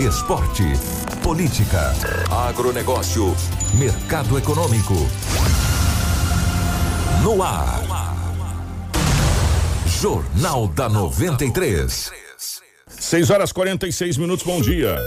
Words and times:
Esporte. 0.00 0.62
Política. 1.22 1.94
Agronegócio. 2.30 3.34
Mercado 3.78 4.36
econômico. 4.36 4.94
No 7.22 7.42
ar. 7.42 7.82
Jornal 9.86 10.68
da 10.68 10.90
93. 10.90 12.12
6 12.88 13.30
horas 13.30 13.52
46 13.52 14.18
minutos, 14.18 14.44
bom 14.44 14.60
dia. 14.60 15.02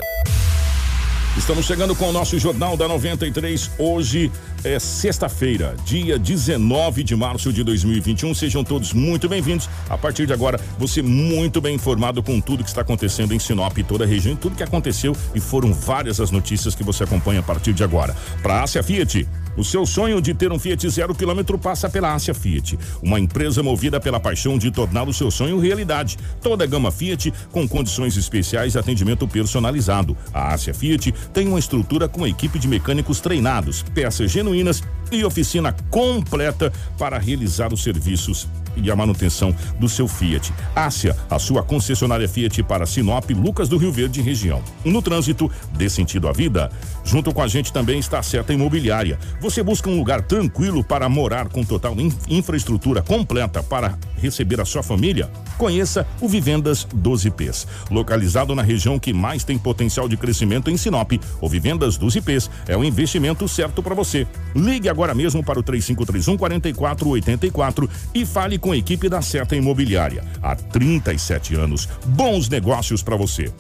Estamos 1.37 1.65
chegando 1.65 1.95
com 1.95 2.09
o 2.09 2.11
nosso 2.11 2.39
Jornal 2.39 2.75
da 2.75 2.87
93. 2.87 3.71
Hoje 3.77 4.31
é 4.63 4.77
sexta-feira, 4.79 5.75
dia 5.85 6.17
19 6.17 7.03
de 7.03 7.15
março 7.15 7.53
de 7.53 7.63
2021. 7.63 8.33
Sejam 8.33 8.63
todos 8.63 8.93
muito 8.93 9.29
bem-vindos. 9.29 9.69
A 9.89 9.97
partir 9.97 10.25
de 10.25 10.33
agora, 10.33 10.59
você 10.77 11.01
muito 11.01 11.61
bem 11.61 11.75
informado 11.75 12.21
com 12.21 12.41
tudo 12.41 12.63
que 12.63 12.69
está 12.69 12.81
acontecendo 12.81 13.33
em 13.33 13.39
Sinop 13.39 13.77
e 13.77 13.83
toda 13.83 14.03
a 14.03 14.07
região, 14.07 14.35
tudo 14.35 14.55
que 14.55 14.63
aconteceu 14.63 15.15
e 15.33 15.39
foram 15.39 15.73
várias 15.73 16.19
as 16.19 16.31
notícias 16.31 16.75
que 16.75 16.83
você 16.83 17.03
acompanha 17.03 17.39
a 17.39 17.43
partir 17.43 17.73
de 17.73 17.83
agora. 17.83 18.15
Para 18.41 18.55
a 18.55 18.63
Ásia 18.63 18.83
Fiat, 18.83 19.27
o 19.59 19.63
seu 19.63 19.85
sonho 19.85 20.21
de 20.21 20.33
ter 20.33 20.53
um 20.53 20.57
Fiat 20.57 20.89
zero 20.89 21.13
quilômetro 21.13 21.59
passa 21.59 21.89
pela 21.89 22.13
Ásia 22.13 22.33
Fiat, 22.33 22.79
uma 23.03 23.19
empresa 23.19 23.61
movida 23.61 23.99
pela 23.99 24.17
paixão 24.17 24.57
de 24.57 24.71
tornar 24.71 25.05
o 25.05 25.13
seu 25.13 25.29
sonho 25.29 25.59
realidade. 25.59 26.17
Toda 26.41 26.63
a 26.63 26.67
gama 26.67 26.91
Fiat 26.91 27.33
com 27.51 27.67
condições 27.67 28.15
especiais 28.15 28.75
e 28.75 28.79
atendimento 28.79 29.27
personalizado. 29.27 30.15
A 30.33 30.53
Ásia 30.53 30.73
Fiat 30.73 31.11
tem 31.33 31.45
uma 31.45 31.59
estrutura 31.59 32.07
com 32.07 32.25
equipe 32.25 32.57
de 32.57 32.69
mecânicos 32.69 33.19
treinados, 33.19 33.83
peças 33.93 34.31
genuínas 34.31 34.81
e 35.11 35.25
oficina 35.25 35.75
completa 35.89 36.71
para 36.97 37.17
realizar 37.17 37.73
os 37.73 37.83
serviços 37.83 38.47
e 38.81 38.91
a 38.91 38.95
manutenção 38.95 39.55
do 39.79 39.87
seu 39.87 40.07
Fiat. 40.07 40.53
Ásia, 40.75 41.15
a 41.29 41.39
sua 41.39 41.63
concessionária 41.63 42.27
Fiat 42.27 42.63
para 42.63 42.85
Sinop, 42.85 43.29
Lucas 43.31 43.69
do 43.69 43.77
Rio 43.77 43.91
Verde 43.91 44.21
região. 44.21 44.61
No 44.83 45.01
trânsito, 45.01 45.51
dê 45.73 45.89
sentido 45.89 46.27
à 46.27 46.31
vida. 46.31 46.71
Junto 47.03 47.33
com 47.33 47.41
a 47.41 47.47
gente 47.47 47.73
também 47.73 47.99
está 47.99 48.19
a 48.19 48.23
Seta 48.23 48.53
Imobiliária. 48.53 49.17
Você 49.41 49.63
busca 49.63 49.89
um 49.89 49.97
lugar 49.97 50.21
tranquilo 50.21 50.83
para 50.83 51.09
morar 51.09 51.49
com 51.49 51.63
total 51.63 51.95
in 51.99 52.11
infraestrutura 52.27 53.01
completa 53.01 53.63
para 53.63 53.97
receber 54.17 54.61
a 54.61 54.65
sua 54.65 54.83
família? 54.83 55.29
Conheça 55.57 56.05
o 56.21 56.27
Vivendas 56.27 56.87
12 56.93 57.31
Ps. 57.31 57.67
Localizado 57.89 58.55
na 58.55 58.61
região 58.61 58.99
que 58.99 59.13
mais 59.13 59.43
tem 59.43 59.57
potencial 59.57 60.07
de 60.07 60.17
crescimento 60.17 60.69
em 60.69 60.77
Sinop, 60.77 61.11
o 61.41 61.49
Vivendas 61.49 61.97
12 61.97 62.21
Ps 62.21 62.49
é 62.67 62.77
o 62.77 62.83
investimento 62.83 63.47
certo 63.47 63.81
para 63.81 63.95
você. 63.95 64.27
Ligue 64.55 64.89
agora 64.89 65.13
mesmo 65.13 65.43
para 65.43 65.59
o 65.59 65.63
3531 65.63 66.37
4484 66.37 67.89
e 68.13 68.25
fale 68.25 68.57
com 68.57 68.68
a 68.71 68.77
equipe 68.77 69.09
da 69.09 69.21
Seta 69.21 69.55
Imobiliária. 69.55 70.23
Há 70.41 70.55
37 70.55 71.55
anos, 71.55 71.87
bons 72.05 72.49
negócios 72.49 73.03
para 73.03 73.15
você. 73.15 73.51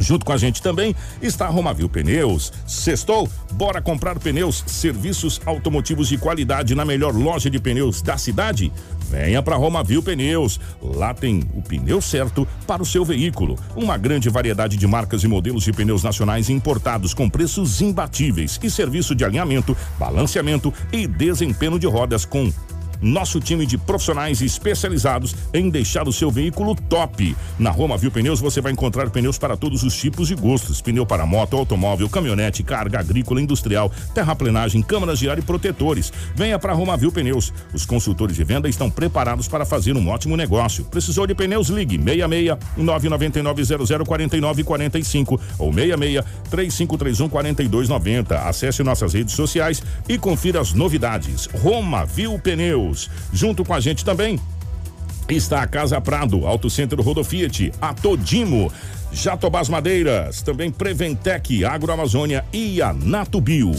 Junto 0.00 0.24
com 0.24 0.32
a 0.32 0.38
gente 0.38 0.62
também 0.62 0.96
está 1.20 1.46
a 1.46 1.50
Romavil 1.50 1.88
Pneus. 1.88 2.50
Sextou? 2.66 3.28
Bora 3.52 3.82
comprar 3.82 4.18
pneus, 4.18 4.64
serviços 4.66 5.40
automotivos 5.44 6.08
de 6.08 6.16
qualidade 6.16 6.74
na 6.74 6.86
melhor 6.86 7.14
loja 7.14 7.50
de 7.50 7.58
pneus 7.58 8.00
da 8.00 8.16
cidade? 8.16 8.72
Venha 9.10 9.42
para 9.42 9.56
Romavil 9.56 10.02
Pneus. 10.02 10.58
Lá 10.80 11.12
tem 11.12 11.42
o 11.52 11.60
pneu 11.60 12.00
certo 12.00 12.48
para 12.66 12.82
o 12.82 12.86
seu 12.86 13.04
veículo. 13.04 13.58
Uma 13.76 13.98
grande 13.98 14.30
variedade 14.30 14.76
de 14.76 14.86
marcas 14.86 15.22
e 15.22 15.28
modelos 15.28 15.64
de 15.64 15.72
pneus 15.72 16.02
nacionais 16.02 16.48
importados 16.48 17.12
com 17.12 17.28
preços 17.28 17.82
imbatíveis 17.82 18.58
e 18.62 18.70
serviço 18.70 19.14
de 19.14 19.24
alinhamento, 19.24 19.76
balanceamento 19.98 20.72
e 20.92 21.06
desempenho 21.06 21.78
de 21.78 21.86
rodas 21.86 22.24
com 22.24 22.50
nosso 23.00 23.40
time 23.40 23.66
de 23.66 23.78
profissionais 23.78 24.40
especializados 24.40 25.34
em 25.52 25.68
deixar 25.70 26.08
o 26.08 26.12
seu 26.12 26.30
veículo 26.30 26.74
top. 26.74 27.36
Na 27.58 27.70
Roma 27.70 27.96
Viu 27.96 28.10
Pneus 28.10 28.40
você 28.40 28.60
vai 28.60 28.72
encontrar 28.72 29.10
pneus 29.10 29.38
para 29.38 29.56
todos 29.56 29.82
os 29.82 29.96
tipos 29.96 30.30
e 30.30 30.34
gostos: 30.34 30.80
pneu 30.80 31.06
para 31.06 31.26
moto, 31.26 31.56
automóvel, 31.56 32.08
caminhonete, 32.08 32.62
carga 32.62 33.00
agrícola, 33.00 33.40
industrial, 33.40 33.90
terraplenagem, 34.14 34.82
câmaras 34.82 35.18
de 35.18 35.28
ar 35.28 35.38
e 35.38 35.42
protetores. 35.42 36.12
Venha 36.34 36.58
para 36.58 36.72
Roma 36.72 36.96
Viu 36.96 37.12
Pneus. 37.12 37.52
Os 37.72 37.86
consultores 37.86 38.36
de 38.36 38.44
venda 38.44 38.68
estão 38.68 38.90
preparados 38.90 39.48
para 39.48 39.64
fazer 39.64 39.96
um 39.96 40.08
ótimo 40.08 40.36
negócio. 40.36 40.84
Precisou 40.84 41.26
de 41.26 41.34
pneus? 41.34 41.68
Ligue 41.68 41.96
66 41.96 42.56
999 42.76 43.64
00 43.64 44.04
49 44.04 44.64
45 44.64 45.40
ou 45.58 45.72
66 45.72 46.24
3531 46.50 47.28
4290. 47.28 48.38
Acesse 48.40 48.82
nossas 48.82 49.14
redes 49.14 49.34
sociais 49.34 49.82
e 50.08 50.18
confira 50.18 50.60
as 50.60 50.72
novidades. 50.72 51.46
Roma 51.46 52.04
Viu 52.04 52.38
Pneus. 52.38 52.89
Junto 53.32 53.64
com 53.64 53.74
a 53.74 53.80
gente 53.80 54.04
também 54.04 54.38
está 55.28 55.62
a 55.62 55.66
Casa 55.66 56.00
Prado, 56.00 56.46
Auto 56.46 56.68
Centro 56.68 57.02
Rodo 57.02 57.22
Fiat, 57.22 57.72
a 57.80 57.94
Todimo, 57.94 58.72
Jatobás 59.12 59.68
Madeiras, 59.68 60.42
também 60.42 60.70
Preventec, 60.70 61.64
Agroamazônia 61.64 62.44
e 62.52 62.80
a 62.82 62.92
Natubio. 62.92 63.72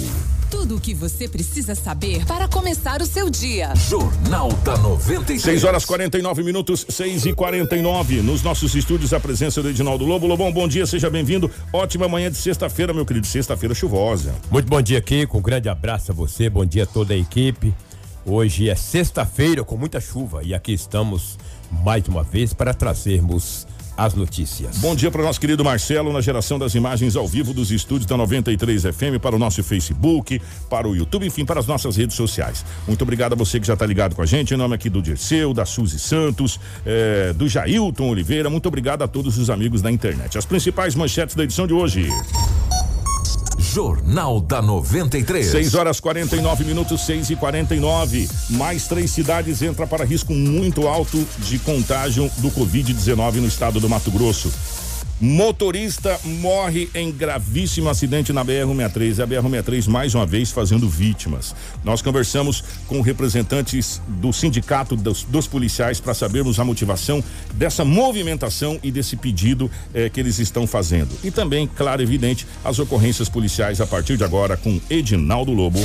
Tudo 0.50 0.76
o 0.76 0.82
que 0.82 0.94
você 0.94 1.30
precisa 1.30 1.74
saber 1.76 2.26
para 2.26 2.46
começar 2.46 3.02
o 3.02 3.06
seu 3.06 3.30
dia. 3.30 3.74
Jornal 3.90 4.52
da 4.66 4.76
93. 4.76 5.42
6 5.42 5.64
horas 5.64 5.86
49 5.86 6.44
minutos, 6.44 6.86
6 6.90 7.28
e 7.28 7.34
49 7.34 8.22
Nos 8.22 8.44
nossos 8.44 8.76
estúdios, 8.76 9.14
a 9.14 9.20
presença 9.20 9.62
do 9.62 9.70
Edinaldo 9.70 10.04
Lobo. 10.04 10.28
Lobão, 10.28 10.52
bom 10.52 10.68
dia, 10.68 10.86
seja 10.86 11.10
bem-vindo. 11.10 11.50
Ótima 11.72 12.10
manhã 12.10 12.30
de 12.30 12.36
sexta-feira, 12.36 12.94
meu 12.94 13.06
querido. 13.06 13.26
Sexta-feira 13.26 13.74
chuvosa. 13.74 14.36
Muito 14.52 14.68
bom 14.68 14.82
dia, 14.82 15.02
Kiko. 15.02 15.38
Um 15.38 15.42
grande 15.42 15.70
abraço 15.70 16.12
a 16.12 16.14
você, 16.14 16.50
bom 16.50 16.66
dia 16.66 16.84
a 16.84 16.86
toda 16.86 17.14
a 17.14 17.18
equipe. 17.18 17.74
Hoje 18.26 18.70
é 18.70 18.76
sexta-feira 18.76 19.64
com 19.64 19.76
muita 19.76 20.00
chuva 20.00 20.44
e 20.44 20.54
aqui 20.54 20.74
estamos 20.74 21.40
mais 21.84 22.08
uma 22.08 22.24
vez 22.24 22.54
para 22.54 22.74
trazermos 22.74 23.66
as 23.98 24.14
notícias. 24.14 24.78
Bom 24.78 24.96
dia 24.96 25.10
para 25.12 25.22
o 25.22 25.24
nosso 25.24 25.40
querido 25.40 25.64
Marcelo 25.64 26.14
na 26.14 26.22
geração 26.22 26.58
das 26.58 26.76
imagens 26.76 27.16
ao 27.16 27.28
vivo 27.28 27.54
dos 27.54 27.72
estúdios 27.72 28.06
da 28.06 28.16
93 28.16 28.84
FM 28.84 29.20
para 29.22 29.36
o 29.36 29.40
nosso 29.40 29.64
Facebook, 29.64 30.40
para 30.70 30.88
o 30.88 30.96
YouTube, 30.96 31.26
enfim, 31.26 31.46
para 31.46 31.60
as 31.60 31.68
nossas 31.68 31.98
redes 31.98 32.16
sociais. 32.16 32.64
Muito 32.88 33.02
obrigado 33.02 33.34
a 33.34 33.36
você 33.36 33.60
que 33.60 33.66
já 33.68 33.74
está 33.74 33.86
ligado 33.86 34.16
com 34.16 34.22
a 34.22 34.26
gente. 34.26 34.54
Em 34.54 34.58
nome 34.58 34.76
aqui 34.76 34.90
do 34.90 35.02
Dirceu, 35.02 35.54
da 35.54 35.66
Suzy 35.66 36.00
Santos, 36.00 36.60
eh, 36.86 37.34
do 37.36 37.48
Jailton 37.48 38.10
Oliveira. 38.10 38.50
Muito 38.50 38.68
obrigado 38.68 39.02
a 39.02 39.08
todos 39.08 39.38
os 39.38 39.50
amigos 39.50 39.82
da 39.82 39.92
internet. 39.92 40.38
As 40.38 40.46
principais 40.46 40.96
manchetes 40.96 41.36
da 41.36 41.44
edição 41.44 41.66
de 41.66 41.74
hoje. 41.74 42.08
Jornal 43.74 44.42
da 44.42 44.62
93. 44.62 45.48
6 45.48 45.76
horas 45.76 46.00
49 46.02 46.66
minutos, 46.66 47.06
6 47.06 47.30
e 47.30 47.36
49 47.38 48.30
Mais 48.50 48.86
três 48.86 49.12
cidades 49.12 49.62
entram 49.62 49.88
para 49.88 50.04
risco 50.04 50.34
muito 50.34 50.90
alto 50.90 51.26
de 51.40 51.58
contágio 51.60 52.30
do 52.40 52.52
Covid-19 52.52 53.36
no 53.36 53.48
estado 53.48 53.80
do 53.80 53.88
Mato 53.88 54.12
Grosso. 54.12 54.52
Motorista 55.22 56.20
morre 56.24 56.90
em 56.96 57.12
gravíssimo 57.12 57.88
acidente 57.88 58.34
na 58.34 58.44
BR-163. 58.44 59.24
A 59.24 59.28
BR-163 59.28 59.88
mais 59.88 60.16
uma 60.16 60.26
vez 60.26 60.50
fazendo 60.52 60.90
vítimas. 60.90 61.56
Nós 61.84 62.02
conversamos 62.02 62.64
com 62.88 63.02
representantes 63.02 64.02
do 64.08 64.34
sindicato 64.34 64.96
dos, 64.96 65.24
dos 65.24 65.46
policiais 65.46 66.00
para 66.00 66.16
sabermos 66.16 66.60
a 66.60 66.66
motivação 66.66 67.24
dessa 67.54 67.86
movimentação 67.86 68.80
e 68.82 68.90
desse 68.90 69.16
pedido 69.16 69.70
eh, 69.94 70.10
que 70.10 70.20
eles 70.20 70.40
estão 70.40 70.66
fazendo. 70.66 71.16
E 71.24 71.30
também, 71.30 71.68
claro, 71.68 72.02
evidente, 72.02 72.48
as 72.66 72.80
ocorrências 72.80 73.30
policiais 73.30 73.80
a 73.80 73.86
partir 73.86 74.18
de 74.18 74.24
agora 74.24 74.58
com 74.58 74.82
Edinaldo 74.90 75.54
Lobo. 75.54 75.82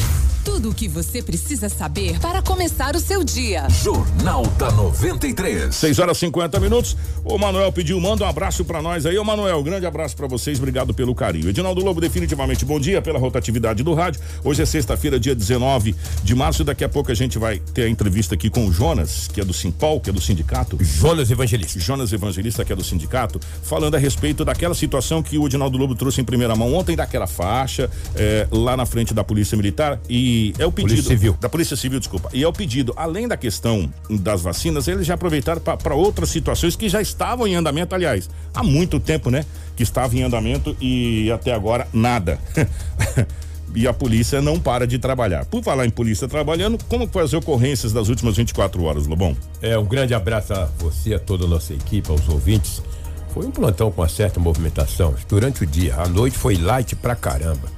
Tudo 0.47 0.71
o 0.71 0.75
que 0.75 0.87
você 0.87 1.21
precisa 1.21 1.69
saber 1.69 2.21
para 2.21 2.41
começar 2.41 2.95
o 2.95 3.01
seu 3.01 3.25
dia. 3.25 3.69
Jornal 3.69 4.47
da 4.57 4.71
93. 4.71 5.75
6 5.75 5.99
horas 5.99 6.17
50 6.19 6.61
minutos. 6.61 6.97
O 7.25 7.37
Manuel 7.37 7.73
pediu, 7.73 8.01
manda 8.01 8.25
um 8.25 8.29
abraço 8.29 8.65
para 8.65 8.81
nós 8.81 9.05
aí. 9.05 9.19
Ô 9.19 9.25
Manuel, 9.25 9.61
grande 9.65 9.87
abraço 9.87 10.17
para 10.17 10.29
vocês, 10.29 10.59
obrigado 10.59 10.95
pelo 10.95 11.17
carinho. 11.17 11.49
Edinaldo 11.49 11.85
Lobo, 11.85 12.01
definitivamente 12.01 12.65
bom 12.65 12.79
dia 12.79 13.03
pela 13.03 13.19
rotatividade 13.19 13.83
do 13.83 13.93
rádio. 13.93 14.21
Hoje 14.45 14.63
é 14.63 14.67
sexta-feira, 14.67 15.19
dia 15.19 15.35
19 15.35 15.97
de 16.23 16.35
março. 16.37 16.63
Daqui 16.63 16.85
a 16.85 16.89
pouco 16.89 17.11
a 17.11 17.15
gente 17.15 17.41
vai 17.41 17.59
ter 17.59 17.83
a 17.83 17.89
entrevista 17.89 18.37
aqui 18.37 18.49
com 18.49 18.69
o 18.69 18.73
Jonas, 18.73 19.27
que 19.27 19.41
é 19.41 19.45
do 19.45 19.53
Simpol, 19.53 20.01
que 20.01 20.11
é 20.11 20.13
do 20.13 20.21
sindicato. 20.21 20.79
Jonas 20.81 21.29
Evangelista. 21.29 21.81
Jonas 21.81 22.13
Evangelista, 22.13 22.65
que 22.65 22.73
é 22.73 22.77
do 22.77 22.85
sindicato, 22.85 23.41
falando 23.65 23.97
a 23.97 23.99
respeito 23.99 24.45
daquela 24.45 24.77
situação 24.77 25.25
que 25.25 25.37
o 25.39 25.47
Edinaldo 25.47 25.77
Lobo 25.77 25.97
trouxe 25.97 26.21
em 26.21 26.25
primeira 26.25 26.55
mão 26.55 26.73
ontem, 26.73 26.95
daquela 26.95 27.27
faixa, 27.27 27.91
eh, 28.15 28.47
lá 28.53 28.77
na 28.77 28.87
frente 28.87 29.13
da 29.13 29.25
Polícia 29.25 29.57
Militar. 29.57 29.99
E 30.09 30.36
E 30.37 30.53
é 30.59 30.67
o 30.67 30.73
pedido 30.73 30.91
Polícia 30.91 31.09
Civil. 31.09 31.37
da 31.41 31.49
Polícia 31.49 31.77
Civil, 31.77 31.99
desculpa. 31.99 32.29
E 32.35 32.43
é 32.43 32.49
o 32.49 32.53
pedido, 32.53 32.93
além 32.95 33.27
da 33.27 33.39
questão 33.39 33.91
das 34.11 34.43
vacinas, 34.43 34.87
eles 34.87 35.07
já 35.07 35.15
aproveitaram 35.15 35.61
para 35.61 35.95
outras 35.95 36.29
situações 36.29 36.77
que 36.77 36.91
já 36.91 37.01
estavam 37.01 37.47
em 37.47 37.55
andamento, 37.55 37.95
aliás, 37.95 38.29
há 38.55 38.63
muito 38.63 39.01
tempo, 39.01 39.31
né? 39.31 39.47
Que 39.75 39.83
estava 39.83 40.15
em 40.15 40.23
andamento 40.23 40.77
e 40.79 41.31
até 41.31 41.55
agora 41.55 41.89
nada. 41.91 42.39
e 43.75 43.89
a 43.89 43.95
polícia 43.95 44.43
não 44.43 44.61
para 44.61 44.87
de 44.87 44.99
trabalhar. 44.99 45.47
Por 45.47 45.63
falar 45.63 45.87
em 45.87 45.91
polícia 45.91 46.29
trabalhando, 46.29 46.79
como 46.87 47.09
foi 47.09 47.23
as 47.23 47.33
ocorrências 47.33 47.93
das 47.95 48.11
últimas 48.11 48.37
24 48.37 48.83
horas, 48.85 49.07
Lobão? 49.07 49.35
É, 49.63 49.79
um 49.79 49.87
grande 49.87 50.13
abraço 50.13 50.53
a 50.53 50.69
você, 50.79 51.15
a 51.15 51.19
toda 51.19 51.47
a 51.47 51.49
nossa 51.49 51.73
equipe, 51.73 52.11
aos 52.11 52.29
ouvintes. 52.29 52.83
Foi 53.31 53.47
um 53.47 53.51
plantão 53.51 53.91
com 53.91 54.03
uma 54.03 54.09
certa 54.09 54.39
movimentação. 54.39 55.15
Durante 55.27 55.63
o 55.63 55.67
dia, 55.67 55.97
a 55.97 56.07
noite 56.07 56.37
foi 56.37 56.57
light 56.57 56.95
pra 56.95 57.17
caramba. 57.17 57.69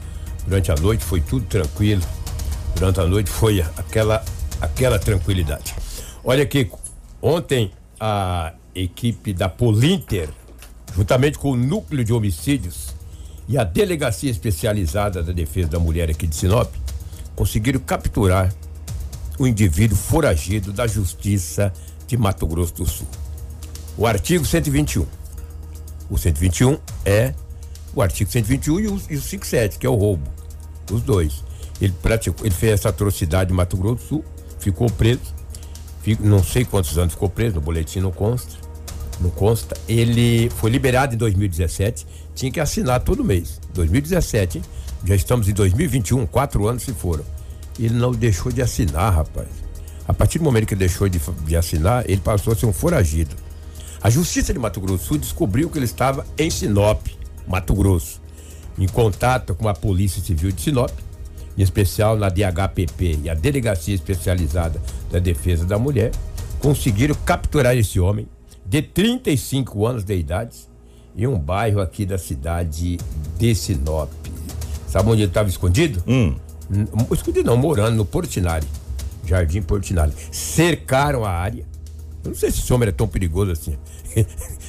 Durante 0.45 0.73
a 0.73 0.75
noite 0.75 1.05
foi 1.05 1.21
tudo 1.21 1.47
tranquilo. 1.47 2.03
Durante 2.79 3.01
a 3.01 3.07
noite 3.07 3.29
foi 3.29 3.61
aquela 3.77 4.25
aquela 4.61 4.99
tranquilidade. 4.99 5.75
Olha 6.23 6.43
aqui, 6.43 6.71
ontem 7.21 7.71
a 7.99 8.53
equipe 8.75 9.33
da 9.33 9.49
Polinter, 9.49 10.29
juntamente 10.95 11.39
com 11.39 11.53
o 11.53 11.57
núcleo 11.57 12.05
de 12.05 12.13
homicídios 12.13 12.95
e 13.49 13.57
a 13.57 13.65
delegacia 13.65 14.31
especializada 14.31 15.23
da 15.23 15.33
defesa 15.33 15.69
da 15.69 15.79
mulher 15.79 16.11
aqui 16.11 16.27
de 16.27 16.37
Sinop, 16.37 16.73
conseguiram 17.35 17.81
capturar 17.81 18.53
o 19.39 19.47
indivíduo 19.47 19.97
foragido 19.97 20.73
da 20.73 20.87
justiça 20.87 21.73
de 22.07 22.17
Mato 22.17 22.47
Grosso 22.47 22.75
do 22.75 22.87
Sul. 22.87 23.09
O 23.97 24.07
artigo 24.07 24.45
121. 24.45 25.07
O 26.11 26.17
121 26.17 26.79
é 27.05 27.35
o 27.95 28.03
artigo 28.03 28.31
121 28.31 28.81
e 28.81 28.89
o, 28.89 29.01
e 29.11 29.17
o 29.17 29.21
57, 29.21 29.79
que 29.79 29.87
é 29.87 29.91
o 29.91 29.95
roubo. 29.95 30.29
Os 30.91 31.03
dois. 31.03 31.48
Ele 31.81 31.95
praticou, 32.03 32.45
ele 32.45 32.55
fez 32.55 32.73
essa 32.73 32.89
atrocidade 32.89 33.53
em 33.53 33.55
Mato 33.57 33.77
Grosso 33.77 33.97
do 33.97 34.03
Sul, 34.03 34.25
ficou 34.59 34.91
preso. 34.91 35.21
Fico, 36.03 36.25
não 36.25 36.43
sei 36.43 36.65
quantos 36.65 36.97
anos 36.99 37.15
ficou 37.15 37.29
preso, 37.29 37.57
no 37.57 37.61
boletim 37.61 38.01
não 38.01 38.11
consta. 38.11 38.57
Não 39.21 39.31
consta. 39.31 39.77
Ele 39.89 40.51
foi 40.51 40.71
liberado 40.71 41.15
em 41.15 41.19
2017, 41.19 42.07
tinha 42.35 42.51
que 42.51 42.61
assinar 42.61 43.01
todo 43.01 43.25
mês. 43.25 43.61
2017, 43.75 44.59
hein? 44.59 44.65
já 45.05 45.15
estamos 45.15 45.49
em 45.49 45.53
2021, 45.53 46.27
quatro 46.27 46.67
anos 46.67 46.83
se 46.83 46.93
foram. 46.93 47.25
Ele 47.79 47.95
não 47.95 48.13
deixou 48.13 48.51
de 48.51 48.61
assinar, 48.61 49.15
rapaz. 49.15 49.49
A 50.07 50.15
partir 50.15 50.39
do 50.39 50.45
momento 50.45 50.67
que 50.67 50.75
ele 50.75 50.81
deixou 50.81 51.09
de, 51.09 51.21
de 51.45 51.57
assinar, 51.57 52.09
ele 52.09 52.21
passou 52.21 52.53
a 52.53 52.57
ser 52.57 52.67
um 52.67 52.73
foragido. 52.73 53.37
A 54.01 54.11
Justiça 54.11 54.53
de 54.53 54.59
Mato 54.59 54.81
Grosso 54.81 55.03
do 55.03 55.07
Sul 55.07 55.19
descobriu 55.19 55.69
que 55.69 55.79
ele 55.79 55.85
estava 55.85 56.27
em 56.37 56.51
Sinop, 56.51 57.07
Mato 57.47 57.75
Grosso, 57.75 58.21
em 58.79 58.87
contato 58.87 59.55
com 59.55 59.69
a 59.69 59.75
Polícia 59.75 60.23
Civil 60.23 60.53
de 60.53 60.63
Sinop, 60.63 60.91
em 61.59 61.63
especial 61.63 62.17
na 62.17 62.29
DHPP 62.29 63.19
e 63.25 63.29
a 63.29 63.35
Delegacia 63.35 63.95
Especializada 63.95 64.81
da 65.11 65.19
Defesa 65.19 65.65
da 65.65 65.77
Mulher, 65.77 66.13
conseguiram 66.61 67.17
capturar 67.27 67.77
esse 67.77 67.99
homem 67.99 68.29
de 68.65 68.81
35 68.81 69.85
anos 69.85 70.05
de 70.05 70.15
idade 70.15 70.57
em 71.17 71.27
um 71.27 71.37
bairro 71.37 71.81
aqui 71.81 72.07
da 72.07 72.17
cidade 72.17 72.99
de 73.37 73.55
Sinop. 73.55 74.11
Sabe 74.87 75.11
onde 75.11 75.23
ele 75.23 75.31
estava 75.31 75.49
escondido? 75.49 76.03
Hum. 76.07 76.35
Escondido 77.13 77.47
não, 77.47 77.57
morando 77.57 77.97
no 77.97 78.05
Portinari. 78.05 78.67
Jardim 79.25 79.61
Portinari. 79.61 80.13
Cercaram 80.31 81.25
a 81.25 81.31
área. 81.31 81.67
Eu 82.25 82.31
não 82.31 82.37
sei 82.37 82.51
se 82.51 82.61
esse 82.61 82.73
homem 82.73 82.87
era 82.87 82.93
tão 82.93 83.09
perigoso 83.09 83.51
assim. 83.51 83.77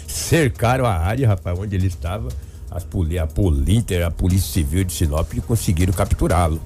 Cercaram 0.07 0.85
a 0.85 0.93
área, 0.93 1.27
rapaz, 1.27 1.57
onde 1.57 1.75
ele 1.75 1.87
estava. 1.87 2.29
As 2.71 2.83
poli 2.83 3.17
a 3.17 3.27
Polinter, 3.27 4.05
a 4.05 4.11
Polícia 4.11 4.53
Civil 4.53 4.83
de 4.83 4.93
Sinop 4.93 5.31
conseguiram 5.45 5.93
capturá-lo. 5.93 6.61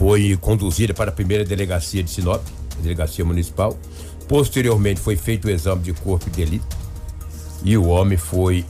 Foi 0.00 0.34
conduzida 0.40 0.94
para 0.94 1.10
a 1.10 1.12
primeira 1.12 1.44
delegacia 1.44 2.02
de 2.02 2.10
Sinop, 2.10 2.42
a 2.78 2.80
delegacia 2.80 3.22
municipal. 3.22 3.78
Posteriormente 4.26 4.98
foi 4.98 5.14
feito 5.14 5.46
o 5.46 5.50
exame 5.50 5.82
de 5.82 5.92
corpo 5.92 6.30
de 6.30 6.36
delito 6.36 6.74
e 7.62 7.76
o 7.76 7.86
homem 7.86 8.16
foi 8.16 8.64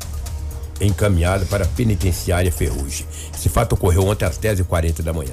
encaminhado 0.80 1.46
para 1.46 1.64
a 1.64 1.68
penitenciária 1.68 2.50
Ferrugem. 2.50 3.06
Esse 3.32 3.48
fato 3.48 3.74
ocorreu 3.74 4.08
ontem 4.08 4.24
às 4.24 4.40
10h40 4.40 5.02
da 5.02 5.12
manhã. 5.12 5.30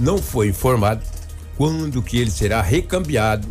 Não 0.00 0.18
foi 0.18 0.48
informado 0.48 1.00
quando 1.56 2.02
que 2.02 2.18
ele 2.18 2.32
será 2.32 2.60
recambiado 2.60 3.46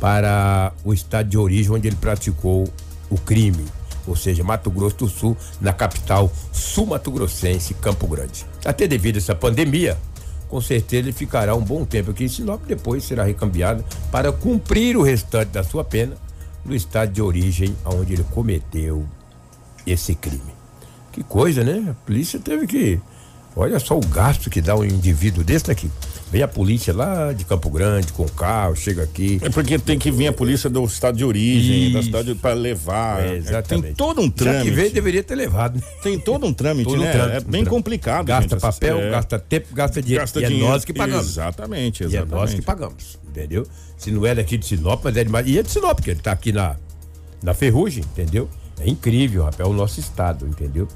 para 0.00 0.72
o 0.82 0.94
estado 0.94 1.28
de 1.28 1.36
origem 1.36 1.70
onde 1.70 1.86
ele 1.86 1.96
praticou 1.96 2.66
o 3.10 3.18
crime, 3.18 3.66
ou 4.06 4.16
seja, 4.16 4.42
Mato 4.42 4.70
Grosso 4.70 4.96
do 4.96 5.08
Sul, 5.10 5.36
na 5.60 5.74
capital 5.74 6.32
sul-mato-grossense, 6.50 7.74
Campo 7.74 8.06
Grande. 8.06 8.46
Até 8.64 8.88
devido 8.88 9.16
a 9.16 9.18
essa 9.18 9.34
pandemia, 9.34 9.98
com 10.50 10.60
certeza 10.60 11.04
ele 11.04 11.12
ficará 11.12 11.54
um 11.54 11.62
bom 11.62 11.84
tempo 11.84 12.10
aqui 12.10 12.24
em 12.24 12.28
Sinop, 12.28 12.62
depois 12.66 13.04
será 13.04 13.22
recambiado 13.22 13.84
para 14.10 14.32
cumprir 14.32 14.96
o 14.96 15.02
restante 15.02 15.50
da 15.50 15.62
sua 15.62 15.84
pena 15.84 16.16
no 16.64 16.74
estado 16.74 17.12
de 17.12 17.22
origem 17.22 17.74
onde 17.84 18.14
ele 18.14 18.24
cometeu 18.24 19.06
esse 19.86 20.14
crime. 20.14 20.52
Que 21.12 21.22
coisa, 21.22 21.62
né? 21.62 21.90
A 21.90 21.94
polícia 22.04 22.38
teve 22.38 22.66
que. 22.66 23.00
Olha 23.54 23.78
só 23.78 23.96
o 23.96 24.00
gasto 24.00 24.50
que 24.50 24.60
dá 24.60 24.76
um 24.76 24.84
indivíduo 24.84 25.42
desse 25.42 25.66
daqui. 25.66 25.90
Vem 26.30 26.42
a 26.42 26.48
polícia 26.48 26.94
lá 26.94 27.32
de 27.32 27.44
Campo 27.44 27.68
Grande 27.68 28.12
com 28.12 28.22
o 28.22 28.30
carro, 28.30 28.76
chega 28.76 29.02
aqui. 29.02 29.40
É 29.42 29.50
porque 29.50 29.76
tem 29.80 29.98
que 29.98 30.12
vir 30.12 30.28
a 30.28 30.32
polícia 30.32 30.70
do 30.70 30.84
estado 30.84 31.16
de 31.18 31.24
origem, 31.24 31.90
da 31.92 31.98
Isso. 31.98 32.06
cidade 32.06 32.34
para 32.36 32.54
levar. 32.54 33.20
É, 33.24 33.34
exatamente. 33.34 33.86
Tem 33.86 33.94
todo 33.94 34.20
um 34.20 34.26
Já 34.26 34.30
que 34.30 34.36
trâmite. 34.36 34.70
veio, 34.70 34.92
deveria 34.92 35.22
ter 35.24 35.34
levado. 35.34 35.74
né? 35.76 35.82
Tem 36.04 36.18
todo 36.20 36.46
um 36.46 36.52
trâmite, 36.54 36.88
Todo 36.88 37.00
um 37.00 37.04
né? 37.04 37.10
trâmite, 37.10 37.34
é 37.34 37.38
um 37.38 37.42
bem 37.42 37.50
trâmite. 37.50 37.70
complicado. 37.70 38.26
Gasta 38.26 38.48
gente, 38.50 38.60
papel, 38.60 39.00
é. 39.00 39.10
gasta 39.10 39.38
tempo, 39.40 39.74
gasta 39.74 40.00
dinheiro. 40.00 40.22
Gasta 40.22 40.40
e 40.40 40.44
é 40.44 40.46
dinheiro. 40.48 40.68
nós 40.70 40.84
que 40.84 40.92
pagamos. 40.92 41.26
Exatamente, 41.26 42.02
E 42.02 42.04
é 42.04 42.06
exatamente. 42.06 42.30
nós 42.34 42.54
que 42.54 42.62
pagamos, 42.62 43.18
entendeu? 43.28 43.66
Se 43.98 44.12
não 44.12 44.24
é 44.24 44.32
daqui 44.32 44.56
de 44.56 44.66
Sinop, 44.66 45.00
mas 45.02 45.16
é 45.16 45.24
de. 45.24 45.30
E 45.50 45.58
é 45.58 45.62
de 45.64 45.70
Sinop, 45.70 45.96
porque 45.96 46.10
ele 46.12 46.20
tá 46.20 46.30
aqui 46.30 46.52
na, 46.52 46.76
na 47.42 47.54
Ferrugem, 47.54 48.04
entendeu? 48.04 48.48
É 48.78 48.88
incrível, 48.88 49.42
rapaz, 49.42 49.60
é 49.60 49.64
o 49.70 49.74
nosso 49.74 49.98
estado, 49.98 50.46
entendeu? 50.46 50.86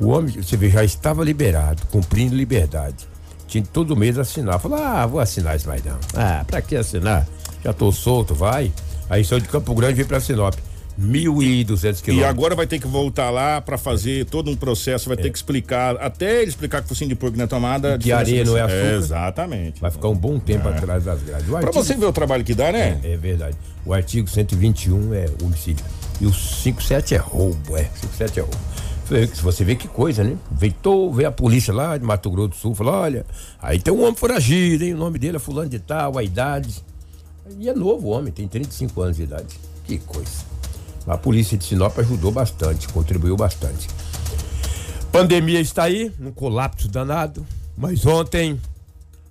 O 0.00 0.06
homem, 0.08 0.32
você 0.42 0.56
vê, 0.56 0.70
já 0.70 0.82
estava 0.82 1.22
liberado, 1.22 1.82
cumprindo 1.90 2.34
liberdade. 2.34 3.09
Tinha 3.50 3.62
que 3.62 3.68
todo 3.68 3.94
mês 3.96 4.16
assinar. 4.16 4.58
Falou, 4.60 4.78
ah, 4.80 5.04
vou 5.06 5.20
assinar 5.20 5.56
isso 5.56 5.68
mais 5.68 5.82
não. 5.84 5.98
Ah, 6.14 6.44
pra 6.46 6.62
que 6.62 6.76
assinar? 6.76 7.26
Já 7.64 7.72
tô 7.72 7.90
solto, 7.92 8.34
vai. 8.34 8.72
Aí 9.10 9.24
saiu 9.24 9.40
de 9.40 9.48
Campo 9.48 9.74
Grande 9.74 9.92
e 9.92 9.96
veio 9.96 10.06
pra 10.08 10.20
Sinop. 10.20 10.54
1.200 11.00 11.98
E 12.00 12.02
quilômetros. 12.02 12.30
agora 12.30 12.54
vai 12.54 12.66
ter 12.66 12.78
que 12.78 12.86
voltar 12.86 13.30
lá 13.30 13.60
para 13.60 13.78
fazer 13.78 14.26
todo 14.26 14.50
um 14.50 14.56
processo, 14.56 15.08
vai 15.08 15.16
ter 15.16 15.30
que 15.30 15.38
explicar, 15.38 15.96
até 15.96 16.42
ele 16.42 16.50
explicar 16.50 16.80
que 16.80 16.86
o 16.86 16.88
focinho 16.88 17.08
de 17.08 17.14
porco 17.16 17.36
na 17.38 17.46
tomada. 17.46 17.96
Que 17.98 18.12
areia 18.12 18.44
não 18.44 18.56
é 18.56 18.60
açúcar. 18.62 18.94
Exatamente. 18.96 19.80
Vai 19.80 19.90
ficar 19.90 20.08
um 20.08 20.14
bom 20.16 20.38
tempo 20.38 20.68
atrás 20.68 21.04
das 21.04 21.22
grades. 21.22 21.52
Artigo- 21.52 21.72
você 21.72 21.96
ver 21.96 22.06
o 22.06 22.12
trabalho 22.12 22.44
que 22.44 22.54
dá, 22.54 22.70
né? 22.70 22.98
É 23.02 23.16
verdade. 23.16 23.56
O 23.84 23.94
artigo 23.94 24.28
121 24.28 25.14
é 25.14 25.26
homicídio. 25.42 25.84
E 26.20 26.26
o 26.26 26.32
57 26.34 27.14
é 27.14 27.18
roubo, 27.18 27.76
é. 27.76 27.84
57 28.00 28.38
é 28.40 28.42
roubo. 28.42 28.56
Se 29.34 29.42
você 29.42 29.64
vê 29.64 29.74
que 29.74 29.88
coisa, 29.88 30.22
né? 30.22 30.36
Veitou, 30.52 31.12
veio 31.12 31.28
a 31.28 31.32
polícia 31.32 31.72
lá 31.74 31.96
de 31.98 32.04
Mato 32.04 32.30
Grosso 32.30 32.48
do 32.50 32.54
Sul, 32.56 32.74
falou: 32.74 32.94
olha, 32.94 33.26
aí 33.60 33.78
tem 33.80 33.92
um 33.92 34.02
homem 34.02 34.14
foragido, 34.14 34.84
hein? 34.84 34.94
O 34.94 34.98
nome 34.98 35.18
dele 35.18 35.36
é 35.36 35.40
Fulano 35.40 35.68
de 35.68 35.78
Tal, 35.78 36.16
a 36.16 36.22
idade. 36.22 36.84
E 37.58 37.68
é 37.68 37.74
novo 37.74 38.08
o 38.08 38.10
homem, 38.10 38.32
tem 38.32 38.46
35 38.46 39.02
anos 39.02 39.16
de 39.16 39.24
idade. 39.24 39.58
Que 39.84 39.98
coisa. 39.98 40.30
A 41.06 41.18
polícia 41.18 41.58
de 41.58 41.64
Sinop 41.64 41.98
ajudou 41.98 42.30
bastante, 42.30 42.88
contribuiu 42.88 43.36
bastante. 43.36 43.88
Pandemia 45.10 45.60
está 45.60 45.84
aí, 45.84 46.12
um 46.20 46.30
colapso 46.30 46.88
danado. 46.88 47.44
Mas 47.76 48.06
ontem. 48.06 48.60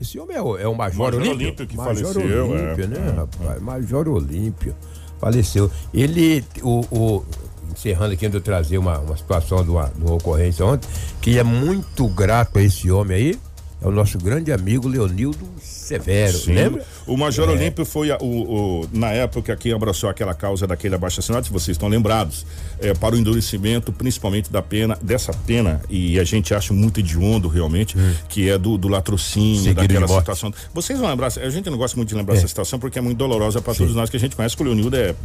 Esse 0.01 0.17
homem 0.17 0.35
é 0.35 0.41
o, 0.41 0.57
é 0.57 0.67
o 0.67 0.73
Major, 0.75 0.97
Major 0.97 1.19
Olímpio. 1.21 1.37
Olímpio 1.45 1.67
que 1.67 1.75
Major 1.77 2.13
faleceu, 2.13 2.49
Olímpio, 2.49 2.83
é. 2.83 2.87
né, 2.87 3.13
rapaz? 3.15 3.61
Major 3.61 4.07
Olímpio 4.07 4.75
faleceu. 5.19 5.69
Ele, 5.93 6.43
o, 6.61 6.79
o- 6.91 7.25
encerrando 7.73 8.13
aqui, 8.13 8.25
eu 8.25 8.41
trazer 8.41 8.77
uma, 8.77 8.99
uma 8.99 9.17
situação 9.17 9.63
de 9.63 9.69
uma, 9.69 9.85
de 9.95 10.01
uma 10.03 10.15
ocorrência 10.15 10.65
ontem, 10.65 10.87
que 11.21 11.37
é 11.37 11.43
muito 11.43 12.07
grato 12.07 12.57
a 12.59 12.61
esse 12.61 12.89
homem 12.91 13.15
aí, 13.17 13.39
é 13.81 13.87
o 13.87 13.91
nosso 13.91 14.17
grande 14.17 14.51
amigo 14.51 14.89
Leonildo 14.89 15.47
Severo, 15.61 16.37
Sim. 16.37 16.51
lembra? 16.53 16.85
O 17.07 17.15
Major 17.15 17.47
É. 17.47 17.53
Olímpio 17.53 17.85
foi 17.85 18.11
a- 18.11 18.17
o, 18.19 18.81
o- 18.81 18.89
na 18.91 19.07
época 19.11 19.55
que 19.55 19.71
abraçou 19.71 20.09
aquela 20.09 20.33
causa 20.33 20.67
daquele 20.67 20.95
abaixo 20.95 21.21
assinado, 21.21 21.45
se 21.47 21.51
vocês 21.53 21.75
estão 21.75 21.87
lembrados, 21.87 22.45
é, 22.81 22.93
para 22.93 23.15
o 23.15 23.17
endurecimento, 23.17 23.93
principalmente 23.93 24.51
da 24.51 24.61
pena, 24.61 24.97
dessa 25.01 25.31
pena, 25.47 25.81
e 25.89 26.19
a 26.19 26.25
gente 26.25 26.53
acha 26.53 26.73
muito 26.73 26.99
hediondo 26.99 27.47
realmente, 27.47 27.95
que 28.27 28.49
é 28.49 28.57
do, 28.57 28.77
do 28.77 28.89
latrocínio, 28.89 29.61
Hum. 29.61 29.63
Seguido 29.63 29.81
daquela 29.87 30.07
situação. 30.09 30.53
Vocês 30.73 30.99
vão 30.99 31.09
lembrar, 31.09 31.27
a 31.27 31.49
gente 31.49 31.69
não 31.69 31.77
gosta 31.77 31.95
muito 31.95 32.09
de 32.09 32.15
lembrar 32.15 32.35
É. 32.35 32.37
essa 32.39 32.47
situação 32.49 32.77
porque 32.79 32.99
é 32.99 33.01
muito 33.01 33.17
dolorosa 33.17 33.61
para 33.61 33.73
todos 33.73 33.95
nós 33.95 34.09
que 34.09 34.17
a 34.17 34.19
gente 34.19 34.35
conhece, 34.35 34.57
que 34.57 34.61
o 34.61 34.65
Leonildo 34.65 34.95
é, 34.97 35.15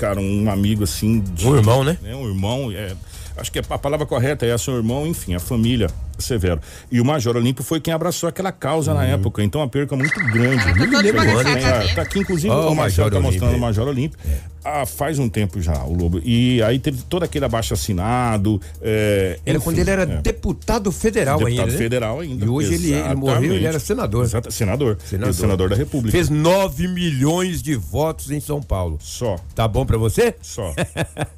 cara, 0.00 0.18
um 0.20 0.50
amigo 0.50 0.82
assim. 0.84 1.20
de- 1.20 1.46
Um 1.46 1.54
irmão, 1.56 1.84
né? 1.84 1.98
né? 2.02 2.14
Um 2.14 2.26
irmão, 2.26 2.72
é, 2.72 2.94
acho 3.36 3.52
que 3.52 3.58
a 3.58 3.78
palavra 3.78 4.06
correta 4.06 4.46
é 4.46 4.50
essa, 4.50 4.70
um 4.70 4.76
irmão, 4.76 5.06
enfim, 5.06 5.34
a 5.34 5.40
família 5.40 5.88
severo. 6.20 6.60
E 6.90 7.00
o 7.00 7.04
Major 7.04 7.36
Olímpio 7.36 7.62
foi 7.64 7.80
quem 7.80 7.92
abraçou 7.94 8.28
aquela 8.28 8.52
causa 8.52 8.92
na 8.94 9.04
época, 9.04 9.42
então 9.42 9.62
a 9.62 9.68
perca 9.68 9.96
muito 9.96 10.18
grande. 10.32 10.62
Tá 10.64 10.72
todo 10.74 10.88
mundo 10.88 11.06
É, 11.06 11.54
ressaca, 11.54 11.94
tá 11.94 12.02
aqui, 12.02 12.18
inclusive, 12.20 12.52
Ó, 12.52 12.70
o 12.70 12.76
Major 12.76 13.10
tá 13.10 13.20
mostrando 13.20 13.56
o. 13.56 13.60
Major 13.60 13.88
Olímpio. 13.88 14.18
Ah, 14.62 14.84
faz 14.84 15.18
um 15.18 15.26
tempo 15.26 15.58
já, 15.60 15.84
o 15.84 15.94
Lobo. 15.94 16.20
E 16.22 16.62
aí 16.62 16.78
teve 16.78 17.02
todo 17.08 17.22
aquele 17.22 17.46
abaixo 17.46 17.72
assinado. 17.72 18.60
É, 18.82 19.38
Era 19.46 19.56
enfim, 19.56 19.64
quando 19.64 19.78
ele 19.78 19.90
era 19.90 20.02
é. 20.02 20.06
deputado 20.20 20.92
federal 20.92 21.38
Deputado 21.38 21.60
ainda. 21.62 21.72
né? 21.72 21.78
federal 21.78 22.20
ainda. 22.20 22.44
E 22.44 22.48
hoje 22.48 22.74
ele, 22.74 22.92
ele 22.92 23.14
morreu, 23.14 23.54
ele 23.54 23.64
era 23.64 23.78
senador. 23.78 24.24
Exata- 24.24 24.50
senador. 24.50 24.98
Senador. 25.02 25.08
Senador. 25.08 25.34
senador 25.34 25.68
da 25.70 25.76
República. 25.76 26.12
Fez 26.12 26.28
9 26.28 26.88
milhões 26.88 27.62
de 27.62 27.74
votos 27.74 28.30
em 28.30 28.38
São 28.38 28.60
Paulo. 28.60 28.98
Só. 29.00 29.36
Tá 29.54 29.66
bom 29.66 29.86
pra 29.86 29.96
você? 29.96 30.34
Só. 30.42 30.74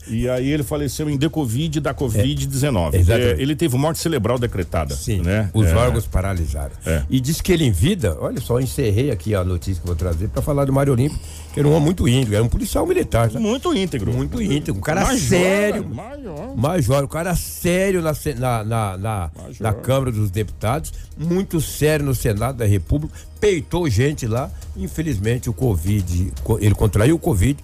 e 0.08 0.28
aí 0.28 0.50
ele 0.50 0.64
faleceu 0.64 1.08
em 1.08 1.16
decovid 1.16 1.78
da 1.80 1.94
Covid-19. 1.94 2.94
É, 2.94 2.98
exatamente. 2.98 3.38
É, 3.38 3.42
ele 3.42 3.54
teve 3.54 3.76
morte 3.76 4.00
cerebral 4.00 4.36
decretada. 4.36 4.71
Sim, 4.96 5.20
né? 5.22 5.50
os 5.52 5.66
É. 5.68 5.74
órgãos 5.74 6.06
paralisaram. 6.06 6.72
É. 6.86 7.02
E 7.10 7.20
diz 7.20 7.40
que 7.40 7.52
ele 7.52 7.64
em 7.64 7.70
vida, 7.72 8.16
olha 8.20 8.40
só, 8.40 8.58
encerrei 8.60 9.10
aqui 9.10 9.34
a 9.34 9.44
notícia 9.44 9.74
que 9.80 9.86
eu 9.88 9.94
vou 9.94 9.96
trazer 9.96 10.28
pra 10.28 10.40
falar 10.42 10.64
do 10.64 10.72
Mário 10.72 10.92
Olímpio, 10.92 11.18
que 11.52 11.60
era 11.60 11.68
um 11.68 11.72
homem 11.72 11.84
muito 11.84 12.08
íntegro, 12.08 12.34
era 12.36 12.44
um 12.44 12.48
policial 12.48 12.86
militar, 12.86 13.28
tá? 13.30 13.38
Muito 13.38 13.74
íntegro. 13.76 14.12
Muito 14.12 14.40
íntegro, 14.40 14.78
um 14.78 14.82
cara 14.82 15.02
Major, 15.02 15.18
sério. 15.20 15.88
Major. 15.88 16.56
Major, 16.56 17.04
um 17.04 17.08
cara 17.08 17.34
sério 17.36 18.00
na, 18.02 18.12
na, 18.38 18.64
na, 18.64 18.96
na, 18.98 19.30
na 19.60 19.72
Câmara 19.72 20.10
dos 20.10 20.30
Deputados, 20.30 20.92
muito 21.18 21.60
sério 21.60 22.04
no 22.06 22.14
Senado 22.14 22.56
da 22.56 22.64
República, 22.66 23.14
peitou 23.40 23.88
gente 23.90 24.26
lá. 24.26 24.50
Infelizmente, 24.76 25.50
o 25.50 25.52
Covid, 25.52 26.32
co- 26.42 26.58
ele 26.58 26.74
contraiu 26.74 27.16
o 27.16 27.18
Covid, 27.18 27.58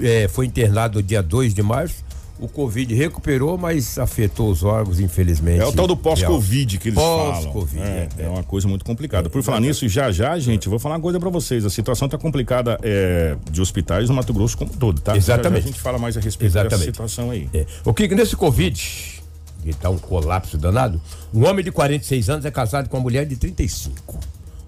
eh, 0.00 0.28
foi 0.32 0.46
internado 0.46 1.00
no 1.00 1.02
dia 1.02 1.20
2 1.22 1.52
de 1.52 1.62
março. 1.62 2.04
O 2.38 2.48
Covid 2.48 2.94
recuperou, 2.94 3.56
mas 3.56 3.98
afetou 3.98 4.50
os 4.50 4.62
órgãos, 4.62 5.00
infelizmente. 5.00 5.60
É 5.60 5.64
o 5.64 5.72
tal 5.72 5.86
do 5.86 5.96
pós-Covid 5.96 6.76
que 6.76 6.88
eles 6.90 6.98
falam. 6.98 7.32
Pós-Covid, 7.32 7.82
É, 7.82 8.08
é, 8.18 8.24
é 8.24 8.28
uma 8.28 8.42
coisa 8.42 8.68
muito 8.68 8.84
complicada. 8.84 9.30
Por 9.30 9.42
falar 9.42 9.60
nisso, 9.60 9.88
já 9.88 10.12
já, 10.12 10.38
gente, 10.38 10.68
vou 10.68 10.78
falar 10.78 10.96
uma 10.96 11.00
coisa 11.00 11.18
pra 11.18 11.30
vocês. 11.30 11.64
A 11.64 11.70
situação 11.70 12.08
tá 12.08 12.18
complicada 12.18 12.78
é, 12.82 13.36
de 13.50 13.60
hospitais 13.62 14.10
no 14.10 14.14
Mato 14.14 14.34
Grosso 14.34 14.58
como 14.58 14.70
todo, 14.70 15.00
tá? 15.00 15.16
Exatamente. 15.16 15.44
Já, 15.44 15.60
já 15.60 15.64
a 15.64 15.72
gente 15.72 15.80
fala 15.80 15.98
mais 15.98 16.16
a 16.16 16.20
respeito 16.20 16.50
Exatamente. 16.50 16.78
dessa 16.78 16.84
situação 16.84 17.30
aí. 17.30 17.48
É. 17.54 17.64
O 17.84 17.94
que 17.94 18.06
que 18.06 18.14
nesse 18.14 18.36
Covid, 18.36 19.22
que 19.62 19.72
tá 19.72 19.88
um 19.88 19.96
colapso 19.96 20.58
danado, 20.58 21.00
um 21.32 21.46
homem 21.46 21.64
de 21.64 21.72
46 21.72 22.28
anos 22.28 22.44
é 22.44 22.50
casado 22.50 22.90
com 22.90 22.98
uma 22.98 23.02
mulher 23.02 23.24
de 23.24 23.36
35. 23.36 24.18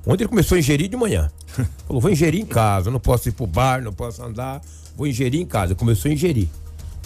Ontem 0.07 0.23
ele 0.23 0.29
começou 0.29 0.57
a 0.57 0.59
ingerir 0.59 0.89
de 0.89 0.97
manhã. 0.97 1.31
Falou, 1.87 2.01
vou 2.01 2.11
ingerir 2.11 2.41
em 2.41 2.47
casa, 2.47 2.91
não 2.91 2.99
posso 2.99 3.29
ir 3.29 3.33
pro 3.33 3.47
bar, 3.47 3.83
não 3.83 3.93
posso 3.93 4.23
andar, 4.23 4.63
vou 4.97 5.07
ingerir 5.07 5.39
em 5.39 5.45
casa. 5.45 5.75
Começou 5.75 6.11
a 6.11 6.15
ingerir. 6.15 6.49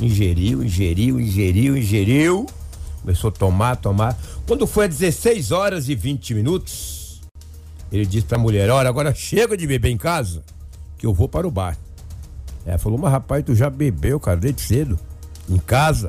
Ingeriu, 0.03 0.65
ingeriu, 0.65 1.21
ingeriu, 1.21 1.77
ingeriu. 1.77 2.47
Começou 3.01 3.29
a 3.29 3.33
tomar, 3.33 3.77
tomar. 3.77 4.19
Quando 4.47 4.67
foi 4.67 4.87
às 4.87 4.99
16 4.99 5.53
horas 5.53 5.89
e 5.89 5.95
20 5.95 6.35
minutos, 6.35 7.21
ele 7.91 8.05
disse 8.05 8.27
pra 8.27 8.37
mulher, 8.37 8.69
olha, 8.69 8.89
agora 8.89 9.15
chega 9.15 9.57
de 9.57 9.65
beber 9.65 9.91
em 9.91 9.97
casa, 9.97 10.43
que 10.99 11.07
eu 11.07 11.15
vou 11.15 11.29
para 11.29 11.47
o 11.47 11.51
bar. 11.51 11.79
Ela 12.67 12.79
falou, 12.79 12.99
mas 12.99 13.13
rapaz, 13.13 13.45
tu 13.45 13.55
já 13.55 13.71
bebeu, 13.71 14.19
cara, 14.19 14.39
desde 14.41 14.63
cedo, 14.63 14.99
em 15.49 15.59
casa. 15.59 16.09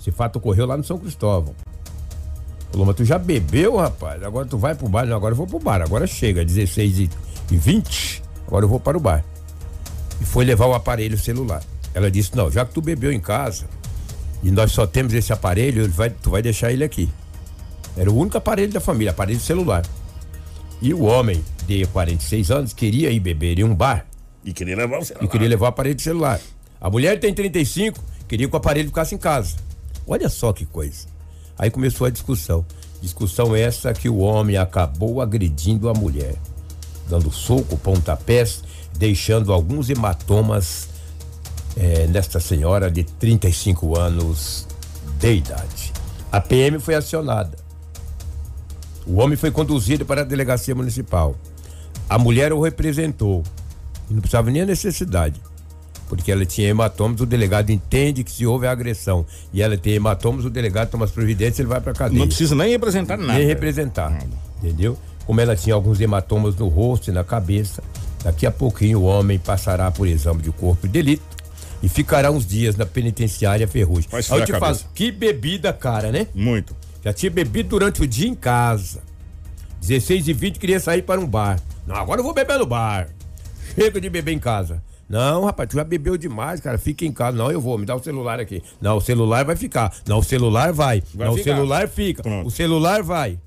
Esse 0.00 0.10
fato 0.10 0.36
ocorreu 0.36 0.66
lá 0.66 0.76
no 0.76 0.82
São 0.82 0.98
Cristóvão. 0.98 1.54
Falou, 2.72 2.86
mas 2.86 2.96
tu 2.96 3.04
já 3.04 3.18
bebeu, 3.18 3.76
rapaz? 3.76 4.22
Agora 4.22 4.46
tu 4.46 4.58
vai 4.58 4.74
pro 4.74 4.88
bar? 4.88 5.06
Não, 5.06 5.16
agora 5.16 5.32
eu 5.32 5.36
vou 5.36 5.46
pro 5.46 5.60
bar. 5.60 5.80
Agora 5.80 6.08
chega, 6.08 6.44
16 6.44 6.98
e, 6.98 7.10
e 7.52 7.56
20, 7.56 8.22
agora 8.48 8.64
eu 8.64 8.68
vou 8.68 8.80
para 8.80 8.96
o 8.96 9.00
bar. 9.00 9.24
E 10.20 10.24
foi 10.24 10.44
levar 10.44 10.66
o 10.66 10.74
aparelho 10.74 11.16
celular. 11.16 11.62
Ela 11.98 12.12
disse, 12.12 12.36
não, 12.36 12.48
já 12.48 12.64
que 12.64 12.72
tu 12.72 12.80
bebeu 12.80 13.10
em 13.10 13.18
casa, 13.18 13.66
e 14.40 14.52
nós 14.52 14.70
só 14.70 14.86
temos 14.86 15.12
esse 15.12 15.32
aparelho, 15.32 15.90
vai, 15.90 16.08
tu 16.10 16.30
vai 16.30 16.40
deixar 16.40 16.70
ele 16.70 16.84
aqui. 16.84 17.08
Era 17.96 18.08
o 18.08 18.16
único 18.16 18.38
aparelho 18.38 18.72
da 18.72 18.78
família, 18.78 19.10
aparelho 19.10 19.40
celular. 19.40 19.84
E 20.80 20.94
o 20.94 21.02
homem 21.02 21.44
de 21.66 21.84
46 21.86 22.52
anos 22.52 22.72
queria 22.72 23.10
ir 23.10 23.18
beber 23.18 23.58
em 23.58 23.64
um 23.64 23.74
bar 23.74 24.06
E 24.44 24.52
queria 24.52 24.76
levar 24.76 24.98
o 25.00 25.04
celular. 25.04 25.24
e 25.24 25.28
queria 25.28 25.48
levar 25.48 25.64
o 25.66 25.68
aparelho 25.70 25.96
de 25.96 26.02
celular. 26.02 26.40
A 26.80 26.88
mulher 26.88 27.18
tem 27.18 27.34
35, 27.34 27.98
queria 28.28 28.46
que 28.48 28.54
o 28.54 28.56
aparelho 28.56 28.86
ficasse 28.86 29.16
em 29.16 29.18
casa. 29.18 29.56
Olha 30.06 30.28
só 30.28 30.52
que 30.52 30.64
coisa. 30.64 31.08
Aí 31.58 31.68
começou 31.68 32.06
a 32.06 32.10
discussão. 32.10 32.64
Discussão 33.02 33.56
essa 33.56 33.92
que 33.92 34.08
o 34.08 34.18
homem 34.18 34.56
acabou 34.56 35.20
agredindo 35.20 35.88
a 35.88 35.94
mulher, 35.94 36.36
dando 37.08 37.32
soco, 37.32 37.76
pontapés, 37.76 38.62
deixando 38.96 39.52
alguns 39.52 39.90
hematomas 39.90 40.88
eh, 41.78 42.08
nesta 42.08 42.40
senhora 42.40 42.90
de 42.90 43.04
35 43.04 43.96
anos 43.96 44.66
de 45.20 45.34
idade. 45.36 45.92
A 46.30 46.40
PM 46.40 46.80
foi 46.80 46.96
acionada. 46.96 47.56
O 49.06 49.20
homem 49.20 49.36
foi 49.36 49.52
conduzido 49.52 50.04
para 50.04 50.22
a 50.22 50.24
delegacia 50.24 50.74
municipal. 50.74 51.36
A 52.08 52.18
mulher 52.18 52.52
o 52.52 52.60
representou. 52.60 53.44
E 54.10 54.14
não 54.14 54.20
precisava 54.20 54.50
nem 54.50 54.62
a 54.62 54.66
necessidade. 54.66 55.40
Porque 56.08 56.32
ela 56.32 56.44
tinha 56.44 56.68
hematomas, 56.68 57.20
o 57.20 57.26
delegado 57.26 57.70
entende 57.70 58.24
que 58.24 58.32
se 58.32 58.44
houve 58.44 58.66
agressão 58.66 59.24
e 59.52 59.62
ela 59.62 59.76
tem 59.76 59.92
hematomas, 59.92 60.44
o 60.44 60.50
delegado 60.50 60.90
toma 60.90 61.04
as 61.04 61.10
providências 61.10 61.58
e 61.58 61.62
ele 61.62 61.68
vai 61.68 61.80
pra 61.80 61.92
cadeia. 61.92 62.18
Não 62.18 62.26
precisa 62.26 62.54
nem 62.54 62.70
representar 62.70 63.16
nada. 63.16 63.34
Nem 63.34 63.46
representar. 63.46 64.18
Entendeu? 64.62 64.98
Como 65.26 65.40
ela 65.40 65.54
tinha 65.54 65.74
alguns 65.74 66.00
hematomas 66.00 66.56
no 66.56 66.66
rosto 66.66 67.10
e 67.10 67.12
na 67.12 67.22
cabeça, 67.22 67.82
daqui 68.24 68.46
a 68.46 68.50
pouquinho 68.50 69.00
o 69.00 69.04
homem 69.04 69.38
passará 69.38 69.90
por 69.90 70.08
exame 70.08 70.42
de 70.42 70.50
corpo 70.50 70.86
de 70.86 70.92
delito 70.92 71.37
e 71.82 71.88
ficará 71.88 72.30
uns 72.30 72.46
dias 72.46 72.76
na 72.76 72.86
penitenciária 72.86 73.66
Ferrugem. 73.68 74.08
Vai 74.10 74.22
Aí 74.30 74.40
eu 74.40 74.46
te 74.46 74.52
falo, 74.52 74.62
cabeça. 74.62 74.86
que 74.94 75.12
bebida 75.12 75.72
cara, 75.72 76.10
né? 76.10 76.26
Muito. 76.34 76.74
Já 77.04 77.12
tinha 77.12 77.30
bebido 77.30 77.68
durante 77.70 78.02
o 78.02 78.06
dia 78.06 78.28
em 78.28 78.34
casa. 78.34 79.02
16 79.80 80.28
e 80.28 80.32
20 80.32 80.58
queria 80.58 80.80
sair 80.80 81.02
para 81.02 81.20
um 81.20 81.26
bar. 81.26 81.60
Não, 81.86 81.96
agora 81.96 82.20
eu 82.20 82.24
vou 82.24 82.34
beber 82.34 82.58
no 82.58 82.66
bar. 82.66 83.08
Chega 83.74 84.00
de 84.00 84.10
beber 84.10 84.32
em 84.32 84.38
casa. 84.38 84.82
Não, 85.08 85.46
rapaz, 85.46 85.70
tu 85.70 85.76
já 85.76 85.84
bebeu 85.84 86.18
demais, 86.18 86.60
cara. 86.60 86.76
Fica 86.76 87.04
em 87.04 87.12
casa. 87.12 87.36
Não, 87.36 87.50
eu 87.50 87.60
vou, 87.60 87.78
me 87.78 87.86
dá 87.86 87.94
o 87.94 88.02
celular 88.02 88.38
aqui. 88.38 88.62
Não, 88.80 88.98
o 88.98 89.00
celular 89.00 89.44
vai 89.44 89.56
ficar. 89.56 89.94
Não, 90.06 90.18
o 90.18 90.22
celular 90.22 90.72
vai. 90.72 91.02
Vai 91.14 91.28
não, 91.28 91.34
ficar. 91.34 91.52
o 91.52 91.54
celular 91.54 91.88
fica. 91.88 92.22
Pronto. 92.22 92.46
O 92.46 92.50
celular 92.50 93.02
vai. 93.02 93.38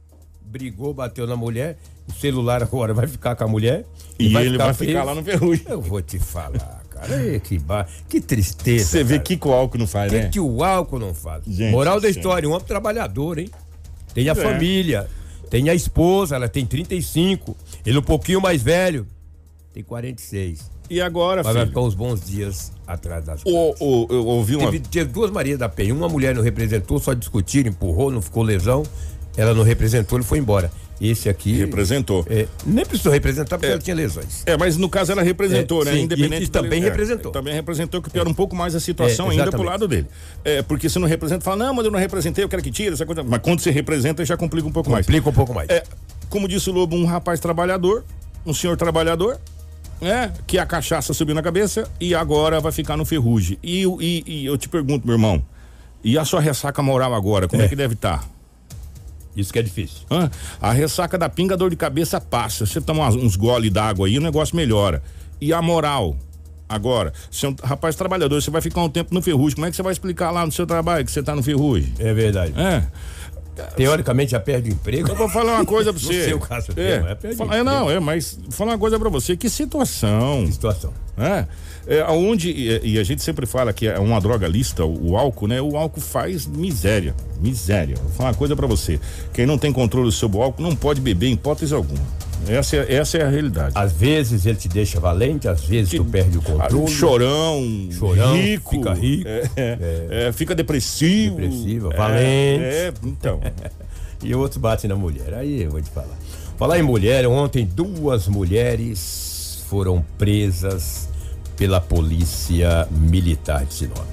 Brigou, 0.42 0.94
bateu 0.94 1.28
na 1.28 1.36
mulher. 1.36 1.78
O 2.08 2.14
celular 2.14 2.64
agora 2.64 2.94
vai 2.94 3.06
ficar 3.06 3.36
com 3.36 3.44
a 3.44 3.48
mulher. 3.48 3.86
E, 4.18 4.36
ele 4.36 4.58
vai 4.58 4.74
preso. 4.74 4.92
ficar 4.92 5.04
lá 5.04 5.14
no 5.14 5.24
ferrugem. 5.24 5.66
Eu 5.70 5.82
vou 5.82 6.02
te 6.02 6.18
falar, 6.18 6.81
cara. 7.08 7.24
Ei, 7.24 7.40
que, 7.40 7.58
ba... 7.60 7.88
que 8.10 8.22
tristeza. 8.22 8.86
Você 8.86 9.04
vê 9.04 9.16
cara. 9.16 9.24
que 9.24 9.38
que 9.38 9.48
o 9.48 9.52
álcool 9.54 9.78
não 9.78 9.88
faz, 9.88 10.12
O 10.12 10.16
que, 10.16 10.22
né? 10.22 10.30
que 10.30 10.40
o 10.40 10.64
álcool 10.64 11.00
não 11.00 11.14
faz? 11.14 11.44
Gente 11.46 11.72
Moral 11.72 12.00
da 12.00 12.10
história, 12.10 12.48
um 12.48 12.54
homem 12.54 12.66
trabalhador, 12.66 13.38
hein? 13.40 13.50
Tem 14.14 14.28
a 14.30 14.34
É. 14.34 14.36
família, 14.36 15.08
tem 15.50 15.70
a 15.70 15.74
esposa, 15.76 16.36
ela 16.36 16.48
tem 16.50 16.66
35. 16.66 17.56
Ele 17.86 17.98
um 17.98 18.02
pouquinho 18.04 18.42
mais 18.42 18.62
velho, 18.62 19.06
tem 19.74 19.84
46. 19.84 20.70
E 20.90 21.00
agora, 21.00 21.42
Mas 21.42 21.54
vai 21.54 21.64
filho? 21.64 21.68
ficar 21.68 21.82
uns 21.82 21.96
bons 21.96 22.20
dias 22.22 22.74
atrás 22.86 23.24
das 23.24 23.42
O, 23.46 23.74
o, 23.80 24.08
eu 24.10 24.26
ouvi 24.28 24.58
uma. 24.58 24.70
Teve, 24.70 24.80
teve 24.80 25.10
duas 25.12 25.32
Marias 25.32 25.58
da 25.58 25.70
Penha. 25.70 25.94
Uma 25.94 26.10
mulher 26.10 26.36
não 26.36 26.42
representou, 26.44 27.00
só 27.00 27.14
discutiram, 27.14 27.70
empurrou, 27.70 28.12
não 28.12 28.22
ficou 28.22 28.44
lesão. 28.44 28.84
Ela 29.38 29.54
não 29.54 29.64
representou, 29.64 30.18
ele 30.18 30.26
foi 30.26 30.40
embora. 30.40 30.70
Esse 31.02 31.28
aqui. 31.30 31.54
Representou. 31.54 32.24
é, 32.30 32.48
nem 32.66 32.86
precisou 32.86 33.12
representar 33.12 33.58
porque 33.58 33.66
É. 33.66 33.72
ela 33.72 33.82
tinha 33.82 33.96
lesões. 33.96 34.44
É, 34.46 34.56
mas 34.56 34.78
no 34.78 34.88
caso 34.88 35.12
ela 35.12 35.24
representou, 35.24 35.82
É, 35.82 35.86
né? 35.86 35.92
sim, 35.94 36.02
Independente 36.04 36.44
e- 36.44 36.46
e 36.46 36.48
também 36.50 36.80
é, 36.80 36.84
representou. 36.86 37.32
Também 37.32 37.54
representou 37.54 38.02
que 38.02 38.10
piora 38.12 38.30
um 38.30 38.34
pouco 38.34 38.56
mais 38.56 38.76
a 38.76 38.80
situação 38.80 39.28
É, 39.28 39.32
ainda 39.32 39.50
pro 39.50 39.64
lado 39.64 39.88
dele. 39.88 40.06
É, 40.46 40.62
porque 40.62 40.88
se 40.88 41.00
não 41.00 41.08
representa, 41.08 41.44
fala, 41.44 41.66
não, 41.66 41.74
mas 41.74 41.86
eu 41.86 41.92
não 41.92 41.98
representei, 42.00 42.44
eu 42.44 42.50
quero 42.50 42.62
que 42.62 42.70
tire 42.72 42.94
essa 42.94 43.06
coisa. 43.06 43.24
Mas 43.24 43.42
quando 43.42 43.60
você 43.60 43.72
representa, 43.72 44.24
já 44.24 44.38
complica 44.38 44.68
um 44.68 44.72
pouco 44.72 44.90
mais. 44.92 45.06
Complica 45.06 45.30
um 45.30 45.34
pouco 45.34 45.54
mais. 45.54 45.68
É, 45.70 45.84
como 46.30 46.48
disse 46.48 46.70
o 46.70 46.74
Lobo, 46.74 46.96
um 46.96 47.06
rapaz 47.06 47.40
trabalhador, 47.40 48.04
um 48.46 48.54
senhor 48.54 48.78
trabalhador, 48.78 49.40
né? 50.00 50.32
Que 50.46 50.60
a 50.60 50.66
cachaça 50.66 51.14
subiu 51.14 51.34
na 51.34 51.42
cabeça 51.42 51.90
e 52.00 52.14
agora 52.14 52.60
vai 52.60 52.72
ficar 52.72 52.96
no 52.96 53.06
ferrugem. 53.06 53.58
E, 53.64 53.84
e- 54.00 54.24
e 54.28 54.46
eu 54.46 54.56
te 54.58 54.70
pergunto, 54.70 55.06
meu 55.08 55.16
irmão, 55.16 55.44
e 56.04 56.18
a 56.18 56.26
sua 56.26 56.40
ressaca 56.42 56.82
moral 56.84 57.14
agora, 57.16 57.48
como 57.48 57.62
é, 57.62 57.66
É. 57.66 57.68
que 57.68 57.76
deve 57.76 57.94
estar? 57.96 58.24
Isso 59.36 59.52
que 59.54 59.60
é 59.60 59.62
difícil. 59.62 60.02
A 60.62 60.72
ressaca 60.72 61.18
da 61.18 61.30
pinga, 61.30 61.54
a 61.54 61.58
dor 61.58 61.70
de 61.70 61.76
cabeça 61.76 62.20
passa. 62.20 62.66
Você 62.66 62.82
toma 62.82 63.08
uns 63.10 63.36
gole 63.36 63.70
d'água 63.70 64.08
aí, 64.08 64.18
o 64.18 64.22
negócio 64.22 64.56
melhora. 64.56 65.02
E 65.40 65.54
a 65.54 65.62
moral? 65.62 66.16
Agora, 66.68 67.12
você 67.30 67.46
é 67.46 67.50
um 67.50 67.56
rapaz 67.62 67.98
trabalhador, 67.98 68.42
você 68.42 68.50
vai 68.50 68.62
ficar 68.62 68.82
um 68.82 68.90
tempo 68.90 69.14
no 69.14 69.22
ferrugem. 69.22 69.56
Como 69.56 69.68
é 69.68 69.70
que 69.70 69.76
você 69.76 69.84
vai 69.84 69.92
explicar 69.92 70.32
lá 70.32 70.46
no 70.46 70.52
seu 70.54 70.66
trabalho 70.66 71.04
que 71.04 71.12
você 71.12 71.22
tá 71.22 71.36
no 71.36 71.44
ferrugem? 71.44 71.94
É 72.00 72.14
verdade. 72.14 72.54
É. 72.58 72.88
Teoricamente 73.76 74.32
já 74.32 74.40
perde 74.40 74.70
o 74.70 74.74
emprego. 74.74 75.10
Eu 75.10 75.16
vou 75.16 75.30
falar 75.30 75.56
uma 75.56 75.66
coisa 75.66 75.92
pra 75.94 76.02
No 76.02 76.08
você. 76.08 76.26
seu 76.26 76.40
caso, 76.40 76.72
é, 76.76 77.00
não, 77.00 77.54
é 77.54 77.58
é, 77.60 77.64
não, 77.64 77.92
é, 77.92 78.00
mas 78.00 78.38
vou 78.42 78.52
falar 78.52 78.72
uma 78.72 78.78
coisa 78.78 79.00
pra 79.00 79.10
você. 79.10 79.36
Que 79.36 79.50
situação. 79.50 80.46
Que 80.46 80.54
situação. 80.54 80.94
É, 81.18 81.46
é 81.88 82.02
aonde 82.02 82.50
e, 82.50 82.94
e 82.94 83.00
a 83.00 83.04
gente 83.04 83.22
sempre 83.22 83.46
fala 83.46 83.74
que 83.74 83.88
é 83.88 84.00
uma 84.00 84.20
droga 84.20 84.48
lista, 84.48 84.86
o, 84.86 85.12
o 85.12 85.18
álcool, 85.18 85.48
né? 85.48 85.62
O 85.62 85.76
álcool 85.78 86.02
faz 86.02 86.46
miséria, 86.48 87.14
miséria. 87.42 87.96
Vou 88.02 88.12
falar 88.12 88.30
uma 88.30 88.36
coisa 88.36 88.56
pra 88.56 88.68
você. 88.68 89.00
Quem 89.34 89.46
não 89.46 89.58
tem 89.58 89.72
controle 89.72 90.12
sobre 90.12 90.38
o 90.38 90.42
álcool 90.42 90.64
não 90.64 90.76
pode 90.76 91.02
beber 91.02 91.28
em 91.28 91.34
hipótese 91.34 91.74
alguma. 91.74 92.02
Essa 92.48 92.78
é, 92.78 92.96
essa 92.96 93.18
é 93.18 93.24
a 93.24 93.30
realidade. 93.30 93.74
Às 93.76 93.94
vezes 93.94 94.46
ele 94.46 94.58
te 94.58 94.68
deixa 94.68 95.00
valente, 95.00 95.48
às 95.48 95.64
vezes 95.64 95.92
tu 95.92 96.04
perde 96.04 96.38
o 96.38 96.42
controle. 96.42 96.92
Chorão, 96.92 97.90
Chorão, 97.92 98.34
rico, 98.36 98.72
fica 98.72 98.94
rico. 98.94 99.28
é, 99.28 99.50
é, 99.56 100.28
é, 100.28 100.32
fica 100.32 100.56
depressivo, 100.56 101.36
Depressivo, 101.38 101.94
é, 101.94 101.96
valente. 101.96 102.64
É, 102.64 102.94
então. 103.04 103.40
e 104.24 104.34
outros 104.36 104.58
batem 104.58 104.90
na 104.90 104.96
mulher. 104.96 105.34
Aí 105.34 105.64
eu 105.64 105.72
vou 105.72 105.82
te 105.82 105.90
falar. 105.90 106.18
Falar 106.58 106.80
em 106.80 106.84
mulher, 106.84 107.28
ontem 107.28 107.66
duas 107.66 108.28
mulheres 108.28 109.64
foram 109.68 110.06
presas 110.18 111.10
pela 111.56 111.80
polícia 111.80 112.88
militar 112.92 113.66
de 113.66 113.74
Sinop. 113.74 114.06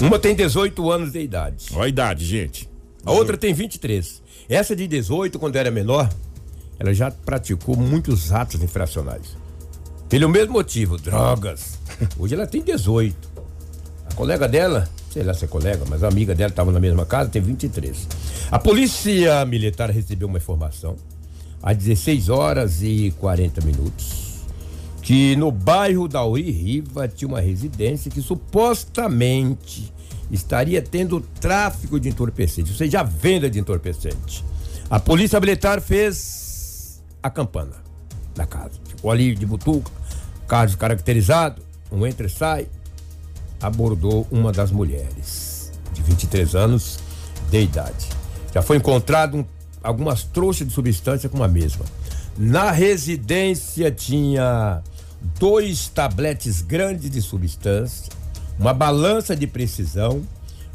Uma 0.00 0.18
tem 0.18 0.34
18 0.34 0.90
anos 0.90 1.12
de 1.12 1.20
idade. 1.20 1.66
Olha 1.72 1.84
a 1.84 1.88
idade, 1.88 2.24
gente. 2.24 2.68
A 3.04 3.12
outra 3.12 3.36
tem 3.36 3.52
23. 3.52 4.22
Essa 4.48 4.74
de 4.74 4.86
18, 4.86 5.38
quando 5.38 5.56
era 5.56 5.70
menor, 5.70 6.08
ela 6.80 6.94
já 6.94 7.10
praticou 7.10 7.76
muitos 7.76 8.32
atos 8.32 8.62
infracionais. 8.62 9.36
Pelo 10.08 10.30
mesmo 10.30 10.54
motivo, 10.54 10.96
drogas. 10.96 11.78
Hoje 12.18 12.34
ela 12.34 12.46
tem 12.46 12.62
18. 12.62 13.14
A 14.10 14.14
colega 14.14 14.48
dela, 14.48 14.88
sei 15.12 15.22
lá 15.22 15.34
se 15.34 15.44
é 15.44 15.48
colega, 15.48 15.84
mas 15.88 16.02
a 16.02 16.08
amiga 16.08 16.34
dela 16.34 16.48
estava 16.48 16.72
na 16.72 16.80
mesma 16.80 17.04
casa, 17.04 17.28
tem 17.28 17.42
23. 17.42 18.08
A 18.50 18.58
polícia 18.58 19.44
militar 19.44 19.90
recebeu 19.90 20.26
uma 20.26 20.38
informação 20.38 20.96
às 21.62 21.76
16 21.76 22.30
horas 22.30 22.82
e 22.82 23.14
40 23.20 23.64
minutos 23.64 24.30
que 25.02 25.34
no 25.36 25.50
bairro 25.50 26.06
da 26.06 26.24
Uri 26.24 26.50
Riva 26.50 27.08
tinha 27.08 27.28
uma 27.28 27.40
residência 27.40 28.10
que 28.10 28.22
supostamente 28.22 29.92
estaria 30.30 30.80
tendo 30.80 31.20
tráfico 31.40 31.98
de 31.98 32.08
entorpecente, 32.08 32.70
ou 32.70 32.76
seja, 32.76 33.00
a 33.00 33.02
venda 33.02 33.50
de 33.50 33.58
entorpecente. 33.58 34.44
A 34.88 35.00
polícia 35.00 35.40
militar 35.40 35.80
fez 35.80 36.39
a 37.22 37.30
campana 37.30 37.76
da 38.34 38.46
casa. 38.46 38.72
Ficou 38.86 39.10
ali 39.10 39.34
de 39.34 39.46
butuca, 39.46 39.90
carro 40.46 40.76
caracterizado, 40.76 41.62
um 41.90 42.06
entra 42.06 42.26
e 42.26 42.30
sai, 42.30 42.68
abordou 43.60 44.26
uma 44.30 44.52
das 44.52 44.70
mulheres, 44.70 45.72
de 45.92 46.02
23 46.02 46.54
anos 46.54 46.98
de 47.50 47.60
idade. 47.62 48.08
Já 48.54 48.62
foi 48.62 48.76
encontrado 48.76 49.36
um, 49.36 49.44
algumas 49.82 50.24
trouxas 50.24 50.66
de 50.66 50.72
substância 50.72 51.28
com 51.28 51.42
a 51.42 51.48
mesma. 51.48 51.84
Na 52.36 52.70
residência 52.70 53.90
tinha 53.90 54.82
dois 55.38 55.88
tabletes 55.88 56.62
grandes 56.62 57.10
de 57.10 57.20
substância, 57.20 58.10
uma 58.58 58.72
balança 58.72 59.36
de 59.36 59.46
precisão 59.46 60.22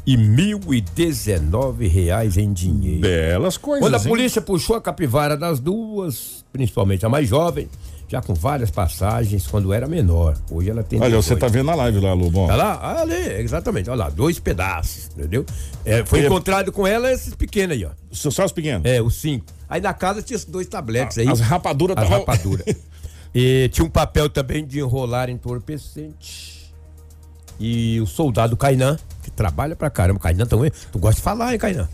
e 0.06 0.16
mil 0.16 0.60
e 0.72 0.80
dezenove 0.80 1.88
reais 1.88 2.36
em 2.36 2.52
dinheiro. 2.52 3.00
Belas 3.00 3.56
coisas. 3.56 3.84
Quando 3.84 3.94
a 3.94 3.98
hein? 3.98 4.08
polícia 4.08 4.40
puxou 4.40 4.76
a 4.76 4.80
capivara 4.80 5.36
das 5.36 5.58
duas, 5.58 6.44
principalmente 6.52 7.04
a 7.04 7.08
mais 7.08 7.28
jovem, 7.28 7.68
já 8.08 8.22
com 8.22 8.32
várias 8.34 8.70
passagens 8.70 9.48
quando 9.48 9.72
era 9.72 9.88
menor. 9.88 10.36
Hoje 10.48 10.70
ela 10.70 10.84
tem. 10.84 11.00
Olha, 11.00 11.16
você 11.16 11.34
18. 11.34 11.40
tá 11.40 11.48
vendo 11.48 11.66
na 11.66 11.74
live 11.74 11.98
lá, 11.98 12.12
Lobão. 12.14 12.44
Olha 12.44 12.54
lá, 12.54 13.00
ali, 13.00 13.14
exatamente, 13.40 13.90
olha 13.90 14.04
lá, 14.04 14.08
dois 14.10 14.38
pedaços, 14.38 15.08
entendeu? 15.16 15.44
É, 15.84 16.04
foi 16.04 16.20
É. 16.20 16.26
encontrado 16.26 16.70
com 16.70 16.86
ela 16.86 17.10
esses 17.10 17.34
pequenos 17.34 17.76
aí, 17.76 17.84
ó. 17.84 17.90
Só 18.12 18.30
só 18.30 18.44
os 18.44 18.52
pequenos. 18.52 18.88
É, 18.88 19.02
os 19.02 19.16
cinco. 19.16 19.46
Aí 19.68 19.80
na 19.80 19.92
casa 19.92 20.22
tinha 20.22 20.36
esses 20.36 20.48
dois 20.48 20.68
tabletes 20.68 21.18
aí. 21.18 21.26
As 21.28 21.40
rapaduras 21.40 21.96
As 21.98 22.08
rapaduras. 22.08 22.64
e 23.34 23.68
tinha 23.72 23.84
um 23.84 23.90
papel 23.90 24.30
também 24.30 24.64
de 24.64 24.78
enrolar 24.78 25.28
entorpecente. 25.28 26.54
E 27.58 27.98
o 28.00 28.06
soldado 28.06 28.56
Cainan, 28.56 28.98
que 29.26 29.30
trabalha 29.36 29.74
pra 29.76 29.90
caramba. 29.90 30.20
Cainan 30.20 30.46
também. 30.46 30.70
Tu 30.92 30.98
gosta 30.98 31.16
de 31.16 31.22
falar, 31.22 31.52
hein, 31.52 31.58
Cainan? 31.58 31.88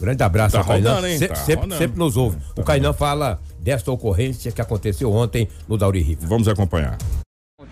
Grande 0.00 0.22
abraço 0.22 0.52
Tá 0.52 0.58
ao 0.60 0.64
Cainan. 0.64 0.94
rodando? 0.94 1.18
Se- 1.18 1.28
Tá 1.28 1.34
sempre, 1.34 1.54
rodando. 1.64 1.78
sempre 1.78 1.98
nos 1.98 2.16
ouve. 2.16 2.38
o 2.56 2.62
Cainan 2.62 2.92
fala 2.92 3.40
desta 3.58 3.90
ocorrência 3.90 4.52
que 4.52 4.60
aconteceu 4.60 5.12
ontem 5.12 5.48
no 5.66 5.76
Dauri 5.76 6.00
Riva. 6.00 6.24
Vamos 6.26 6.46
acompanhar. 6.48 6.96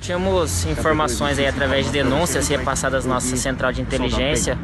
Tínhamos 0.01 0.65
informações 0.67 1.39
aí 1.39 1.47
através 1.47 1.87
de 1.87 1.93
denúncias 1.93 2.49
repassadas 2.49 3.07
à 3.07 3.09
nossa 3.09 3.37
central 3.37 3.73
de 3.73 3.81
inteligência 3.81 4.59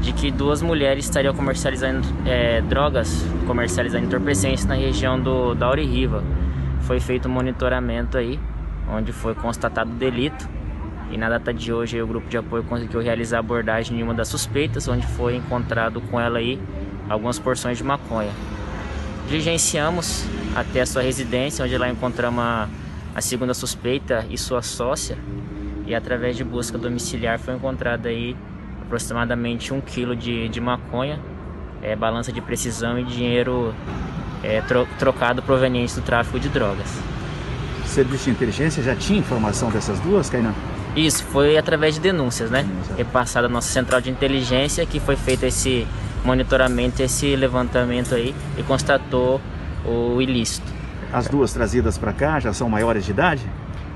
de 0.00 0.12
que 0.12 0.30
duas 0.30 0.60
mulheres 0.62 1.04
estariam 1.04 1.34
comercializando 1.34 2.06
eh, 2.24 2.62
drogas, 2.62 3.22
comercializando 3.46 4.06
entorpecentes 4.06 4.64
na 4.64 4.74
região 4.74 5.20
do 5.20 5.54
da 5.54 5.70
Riva. 5.74 6.24
Foi 6.82 6.98
feito 7.00 7.28
um 7.28 7.32
monitoramento 7.32 8.16
aí, 8.16 8.40
onde 8.90 9.12
foi 9.12 9.34
constatado 9.34 9.90
o 9.90 9.94
delito. 9.94 10.48
E 11.10 11.16
na 11.16 11.28
data 11.28 11.54
de 11.54 11.72
hoje 11.72 12.00
o 12.02 12.06
grupo 12.06 12.28
de 12.28 12.36
apoio 12.36 12.62
conseguiu 12.64 13.00
realizar 13.00 13.36
a 13.36 13.40
abordagem 13.40 13.96
de 13.96 14.02
uma 14.02 14.12
das 14.12 14.28
suspeitas, 14.28 14.88
onde 14.88 15.06
foi 15.06 15.36
encontrado 15.36 16.00
com 16.00 16.20
ela 16.20 16.38
aí 16.38 16.60
algumas 17.08 17.38
porções 17.38 17.78
de 17.78 17.84
maconha. 17.84 18.30
Diligenciamos 19.28 20.24
até 20.54 20.80
a 20.80 20.86
sua 20.86 21.02
residência, 21.02 21.64
onde 21.64 21.76
lá 21.78 21.88
encontramos 21.88 22.42
a, 22.42 22.68
a 23.14 23.20
segunda 23.20 23.54
suspeita 23.54 24.26
e 24.30 24.36
sua 24.36 24.62
sócia. 24.62 25.16
E 25.86 25.94
através 25.94 26.36
de 26.36 26.42
busca 26.42 26.76
domiciliar 26.76 27.38
foi 27.38 27.54
encontrado 27.54 28.06
aí 28.06 28.36
aproximadamente 28.82 29.72
um 29.72 29.80
quilo 29.80 30.16
de, 30.16 30.48
de 30.48 30.60
maconha, 30.60 31.20
é, 31.82 31.94
balança 31.94 32.32
de 32.32 32.40
precisão 32.40 32.98
e 32.98 33.04
dinheiro 33.04 33.72
é, 34.42 34.60
tro- 34.62 34.88
trocado 34.98 35.42
proveniente 35.42 35.94
do 35.94 36.02
tráfico 36.02 36.40
de 36.40 36.48
drogas. 36.48 36.88
O 37.84 37.88
serviço 37.88 38.24
de 38.24 38.30
inteligência 38.30 38.82
já 38.82 38.96
tinha 38.96 39.18
informação 39.18 39.70
dessas 39.70 40.00
duas, 40.00 40.28
Kainan? 40.28 40.54
Isso 40.96 41.22
foi 41.24 41.58
através 41.58 41.94
de 41.96 42.00
denúncias, 42.00 42.50
né? 42.50 42.66
Repassada 42.96 43.46
a 43.46 43.50
nossa 43.50 43.68
central 43.68 44.00
de 44.00 44.10
inteligência 44.10 44.86
que 44.86 44.98
foi 44.98 45.14
feito 45.14 45.44
esse 45.44 45.86
monitoramento, 46.24 47.02
esse 47.02 47.36
levantamento 47.36 48.14
aí 48.14 48.34
e 48.56 48.62
constatou 48.62 49.40
o 49.84 50.20
ilícito. 50.22 50.66
As 51.12 51.28
duas 51.28 51.52
trazidas 51.52 51.98
para 51.98 52.14
cá 52.14 52.40
já 52.40 52.52
são 52.52 52.68
maiores 52.68 53.04
de 53.04 53.10
idade? 53.10 53.42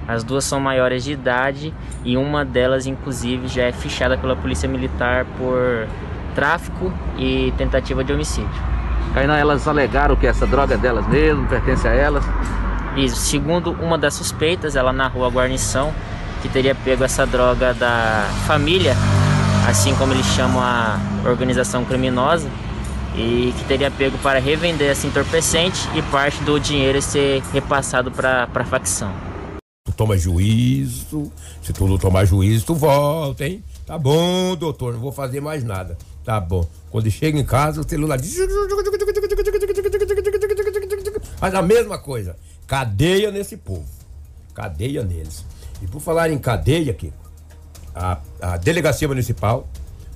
As 0.06 0.22
duas 0.22 0.44
são 0.44 0.60
maiores 0.60 1.02
de 1.02 1.12
idade 1.12 1.72
e 2.04 2.16
uma 2.16 2.44
delas, 2.44 2.86
inclusive, 2.86 3.48
já 3.48 3.62
é 3.62 3.72
fichada 3.72 4.18
pela 4.18 4.36
Polícia 4.36 4.68
Militar 4.68 5.24
por 5.38 5.88
tráfico 6.34 6.92
e 7.18 7.52
tentativa 7.56 8.04
de 8.04 8.12
homicídio. 8.12 8.50
Kainan, 9.14 9.36
elas 9.36 9.66
alegaram 9.66 10.16
que 10.16 10.26
essa 10.26 10.46
droga 10.46 10.74
é 10.74 10.78
delas 10.78 11.06
mesmo, 11.08 11.46
pertence 11.46 11.88
a 11.88 11.92
elas. 11.92 12.24
Isso, 12.96 13.16
segundo 13.16 13.72
uma 13.72 13.96
das 13.96 14.14
suspeitas, 14.14 14.76
ela 14.76 14.92
narrou 14.92 15.24
a 15.24 15.30
guarnição 15.30 15.92
que 16.40 16.48
teria 16.48 16.74
pego 16.74 17.04
essa 17.04 17.26
droga 17.26 17.74
da 17.74 18.28
família, 18.46 18.94
assim 19.68 19.94
como 19.94 20.12
eles 20.12 20.26
chamam 20.26 20.60
a 20.60 20.98
organização 21.24 21.84
criminosa, 21.84 22.48
e 23.14 23.52
que 23.56 23.64
teria 23.64 23.90
pego 23.90 24.16
para 24.18 24.38
revender 24.38 24.90
esse 24.90 25.06
entorpecente 25.06 25.88
e 25.94 26.02
parte 26.02 26.42
do 26.44 26.58
dinheiro 26.58 27.00
ser 27.02 27.42
repassado 27.52 28.10
para 28.10 28.48
a 28.52 28.64
facção. 28.64 29.12
Tu 29.84 29.92
toma 29.92 30.16
juízo. 30.16 31.32
Se 31.62 31.72
tu 31.72 31.86
não 31.88 31.98
tomar 31.98 32.24
juízo, 32.24 32.66
tu 32.66 32.74
volta, 32.74 33.46
hein? 33.46 33.62
Tá 33.86 33.98
bom, 33.98 34.54
doutor, 34.54 34.92
não 34.92 35.00
vou 35.00 35.12
fazer 35.12 35.40
mais 35.40 35.64
nada. 35.64 35.98
Tá 36.24 36.38
bom. 36.38 36.66
Quando 36.90 37.10
chega 37.10 37.38
em 37.38 37.44
casa, 37.44 37.80
o 37.80 37.88
celular. 37.88 38.18
Faz 41.38 41.54
a 41.54 41.62
mesma 41.62 41.98
coisa. 41.98 42.36
Cadeia 42.66 43.30
nesse 43.30 43.56
povo. 43.56 43.86
Cadeia 44.54 45.02
neles. 45.02 45.44
E 45.82 45.86
por 45.86 46.00
falar 46.00 46.30
em 46.30 46.38
cadeia, 46.38 46.92
Kiko, 46.92 47.16
a, 47.94 48.18
a 48.40 48.56
delegacia 48.56 49.08
municipal 49.08 49.68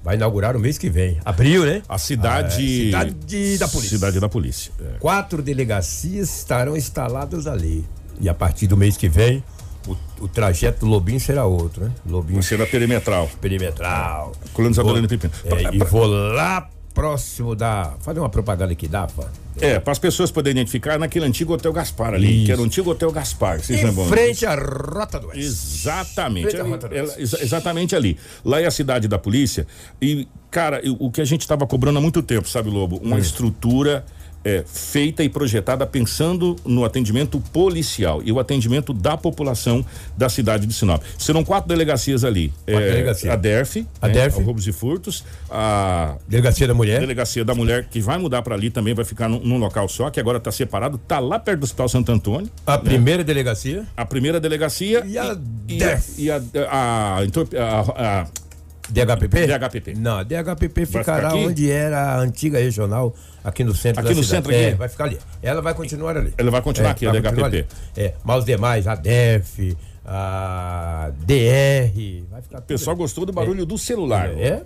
vai 0.02 0.16
inaugurar 0.16 0.54
o 0.56 0.60
mês 0.60 0.76
que 0.76 0.90
vem. 0.90 1.18
Abril, 1.24 1.64
né? 1.64 1.82
A 1.88 1.96
cidade. 1.96 2.92
Ah, 2.94 3.00
é, 3.00 3.10
cidade 3.10 3.58
da 3.58 3.68
polícia. 3.68 3.96
Cidade 3.96 4.20
da 4.20 4.28
polícia. 4.28 4.72
É. 4.80 4.98
Quatro 4.98 5.42
delegacias 5.42 6.38
estarão 6.38 6.76
instaladas 6.76 7.46
ali. 7.46 7.84
E 8.20 8.28
a 8.28 8.34
partir 8.34 8.66
do 8.66 8.76
mês 8.76 8.96
que 8.96 9.08
vem, 9.08 9.42
o, 9.88 9.96
o 10.24 10.28
trajeto 10.28 10.80
do 10.80 10.86
Lobinho 10.86 11.18
será 11.18 11.46
outro, 11.46 11.84
né? 11.84 11.92
Lobinho 12.06 12.40
da 12.58 12.66
perimetral. 12.66 13.30
perimetral. 13.40 14.32
Colando 14.52 14.74
Vou- 14.74 14.84
Isabelino 14.84 15.08
Pepino. 15.08 15.32
É, 15.44 15.74
e 15.74 15.78
vou 15.78 16.06
lá 16.06 16.68
próximo 16.94 17.54
da. 17.56 17.94
Fazer 18.00 18.20
uma 18.20 18.28
propaganda 18.30 18.72
aqui, 18.72 18.86
dá, 18.88 19.06
pá? 19.08 19.24
É, 19.60 19.78
para 19.78 19.92
as 19.92 19.98
pessoas 19.98 20.30
poderem 20.30 20.60
identificar, 20.60 20.98
naquele 20.98 21.26
antigo 21.26 21.52
Hotel 21.52 21.72
Gaspar 21.72 22.14
ali, 22.14 22.36
Isso. 22.38 22.46
que 22.46 22.52
era 22.52 22.60
o 22.60 22.64
antigo 22.64 22.90
Hotel 22.90 23.10
Gaspar. 23.12 23.60
Vocês 23.60 23.80
Em 23.80 23.84
lembram? 23.84 24.06
frente 24.06 24.44
à 24.46 24.54
Rota 24.54 25.20
do 25.20 25.28
Oeste. 25.28 25.44
Exatamente. 25.44 26.42
Frente 26.50 26.56
à 26.56 26.60
ali, 26.62 26.70
Rota 26.70 26.88
do 26.88 26.94
ela- 26.94 27.06
Oeste. 27.08 27.22
exa- 27.22 27.42
exatamente 27.42 27.94
ali. 27.96 28.16
Lá 28.44 28.60
é 28.60 28.66
a 28.66 28.70
cidade 28.70 29.06
da 29.06 29.18
polícia. 29.18 29.66
E, 30.00 30.26
cara, 30.50 30.80
o 30.98 31.10
que 31.10 31.20
a 31.20 31.24
gente 31.24 31.42
estava 31.42 31.66
cobrando 31.66 31.98
há 31.98 32.02
muito 32.02 32.22
tempo, 32.22 32.48
sabe, 32.48 32.68
Lobo? 32.70 32.96
Uma 32.96 33.18
estrutura 33.18 34.04
é, 34.44 34.62
feita 34.66 35.22
e 35.24 35.28
projetada 35.28 35.86
pensando 35.86 36.54
no 36.64 36.84
atendimento 36.84 37.40
policial 37.52 38.20
e 38.24 38.30
o 38.30 38.38
atendimento 38.38 38.92
da 38.92 39.16
população 39.16 39.84
da 40.16 40.28
cidade 40.28 40.66
de 40.66 40.74
Sinop. 40.74 41.02
Serão 41.18 41.42
quatro 41.44 41.68
delegacias 41.68 42.24
ali. 42.24 42.52
É, 42.66 42.78
delegacias. 42.78 43.32
A 43.32 43.36
DERF, 43.36 43.86
A 44.02 44.06
né, 44.08 44.14
DERF. 44.14 44.42
Roubos 44.42 44.66
e 44.66 44.72
Furtos, 44.72 45.24
a 45.50 46.16
Delegacia 46.28 46.66
da 46.66 46.74
Mulher. 46.74 47.00
Delegacia 47.00 47.44
da 47.44 47.54
Mulher, 47.54 47.86
que 47.90 48.00
vai 48.00 48.18
mudar 48.18 48.42
para 48.42 48.54
ali 48.54 48.70
também, 48.70 48.94
vai 48.94 49.04
ficar 49.04 49.28
num, 49.28 49.40
num 49.40 49.56
local 49.58 49.88
só, 49.88 50.10
que 50.10 50.20
agora 50.20 50.38
está 50.38 50.52
separado, 50.52 50.98
tá 50.98 51.18
lá 51.18 51.38
perto 51.38 51.60
do 51.60 51.64
Hospital 51.64 51.88
Santo 51.88 52.12
Antônio. 52.12 52.50
A 52.66 52.76
primeira 52.78 53.24
delegacia. 53.24 53.86
A 53.96 54.04
primeira 54.04 54.38
delegacia 54.38 55.04
E 55.06 55.16
a 55.18 55.36
e, 55.68 55.76
DERF. 55.78 56.14
e 56.22 56.30
a, 56.30 56.42
a, 56.68 57.18
a- 57.18 58.20
a- 58.20 58.26
DHPP? 58.88 59.46
DHPP. 59.46 59.94
Não, 59.96 60.18
a 60.18 60.22
DHPP 60.22 60.86
ficará 60.86 61.34
onde 61.34 61.70
era 61.70 61.98
a 62.14 62.18
antiga 62.18 62.58
regional, 62.58 63.14
aqui 63.42 63.64
no 63.64 63.74
centro 63.74 64.00
Aqui 64.00 64.10
da 64.10 64.14
no 64.14 64.22
cidade. 64.24 64.44
centro 64.46 64.52
É, 64.52 64.68
aqui? 64.68 64.76
vai 64.76 64.88
ficar 64.88 65.04
ali. 65.04 65.18
Ela 65.42 65.62
vai 65.62 65.74
continuar 65.74 66.16
ali. 66.16 66.34
Ela 66.36 66.50
vai 66.50 66.60
continuar 66.62 66.90
aqui, 66.90 67.06
a 67.06 67.12
DHPP. 67.12 67.42
ali. 67.44 67.66
É, 67.96 68.14
mas 68.22 68.38
os 68.40 68.44
demais, 68.44 68.86
a 68.86 68.94
DEF, 68.94 69.76
a 70.04 71.10
DR, 71.20 72.24
vai 72.30 72.42
ficar 72.42 72.58
O 72.58 72.62
pessoal 72.62 72.94
gostou 72.96 73.24
do 73.24 73.32
barulho 73.32 73.64
do 73.64 73.78
celular. 73.78 74.28
É? 74.38 74.60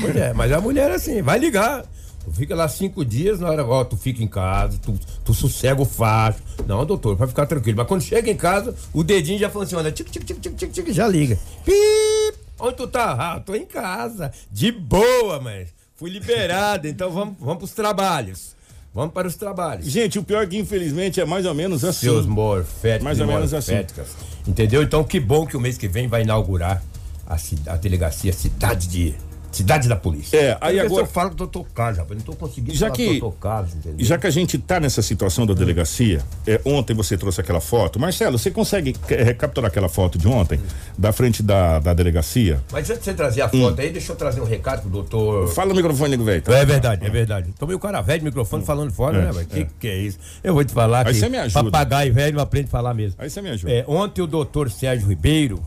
Pois 0.00 0.16
é, 0.16 0.32
mas 0.34 0.52
a 0.52 0.60
mulher 0.60 0.90
assim, 0.90 1.22
vai 1.22 1.38
ligar. 1.38 1.84
Tu 2.24 2.30
fica 2.30 2.54
lá 2.54 2.68
cinco 2.68 3.04
dias, 3.04 3.40
na 3.40 3.48
hora, 3.50 3.66
ó, 3.66 3.82
tu 3.84 3.96
fica 3.96 4.22
em 4.22 4.28
casa, 4.28 4.78
tu, 4.80 4.94
tu 5.24 5.34
sossega 5.34 5.82
o 5.82 5.84
facho. 5.84 6.38
Não, 6.68 6.86
doutor, 6.86 7.16
vai 7.16 7.26
ficar 7.26 7.46
tranquilo. 7.46 7.78
Mas 7.78 7.86
quando 7.88 8.00
chega 8.02 8.30
em 8.30 8.36
casa, 8.36 8.72
o 8.92 9.02
dedinho 9.02 9.40
já 9.40 9.50
funciona. 9.50 9.90
Tic, 9.90 10.08
tic, 10.08 10.22
tic, 10.24 10.38
tic, 10.38 10.54
tic, 10.56 10.70
tic, 10.70 10.92
já 10.92 11.08
liga. 11.08 11.36
Pip! 11.64 12.41
Onde 12.64 12.76
tu 12.76 12.86
tá? 12.86 13.10
Ah, 13.18 13.40
tô 13.40 13.56
em 13.56 13.66
casa. 13.66 14.30
De 14.48 14.70
boa, 14.70 15.40
mas 15.40 15.74
fui 15.96 16.08
liberado, 16.08 16.86
então 16.86 17.10
vamos, 17.10 17.34
vamos 17.40 17.58
pros 17.58 17.72
trabalhos. 17.72 18.54
Vamos 18.94 19.12
para 19.12 19.26
os 19.26 19.34
trabalhos. 19.34 19.86
Gente, 19.86 20.16
o 20.16 20.22
pior 20.22 20.44
é 20.44 20.46
que 20.46 20.56
infelizmente 20.56 21.20
é 21.20 21.24
mais 21.24 21.44
ou 21.44 21.54
menos 21.54 21.84
assim. 21.84 22.06
Seus 22.06 22.24
morféticos 22.24 23.02
Mais 23.02 23.18
ou 23.18 23.26
menos 23.26 23.52
assim. 23.52 23.72
Entendeu? 24.46 24.80
Então 24.80 25.02
que 25.02 25.18
bom 25.18 25.44
que 25.44 25.56
o 25.56 25.60
mês 25.60 25.76
que 25.76 25.88
vem 25.88 26.06
vai 26.06 26.22
inaugurar 26.22 26.80
a, 27.26 27.36
a 27.66 27.76
delegacia 27.76 28.32
Cidade 28.32 28.86
de 28.86 29.14
Cidade 29.52 29.88
da 29.88 29.96
Polícia. 29.96 30.36
É, 30.36 30.56
aí 30.60 30.74
ver 30.76 30.86
agora- 30.86 31.02
eu 31.02 31.06
falo 31.06 31.30
do 31.30 31.36
doutor 31.36 31.66
Carlos, 31.74 31.98
rapaz. 31.98 32.18
Não 32.18 32.24
tô 32.24 32.34
conseguindo 32.34 32.74
Já 32.76 32.86
falar 32.86 32.96
que- 32.96 33.06
do 33.14 33.20
doutor 33.20 33.38
Carlos, 33.38 33.74
entendeu? 33.74 34.04
Já 34.06 34.18
que 34.18 34.26
a 34.26 34.30
gente 34.30 34.56
tá 34.58 34.80
nessa 34.80 35.02
situação 35.02 35.44
da 35.46 35.54
delegacia, 35.54 36.22
é, 36.46 36.60
ontem 36.64 36.94
você 36.94 37.16
trouxe 37.18 37.40
aquela 37.40 37.60
foto. 37.60 38.00
Marcelo, 38.00 38.38
você 38.38 38.50
consegue 38.50 38.96
é, 39.08 39.22
recapturar 39.22 39.68
aquela 39.70 39.88
foto 39.88 40.18
de 40.18 40.26
ontem, 40.26 40.58
da 40.96 41.12
frente 41.12 41.42
da, 41.42 41.78
da 41.78 41.92
delegacia? 41.94 42.60
Mas 42.72 42.88
antes 42.88 43.00
de 43.00 43.04
você 43.04 43.14
trazer 43.14 43.42
a 43.42 43.48
foto 43.48 43.80
aí, 43.80 43.90
deixa 43.90 44.12
eu 44.12 44.16
trazer 44.16 44.40
um 44.40 44.44
recado 44.46 44.80
pro 44.82 44.90
doutor. 44.90 45.48
Fala 45.48 45.68
no 45.70 45.74
microfone, 45.74 46.10
nego 46.12 46.24
velho. 46.24 46.40
tá? 46.42 46.56
É 46.56 46.64
verdade, 46.64 47.06
é 47.06 47.10
verdade. 47.10 47.52
Tomei 47.58 47.76
o 47.76 47.78
cara 47.78 48.00
velho 48.00 48.20
de 48.20 48.24
microfone 48.24 48.64
falando 48.64 48.90
fora, 48.92 49.18
É, 49.18 49.24
né, 49.26 49.32
velho? 49.32 49.46
Que 49.46 49.64
que 49.78 49.88
é 49.88 49.98
isso? 49.98 50.18
Eu 50.42 50.54
vou 50.54 50.64
te 50.64 50.72
falar 50.72 51.06
Aí 51.06 51.12
que 51.12 51.20
você 51.20 51.28
me 51.28 51.36
ajuda. 51.38 51.64
papagaio 51.64 52.12
velho 52.14 52.36
não 52.36 52.42
aprende 52.42 52.68
a 52.68 52.70
falar 52.70 52.94
mesmo. 52.94 53.16
Aí 53.18 53.28
você 53.28 53.42
me 53.42 53.50
ajuda. 53.50 53.72
É, 53.72 53.84
ontem 53.86 54.22
o 54.22 54.26
doutor 54.26 54.70
Sérgio 54.70 55.08
Ribeiro. 55.08 55.62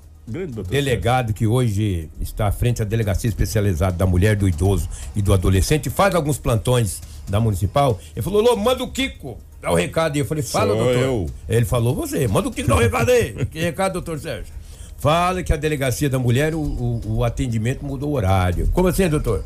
Delegado 0.68 1.34
que 1.34 1.46
hoje 1.46 2.10
está 2.20 2.48
à 2.48 2.52
frente 2.52 2.80
da 2.80 2.86
delegacia 2.86 3.28
especializada 3.30 3.96
da 3.96 4.06
mulher, 4.06 4.36
do 4.36 4.48
idoso 4.48 4.90
e 5.16 5.22
do 5.22 5.34
adolescente, 5.34 5.90
faz 5.90 6.16
alguns 6.16 6.38
plantões 6.38 7.02
da 7.28 7.40
municipal. 7.40 8.00
Ele 8.16 8.24
falou: 8.24 8.42
Lô, 8.42 8.56
manda 8.56 8.84
o 8.84 8.92
Kiko. 8.92 9.38
Dá 9.62 9.72
o 9.72 9.76
recado 9.76 10.14
aí. 10.14 10.20
Eu 10.20 10.26
falei, 10.26 10.44
fala, 10.44 10.74
Sou 10.76 10.84
doutor. 10.84 11.02
eu. 11.02 11.26
Ele 11.50 11.66
falou, 11.66 11.96
você, 11.96 12.28
manda 12.28 12.48
o 12.48 12.52
Kiko 12.52 12.68
dar 12.68 12.76
o 12.76 12.80
recado 12.80 13.10
aí. 13.12 13.34
que 13.50 13.60
recado, 13.60 13.94
doutor 13.94 14.20
Sérgio? 14.20 14.54
Fala 14.98 15.42
que 15.44 15.52
a 15.52 15.56
delegacia 15.56 16.10
da 16.10 16.20
mulher, 16.20 16.54
o, 16.54 16.60
o- 16.62 17.02
o 17.18 17.24
atendimento 17.24 17.84
mudou 17.84 18.10
o 18.12 18.14
horário. 18.14 18.70
Como 18.74 18.88
assim, 18.88 19.08
doutor? 19.10 19.44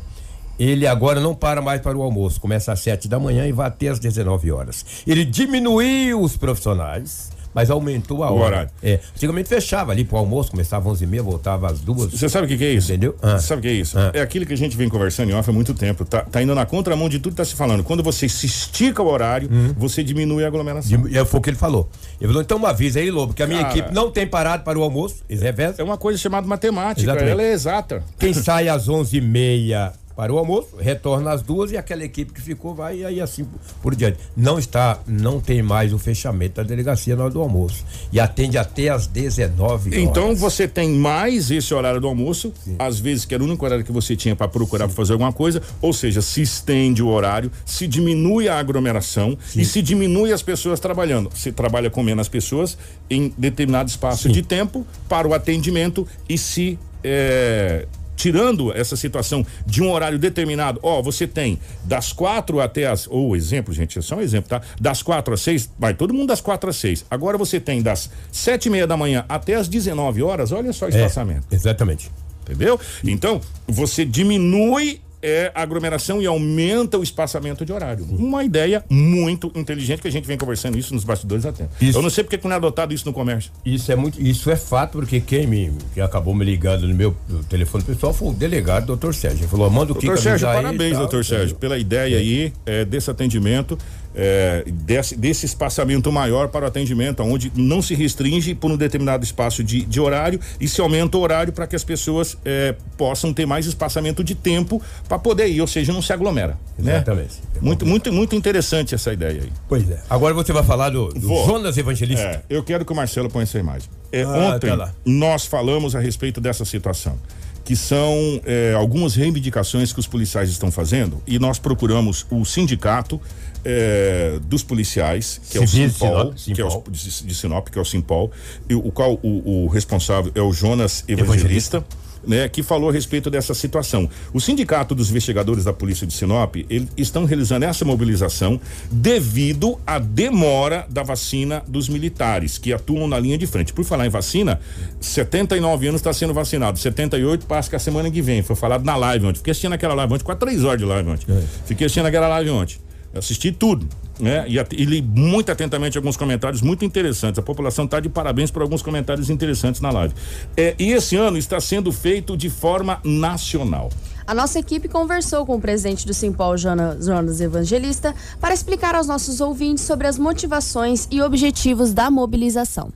Ele 0.58 0.86
agora 0.86 1.20
não 1.20 1.34
para 1.34 1.62
mais 1.62 1.80
para 1.80 1.96
o 1.96 2.02
almoço. 2.02 2.38
Começa 2.38 2.70
às 2.70 2.80
7 2.80 3.08
da 3.08 3.18
manhã 3.18 3.46
e 3.46 3.52
vai 3.52 3.66
até 3.68 3.88
às 3.88 3.98
19 3.98 4.52
horas. 4.52 4.84
Ele 5.06 5.24
diminuiu 5.24 6.20
os 6.20 6.36
profissionais, 6.36 7.30
mas 7.54 7.70
aumentou 7.70 8.22
a 8.24 8.30
O 8.30 8.36
hora. 8.36 8.46
horário. 8.46 8.70
É, 8.82 9.00
antigamente 9.16 9.48
fechava 9.48 9.92
ali 9.92 10.04
pro 10.04 10.16
almoço, 10.18 10.50
começava 10.50 10.90
às 10.90 11.00
11h30, 11.00 11.22
voltava 11.22 11.70
às 11.70 11.80
duas. 11.80 12.10
Você 12.12 12.28
sabe 12.28 12.46
o 12.46 12.48
que, 12.48 12.56
que 12.56 12.64
é 12.64 12.72
isso? 12.72 12.90
Entendeu? 12.90 13.16
Ah. 13.22 13.38
Você 13.38 13.46
sabe 13.46 13.58
o 13.60 13.62
que 13.62 13.68
é 13.68 13.72
isso? 13.72 13.98
Ah. 13.98 14.10
É 14.14 14.20
aquilo 14.20 14.46
que 14.46 14.52
a 14.52 14.56
gente 14.56 14.76
vem 14.76 14.88
conversando 14.88 15.30
em 15.30 15.34
off 15.34 15.48
há 15.48 15.52
muito 15.52 15.74
tempo. 15.74 16.04
Tá, 16.04 16.22
tá 16.22 16.42
indo 16.42 16.54
na 16.54 16.64
contramão 16.66 17.08
de 17.08 17.18
tudo 17.18 17.32
que 17.32 17.36
tá 17.38 17.44
se 17.44 17.54
falando. 17.54 17.82
Quando 17.84 18.02
você 18.02 18.28
se 18.28 18.46
estica 18.46 19.02
o 19.02 19.08
horário, 19.10 19.48
você 19.76 20.02
diminui 20.02 20.44
a 20.44 20.46
aglomeração. 20.46 21.02
De- 21.02 21.16
é, 21.18 21.24
foi 21.24 21.40
o 21.40 21.42
que 21.42 21.50
ele 21.50 21.56
falou. 21.56 21.88
Ele 22.20 22.28
falou, 22.28 22.42
então 22.42 22.64
avisa 22.66 23.00
aí, 23.00 23.10
Lobo, 23.10 23.34
que 23.34 23.42
a 23.42 23.46
minha 23.46 23.62
Cara. 23.62 23.78
equipe 23.78 23.94
não 23.94 24.10
tem 24.10 24.26
parado 24.26 24.62
para 24.64 24.78
o 24.78 24.82
almoço. 24.82 25.16
Eles 25.28 25.42
revezam. 25.42 25.76
É 25.78 25.82
uma 25.82 25.96
coisa 25.98 26.18
chamada 26.18 26.46
matemática. 26.46 27.02
Exatamente. 27.02 27.30
Ela 27.32 27.42
é 27.42 27.52
exata. 27.52 28.02
Quem 28.18 28.32
sai 28.32 28.68
às 28.68 28.88
11h30 28.88 29.92
para 30.20 30.34
o 30.34 30.36
almoço, 30.36 30.76
retorna 30.78 31.32
às 31.32 31.40
duas 31.40 31.72
e 31.72 31.78
aquela 31.78 32.04
equipe 32.04 32.30
que 32.30 32.42
ficou 32.42 32.74
vai 32.74 32.98
e 32.98 33.04
aí 33.06 33.22
assim 33.22 33.46
por 33.80 33.96
diante. 33.96 34.18
Não 34.36 34.58
está, 34.58 35.00
não 35.06 35.40
tem 35.40 35.62
mais 35.62 35.94
o 35.94 35.98
fechamento 35.98 36.56
da 36.56 36.62
delegacia 36.62 37.16
na 37.16 37.24
hora 37.24 37.32
do 37.32 37.40
almoço. 37.40 37.86
E 38.12 38.20
atende 38.20 38.58
até 38.58 38.90
às 38.90 39.06
19 39.06 39.88
horas. 39.88 39.98
Então 39.98 40.36
você 40.36 40.68
tem 40.68 40.90
mais 40.90 41.50
esse 41.50 41.72
horário 41.72 42.02
do 42.02 42.06
almoço, 42.06 42.52
às 42.78 43.00
vezes 43.00 43.24
que 43.24 43.34
era 43.34 43.42
o 43.42 43.46
único 43.46 43.64
horário 43.64 43.82
que 43.82 43.90
você 43.90 44.14
tinha 44.14 44.36
para 44.36 44.46
procurar 44.46 44.88
pra 44.88 44.94
fazer 44.94 45.14
alguma 45.14 45.32
coisa, 45.32 45.62
ou 45.80 45.90
seja, 45.90 46.20
se 46.20 46.42
estende 46.42 47.02
o 47.02 47.08
horário, 47.08 47.50
se 47.64 47.86
diminui 47.86 48.46
a 48.46 48.58
aglomeração 48.58 49.38
e 49.56 49.64
se 49.64 49.80
diminui 49.80 50.34
as 50.34 50.42
pessoas 50.42 50.78
trabalhando. 50.80 51.30
Se 51.34 51.50
trabalha 51.50 51.88
com 51.88 52.02
menos 52.02 52.28
pessoas 52.28 52.76
em 53.08 53.32
determinado 53.38 53.88
espaço 53.88 54.28
de 54.28 54.42
tempo 54.42 54.86
para 55.08 55.26
o 55.26 55.32
atendimento 55.32 56.06
e 56.28 56.36
se 56.36 56.78
é, 57.02 57.86
tirando 58.20 58.70
essa 58.76 58.96
situação 58.96 59.44
de 59.64 59.82
um 59.82 59.90
horário 59.90 60.18
determinado, 60.18 60.78
ó, 60.82 61.00
você 61.00 61.26
tem 61.26 61.58
das 61.84 62.12
quatro 62.12 62.60
até 62.60 62.86
as, 62.86 63.06
ou 63.08 63.34
exemplo, 63.34 63.72
gente, 63.72 63.98
é 63.98 64.02
só 64.02 64.16
um 64.16 64.20
exemplo, 64.20 64.50
tá? 64.50 64.60
Das 64.78 65.02
quatro 65.02 65.32
às 65.32 65.40
seis, 65.40 65.70
vai 65.78 65.94
todo 65.94 66.12
mundo 66.12 66.28
das 66.28 66.40
quatro 66.42 66.68
às 66.68 66.76
seis. 66.76 67.04
Agora 67.10 67.38
você 67.38 67.58
tem 67.58 67.80
das 67.80 68.10
sete 68.30 68.66
e 68.66 68.70
meia 68.70 68.86
da 68.86 68.96
manhã 68.96 69.24
até 69.26 69.54
as 69.54 69.68
19 69.68 70.22
horas, 70.22 70.52
olha 70.52 70.70
só 70.72 70.84
o 70.84 70.88
É, 70.88 70.92
espaçamento, 70.92 71.46
exatamente. 71.50 72.10
entendeu? 72.42 72.78
Então, 73.02 73.40
você 73.66 74.04
diminui 74.04 75.00
é, 75.22 75.50
aglomeração 75.54 76.20
e 76.22 76.26
aumenta 76.26 76.98
o 76.98 77.02
espaçamento 77.02 77.64
de 77.64 77.72
horário. 77.72 78.06
Uma 78.10 78.44
ideia 78.44 78.84
muito 78.88 79.52
inteligente 79.54 80.00
que 80.00 80.08
a 80.08 80.12
gente 80.12 80.26
vem 80.26 80.38
conversando 80.38 80.78
isso 80.78 80.94
nos 80.94 81.04
bastidores 81.04 81.44
há 81.44 81.52
tempo. 81.52 81.70
Isso. 81.80 81.98
Eu 81.98 82.02
não 82.02 82.10
sei 82.10 82.24
porque 82.24 82.38
que 82.38 82.44
não 82.46 82.52
é 82.52 82.56
adotado 82.56 82.94
isso 82.94 83.06
no 83.06 83.12
comércio. 83.12 83.50
Isso 83.64 83.90
é 83.92 83.96
muito, 83.96 84.20
isso 84.20 84.50
é 84.50 84.56
fato, 84.56 84.92
porque 84.92 85.20
quem 85.20 85.46
me 85.46 85.72
que 85.92 86.00
acabou 86.00 86.34
me 86.34 86.44
ligando 86.44 86.86
no 86.86 86.94
meu 86.94 87.14
telefone 87.48 87.84
pessoal 87.84 88.12
foi 88.12 88.28
o 88.28 88.32
delegado, 88.32 88.86
doutor 88.86 89.14
Sérgio. 89.14 89.40
Ele 89.40 89.48
falou, 89.48 89.70
manda 89.70 89.92
o 89.92 89.94
Kiko 89.94 90.06
Doutor 90.06 90.22
Sérgio, 90.22 90.46
parabéns, 90.46 90.96
doutor 90.96 91.24
Sérgio, 91.24 91.56
pela 91.56 91.78
ideia 91.78 92.18
aí 92.18 92.52
é, 92.64 92.84
desse 92.84 93.10
atendimento, 93.10 93.78
é, 94.14 94.64
desse, 94.66 95.16
desse 95.16 95.46
espaçamento 95.46 96.10
maior 96.10 96.48
para 96.48 96.64
o 96.64 96.68
atendimento, 96.68 97.22
onde 97.22 97.52
não 97.54 97.80
se 97.80 97.94
restringe 97.94 98.54
por 98.54 98.70
um 98.70 98.76
determinado 98.76 99.24
espaço 99.24 99.62
de, 99.62 99.84
de 99.84 100.00
horário 100.00 100.40
e 100.60 100.68
se 100.68 100.80
aumenta 100.80 101.16
o 101.16 101.20
horário 101.20 101.52
para 101.52 101.66
que 101.66 101.76
as 101.76 101.84
pessoas 101.84 102.36
é, 102.44 102.74
possam 102.96 103.32
ter 103.32 103.46
mais 103.46 103.66
espaçamento 103.66 104.22
de 104.24 104.34
tempo 104.34 104.82
para 105.08 105.18
poder 105.18 105.48
ir, 105.48 105.60
ou 105.60 105.66
seja, 105.66 105.92
não 105.92 106.02
se 106.02 106.12
aglomera. 106.12 106.58
Né? 106.78 106.96
Exatamente. 106.96 107.34
Muito, 107.60 107.86
muito, 107.86 108.12
muito 108.12 108.34
interessante 108.34 108.94
essa 108.94 109.12
ideia 109.12 109.42
aí. 109.42 109.52
Pois 109.68 109.88
é. 109.90 110.00
Agora 110.08 110.34
você 110.34 110.52
vai 110.52 110.64
falar 110.64 110.90
do, 110.90 111.08
do 111.08 111.20
Vou. 111.20 111.46
Jonas 111.46 111.76
Evangelista. 111.76 112.22
É, 112.22 112.42
eu 112.48 112.62
quero 112.62 112.84
que 112.84 112.92
o 112.92 112.96
Marcelo 112.96 113.28
ponha 113.28 113.44
essa 113.44 113.58
imagem. 113.58 113.88
É, 114.12 114.22
Ah, 114.22 114.54
ontem 114.54 114.76
tá 114.76 114.92
nós 115.04 115.44
falamos 115.46 115.94
a 115.94 116.00
respeito 116.00 116.40
dessa 116.40 116.64
situação, 116.64 117.18
que 117.64 117.76
são 117.76 118.40
é, 118.44 118.74
algumas 118.74 119.14
reivindicações 119.14 119.92
que 119.92 120.00
os 120.00 120.06
policiais 120.06 120.50
estão 120.50 120.70
fazendo 120.72 121.22
e 121.26 121.38
nós 121.38 121.58
procuramos 121.58 122.26
o 122.30 122.44
sindicato 122.44 123.20
é, 123.64 124.38
dos 124.44 124.62
policiais, 124.62 125.40
que 125.50 125.58
é 125.58 125.60
o 125.60 125.66
Civis 125.66 125.92
de 125.92 125.98
Simpol, 125.98 126.36
Sinop, 126.36 126.54
que 126.54 126.60
é 126.60 126.64
o, 126.64 126.82
de, 126.90 127.24
de 127.24 127.34
Sinop, 127.34 127.68
que 127.68 127.78
é 127.78 127.82
o 127.82 127.84
Simpol, 127.84 128.30
e 128.68 128.74
o 128.74 128.90
qual 128.90 129.18
o, 129.22 129.64
o 129.64 129.66
responsável 129.68 130.32
é 130.34 130.40
o 130.40 130.52
Jonas 130.52 131.04
Evangelista. 131.06 131.84
Né, 132.22 132.46
que 132.50 132.62
falou 132.62 132.90
a 132.90 132.92
respeito 132.92 133.30
dessa 133.30 133.54
situação. 133.54 134.06
O 134.30 134.38
Sindicato 134.38 134.94
dos 134.94 135.08
Investigadores 135.08 135.64
da 135.64 135.72
Polícia 135.72 136.06
de 136.06 136.12
Sinop, 136.12 136.54
eles 136.68 136.90
estão 136.98 137.24
realizando 137.24 137.64
essa 137.64 137.82
mobilização 137.82 138.60
devido 138.92 139.80
à 139.86 139.98
demora 139.98 140.86
da 140.90 141.02
vacina 141.02 141.62
dos 141.66 141.88
militares 141.88 142.58
que 142.58 142.74
atuam 142.74 143.08
na 143.08 143.18
linha 143.18 143.38
de 143.38 143.46
frente. 143.46 143.72
Por 143.72 143.86
falar 143.86 144.04
em 144.04 144.10
vacina, 144.10 144.60
79 145.00 145.88
anos 145.88 146.02
está 146.02 146.12
sendo 146.12 146.34
vacinado, 146.34 146.78
78 146.78 147.46
passa 147.46 147.70
que 147.70 147.76
a 147.76 147.78
semana 147.78 148.10
que 148.10 148.20
vem. 148.20 148.42
Foi 148.42 148.54
falado 148.54 148.84
na 148.84 148.96
live 148.96 149.24
ontem. 149.24 149.38
Fiquei 149.38 149.52
assistindo 149.52 149.72
aquela 149.72 149.94
live 149.94 150.12
ontem, 150.12 150.24
quase 150.24 150.40
três 150.40 150.62
horas 150.62 150.78
de 150.78 150.84
live 150.84 151.08
ontem. 151.08 151.26
Fiquei 151.64 151.86
assistindo 151.86 152.04
aquela 152.04 152.28
live 152.28 152.50
ontem. 152.50 152.89
Assisti 153.12 153.50
tudo, 153.50 153.88
né? 154.20 154.44
E, 154.48 154.56
e 154.56 154.84
li 154.84 155.02
muito 155.02 155.50
atentamente 155.50 155.98
alguns 155.98 156.16
comentários 156.16 156.62
muito 156.62 156.84
interessantes. 156.84 157.38
A 157.38 157.42
população 157.42 157.84
está 157.84 157.98
de 157.98 158.08
parabéns 158.08 158.50
por 158.50 158.62
alguns 158.62 158.82
comentários 158.82 159.28
interessantes 159.30 159.80
na 159.80 159.90
live. 159.90 160.14
É, 160.56 160.76
e 160.78 160.92
esse 160.92 161.16
ano 161.16 161.36
está 161.36 161.60
sendo 161.60 161.90
feito 161.90 162.36
de 162.36 162.48
forma 162.48 163.00
nacional. 163.04 163.90
A 164.24 164.34
nossa 164.34 164.60
equipe 164.60 164.86
conversou 164.88 165.44
com 165.44 165.56
o 165.56 165.60
presidente 165.60 166.06
do 166.06 166.14
Simpol, 166.14 166.56
Jonas, 166.56 167.04
Jonas 167.04 167.40
Evangelista, 167.40 168.14
para 168.40 168.54
explicar 168.54 168.94
aos 168.94 169.08
nossos 169.08 169.40
ouvintes 169.40 169.82
sobre 169.82 170.06
as 170.06 170.16
motivações 170.16 171.08
e 171.10 171.20
objetivos 171.20 171.92
da 171.92 172.12
mobilização. 172.12 172.92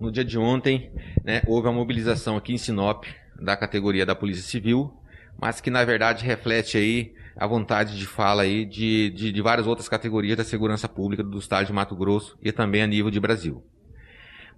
No 0.00 0.10
dia 0.10 0.24
de 0.24 0.38
ontem, 0.38 0.90
né, 1.22 1.42
houve 1.46 1.68
a 1.68 1.72
mobilização 1.72 2.34
aqui 2.38 2.54
em 2.54 2.58
Sinop 2.58 3.04
da 3.38 3.58
categoria 3.58 4.06
da 4.06 4.14
Polícia 4.14 4.42
Civil, 4.42 4.90
mas 5.38 5.60
que 5.60 5.70
na 5.70 5.84
verdade 5.84 6.24
reflete 6.24 6.78
aí 6.78 7.12
a 7.40 7.46
vontade 7.46 7.96
de 7.96 8.06
fala 8.06 8.42
aí 8.42 8.66
de, 8.66 9.08
de, 9.10 9.32
de 9.32 9.40
várias 9.40 9.66
outras 9.66 9.88
categorias 9.88 10.36
da 10.36 10.44
segurança 10.44 10.86
pública 10.86 11.22
do 11.22 11.38
estado 11.38 11.66
de 11.66 11.72
Mato 11.72 11.96
Grosso 11.96 12.38
e 12.42 12.52
também 12.52 12.82
a 12.82 12.86
nível 12.86 13.10
de 13.10 13.18
Brasil. 13.18 13.64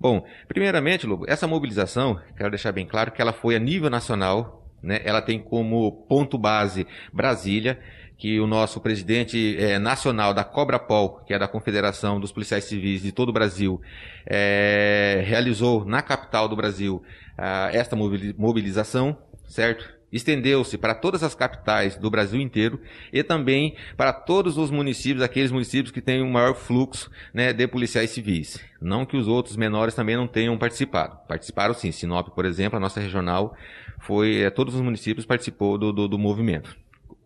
Bom, 0.01 0.27
primeiramente, 0.49 1.07
Lobo, 1.07 1.25
essa 1.29 1.47
mobilização, 1.47 2.21
quero 2.37 2.51
deixar 2.51 2.73
bem 2.73 2.85
claro 2.85 3.13
que 3.13 3.23
ela 3.23 3.33
foi 3.33 3.55
a 3.55 3.59
nível 3.61 3.89
nacional, 3.89 4.69
né? 4.83 5.01
Ela 5.05 5.23
tem 5.23 5.41
como 5.41 6.05
ponto 6.09 6.37
base 6.37 6.85
Brasília, 7.13 7.79
que 8.19 8.41
o 8.41 8.49
nosso 8.49 8.81
presidente 8.81 9.57
eh, 9.61 9.79
nacional 9.79 10.35
da 10.35 10.43
Cobrapol, 10.43 11.23
que 11.25 11.33
é 11.33 11.39
da 11.39 11.47
Confederação 11.47 12.19
dos 12.19 12.33
Policiais 12.33 12.65
Civis 12.65 13.01
de 13.03 13.13
todo 13.13 13.29
o 13.29 13.33
Brasil, 13.33 13.81
eh, 14.27 15.23
realizou 15.25 15.85
na 15.85 16.03
capital 16.03 16.49
do 16.49 16.57
Brasil 16.57 17.01
ah, 17.39 17.71
esta 17.73 17.95
mobili- 17.95 18.35
mobilização, 18.37 19.17
certo? 19.47 20.02
Estendeu-se 20.13 20.77
para 20.77 20.95
todas 20.95 21.23
as 21.23 21.35
capitais 21.35 21.97
do 21.97 22.11
Brasil 22.11 22.41
inteiro 22.41 22.79
e 23.13 23.23
também 23.23 23.77
para 23.97 24.13
todos 24.13 24.59
os 24.59 24.71
municípios, 24.71 25.23
aqueles 25.23 25.51
municípios 25.51 25.91
que 25.91 26.03
têm 26.03 26.23
um 26.23 26.31
maior 26.31 26.55
fluxo 26.55 27.11
né, 27.33 27.53
de 27.53 27.67
policiais 27.67 28.11
civis. 28.11 28.61
Não 28.81 29.07
que 29.07 29.17
os 29.17 29.27
outros 29.27 29.57
menores 29.57 29.95
também 29.95 30.17
não 30.17 30.27
tenham 30.27 30.59
participado. 30.59 31.19
Participaram 31.27 31.73
sim. 31.73 31.91
Sinop, 31.91 32.29
por 32.29 32.45
exemplo, 32.45 32.77
a 32.77 32.81
nossa 32.81 33.01
regional, 33.01 33.57
foi, 34.01 34.43
eh, 34.43 34.51
todos 34.51 34.75
os 34.75 34.81
municípios 34.81 35.25
participou 35.25 35.79
do, 35.79 35.93
do, 35.93 36.09
do 36.09 36.19
movimento. 36.19 36.77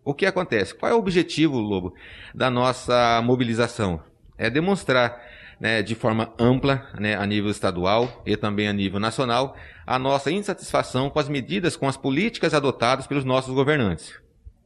O 0.05 0.13
que 0.13 0.25
acontece? 0.25 0.73
Qual 0.73 0.89
é 0.89 0.95
o 0.95 0.99
objetivo, 0.99 1.59
Lobo, 1.59 1.93
da 2.33 2.49
nossa 2.49 3.21
mobilização? 3.21 4.01
É 4.37 4.49
demonstrar 4.49 5.26
né, 5.59 5.81
de 5.81 5.95
forma 5.95 6.33
ampla, 6.37 6.87
né, 6.99 7.15
a 7.15 7.25
nível 7.25 7.49
estadual 7.49 8.21
e 8.25 8.37
também 8.37 8.67
a 8.67 8.73
nível 8.73 8.99
nacional, 8.99 9.55
a 9.85 9.97
nossa 9.97 10.31
insatisfação 10.31 11.09
com 11.09 11.19
as 11.19 11.29
medidas, 11.29 11.75
com 11.75 11.87
as 11.87 11.97
políticas 11.97 12.53
adotadas 12.53 13.07
pelos 13.07 13.25
nossos 13.25 13.53
governantes. 13.53 14.13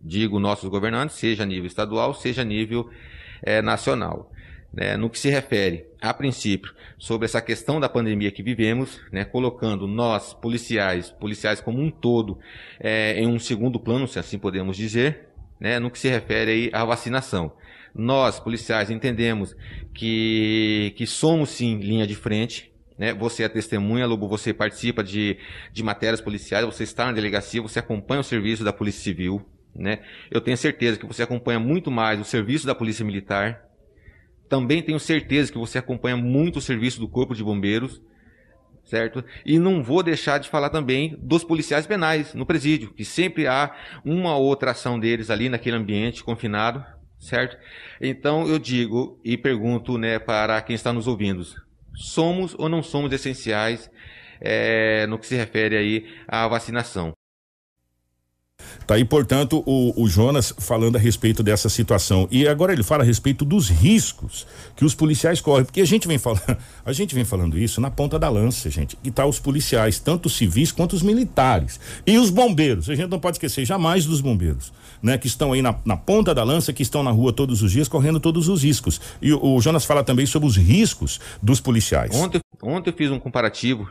Digo 0.01 0.39
nossos 0.39 0.69
governantes, 0.69 1.15
seja 1.15 1.43
a 1.43 1.45
nível 1.45 1.67
estadual, 1.67 2.13
seja 2.13 2.41
a 2.41 2.45
nível 2.45 2.89
é, 3.41 3.61
nacional. 3.61 4.31
Né, 4.73 4.95
no 4.95 5.09
que 5.09 5.19
se 5.19 5.29
refere, 5.29 5.85
a 6.01 6.13
princípio, 6.13 6.73
sobre 6.97 7.25
essa 7.25 7.41
questão 7.41 7.77
da 7.77 7.89
pandemia 7.89 8.31
que 8.31 8.41
vivemos, 8.41 9.01
né, 9.11 9.25
colocando 9.25 9.85
nós, 9.85 10.33
policiais, 10.33 11.09
policiais 11.11 11.59
como 11.59 11.81
um 11.81 11.91
todo, 11.91 12.39
é, 12.79 13.19
em 13.19 13.27
um 13.27 13.37
segundo 13.37 13.77
plano, 13.77 14.07
se 14.07 14.17
assim 14.17 14.39
podemos 14.39 14.77
dizer, 14.77 15.27
né, 15.59 15.77
no 15.77 15.91
que 15.91 15.99
se 15.99 16.07
refere 16.07 16.69
à 16.71 16.85
vacinação. 16.85 17.51
Nós, 17.93 18.39
policiais, 18.39 18.89
entendemos 18.89 19.55
que, 19.93 20.93
que 20.95 21.05
somos 21.05 21.49
sim 21.49 21.77
linha 21.77 22.07
de 22.07 22.15
frente, 22.15 22.71
né? 22.97 23.13
Você 23.13 23.43
é 23.43 23.49
testemunha, 23.49 24.05
Lobo, 24.05 24.27
você 24.27 24.53
participa 24.53 25.03
de, 25.03 25.37
de 25.73 25.83
matérias 25.83 26.21
policiais, 26.21 26.65
você 26.65 26.83
está 26.83 27.05
na 27.05 27.11
delegacia, 27.11 27.61
você 27.61 27.79
acompanha 27.79 28.21
o 28.21 28.23
serviço 28.23 28.63
da 28.63 28.71
Polícia 28.71 29.01
Civil, 29.01 29.45
né? 29.75 29.99
Eu 30.29 30.39
tenho 30.39 30.55
certeza 30.55 30.99
que 30.99 31.05
você 31.05 31.23
acompanha 31.23 31.59
muito 31.59 31.89
mais 31.89 32.19
o 32.19 32.23
serviço 32.23 32.67
da 32.67 32.75
Polícia 32.75 33.03
Militar. 33.03 33.65
Também 34.47 34.83
tenho 34.83 34.99
certeza 34.99 35.51
que 35.51 35.57
você 35.57 35.77
acompanha 35.77 36.15
muito 36.15 36.57
o 36.57 36.61
serviço 36.61 36.99
do 36.99 37.07
Corpo 37.07 37.33
de 37.33 37.43
Bombeiros, 37.43 38.01
certo? 38.85 39.23
E 39.45 39.57
não 39.57 39.81
vou 39.81 40.03
deixar 40.03 40.37
de 40.37 40.49
falar 40.49 40.69
também 40.69 41.17
dos 41.21 41.43
policiais 41.43 41.87
penais 41.87 42.33
no 42.33 42.45
presídio, 42.45 42.93
que 42.93 43.05
sempre 43.05 43.47
há 43.47 43.73
uma 44.03 44.35
ou 44.35 44.43
outra 44.43 44.71
ação 44.71 44.99
deles 44.99 45.29
ali 45.29 45.49
naquele 45.49 45.77
ambiente 45.77 46.23
confinado, 46.23 46.85
certo? 47.21 47.57
Então 48.01 48.47
eu 48.47 48.59
digo 48.59 49.19
e 49.23 49.37
pergunto, 49.37 49.97
né, 49.97 50.19
para 50.19 50.61
quem 50.61 50.75
está 50.75 50.91
nos 50.91 51.07
ouvindo, 51.07 51.43
somos 51.93 52.55
ou 52.57 52.67
não 52.67 52.83
somos 52.83 53.13
essenciais 53.13 53.89
é, 54.41 55.05
no 55.07 55.19
que 55.19 55.27
se 55.27 55.35
refere 55.35 55.77
aí 55.77 56.05
à 56.27 56.47
vacinação? 56.47 57.13
Tá 58.85 58.95
aí, 58.95 59.05
portanto, 59.05 59.63
o, 59.65 59.93
o, 60.01 60.07
Jonas 60.07 60.53
falando 60.57 60.95
a 60.95 60.99
respeito 60.99 61.41
dessa 61.41 61.69
situação. 61.69 62.27
E 62.31 62.47
agora 62.47 62.73
ele 62.73 62.83
fala 62.83 63.03
a 63.03 63.05
respeito 63.05 63.45
dos 63.45 63.69
riscos 63.69 64.45
que 64.75 64.83
os 64.83 64.93
policiais 64.93 65.39
correm. 65.39 65.65
Porque 65.65 65.81
a 65.81 65.85
gente 65.85 66.07
vem 66.07 66.17
falando, 66.17 66.57
a 66.85 66.91
gente 66.91 67.15
vem 67.15 67.23
falando 67.23 67.57
isso 67.57 67.79
na 67.79 67.89
ponta 67.89 68.19
da 68.19 68.29
lança, 68.29 68.69
gente. 68.69 68.97
E 69.03 69.11
tá 69.11 69.25
os 69.25 69.39
policiais, 69.39 69.99
tanto 69.99 70.25
os 70.25 70.35
civis 70.35 70.71
quanto 70.71 70.93
os 70.93 71.01
militares. 71.01 71.79
E 72.05 72.17
os 72.17 72.29
bombeiros. 72.29 72.89
A 72.89 72.95
gente 72.95 73.09
não 73.09 73.19
pode 73.19 73.37
esquecer 73.37 73.65
jamais 73.65 74.05
dos 74.05 74.19
bombeiros, 74.19 74.73
né? 75.01 75.17
Que 75.17 75.27
estão 75.27 75.53
aí 75.53 75.61
na, 75.61 75.75
na 75.85 75.95
ponta 75.95 76.33
da 76.33 76.43
lança, 76.43 76.73
que 76.73 76.83
estão 76.83 77.03
na 77.03 77.11
rua 77.11 77.31
todos 77.31 77.61
os 77.61 77.71
dias, 77.71 77.87
correndo 77.87 78.19
todos 78.19 78.47
os 78.47 78.63
riscos. 78.63 78.99
E 79.21 79.31
o, 79.31 79.55
o 79.55 79.61
Jonas 79.61 79.85
fala 79.85 80.03
também 80.03 80.25
sobre 80.25 80.47
os 80.47 80.57
riscos 80.57 81.19
dos 81.41 81.59
policiais. 81.59 82.13
Ontem, 82.15 82.41
ontem 82.61 82.89
eu 82.89 82.93
fiz 82.93 83.11
um 83.11 83.19
comparativo 83.19 83.89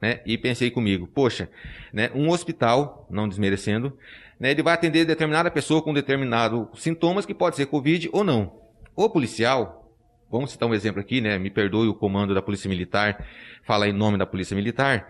né? 0.00 0.20
E 0.24 0.38
pensei 0.38 0.70
comigo, 0.70 1.06
poxa, 1.06 1.50
né? 1.92 2.10
Um 2.14 2.30
hospital, 2.30 3.06
não 3.10 3.28
desmerecendo, 3.28 3.96
né? 4.38 4.50
Ele 4.50 4.62
vai 4.62 4.74
atender 4.74 5.04
determinada 5.04 5.50
pessoa 5.50 5.82
com 5.82 5.92
determinados 5.92 6.66
sintomas 6.76 7.26
que 7.26 7.34
pode 7.34 7.56
ser 7.56 7.66
Covid 7.66 8.08
ou 8.12 8.22
não. 8.22 8.60
O 8.94 9.08
policial, 9.08 9.92
vamos 10.30 10.52
citar 10.52 10.68
um 10.68 10.74
exemplo 10.74 11.00
aqui, 11.00 11.20
né? 11.20 11.38
Me 11.38 11.50
perdoe 11.50 11.88
o 11.88 11.94
comando 11.94 12.34
da 12.34 12.42
Polícia 12.42 12.68
Militar, 12.68 13.26
fala 13.64 13.88
em 13.88 13.92
nome 13.92 14.18
da 14.18 14.26
Polícia 14.26 14.56
Militar, 14.56 15.08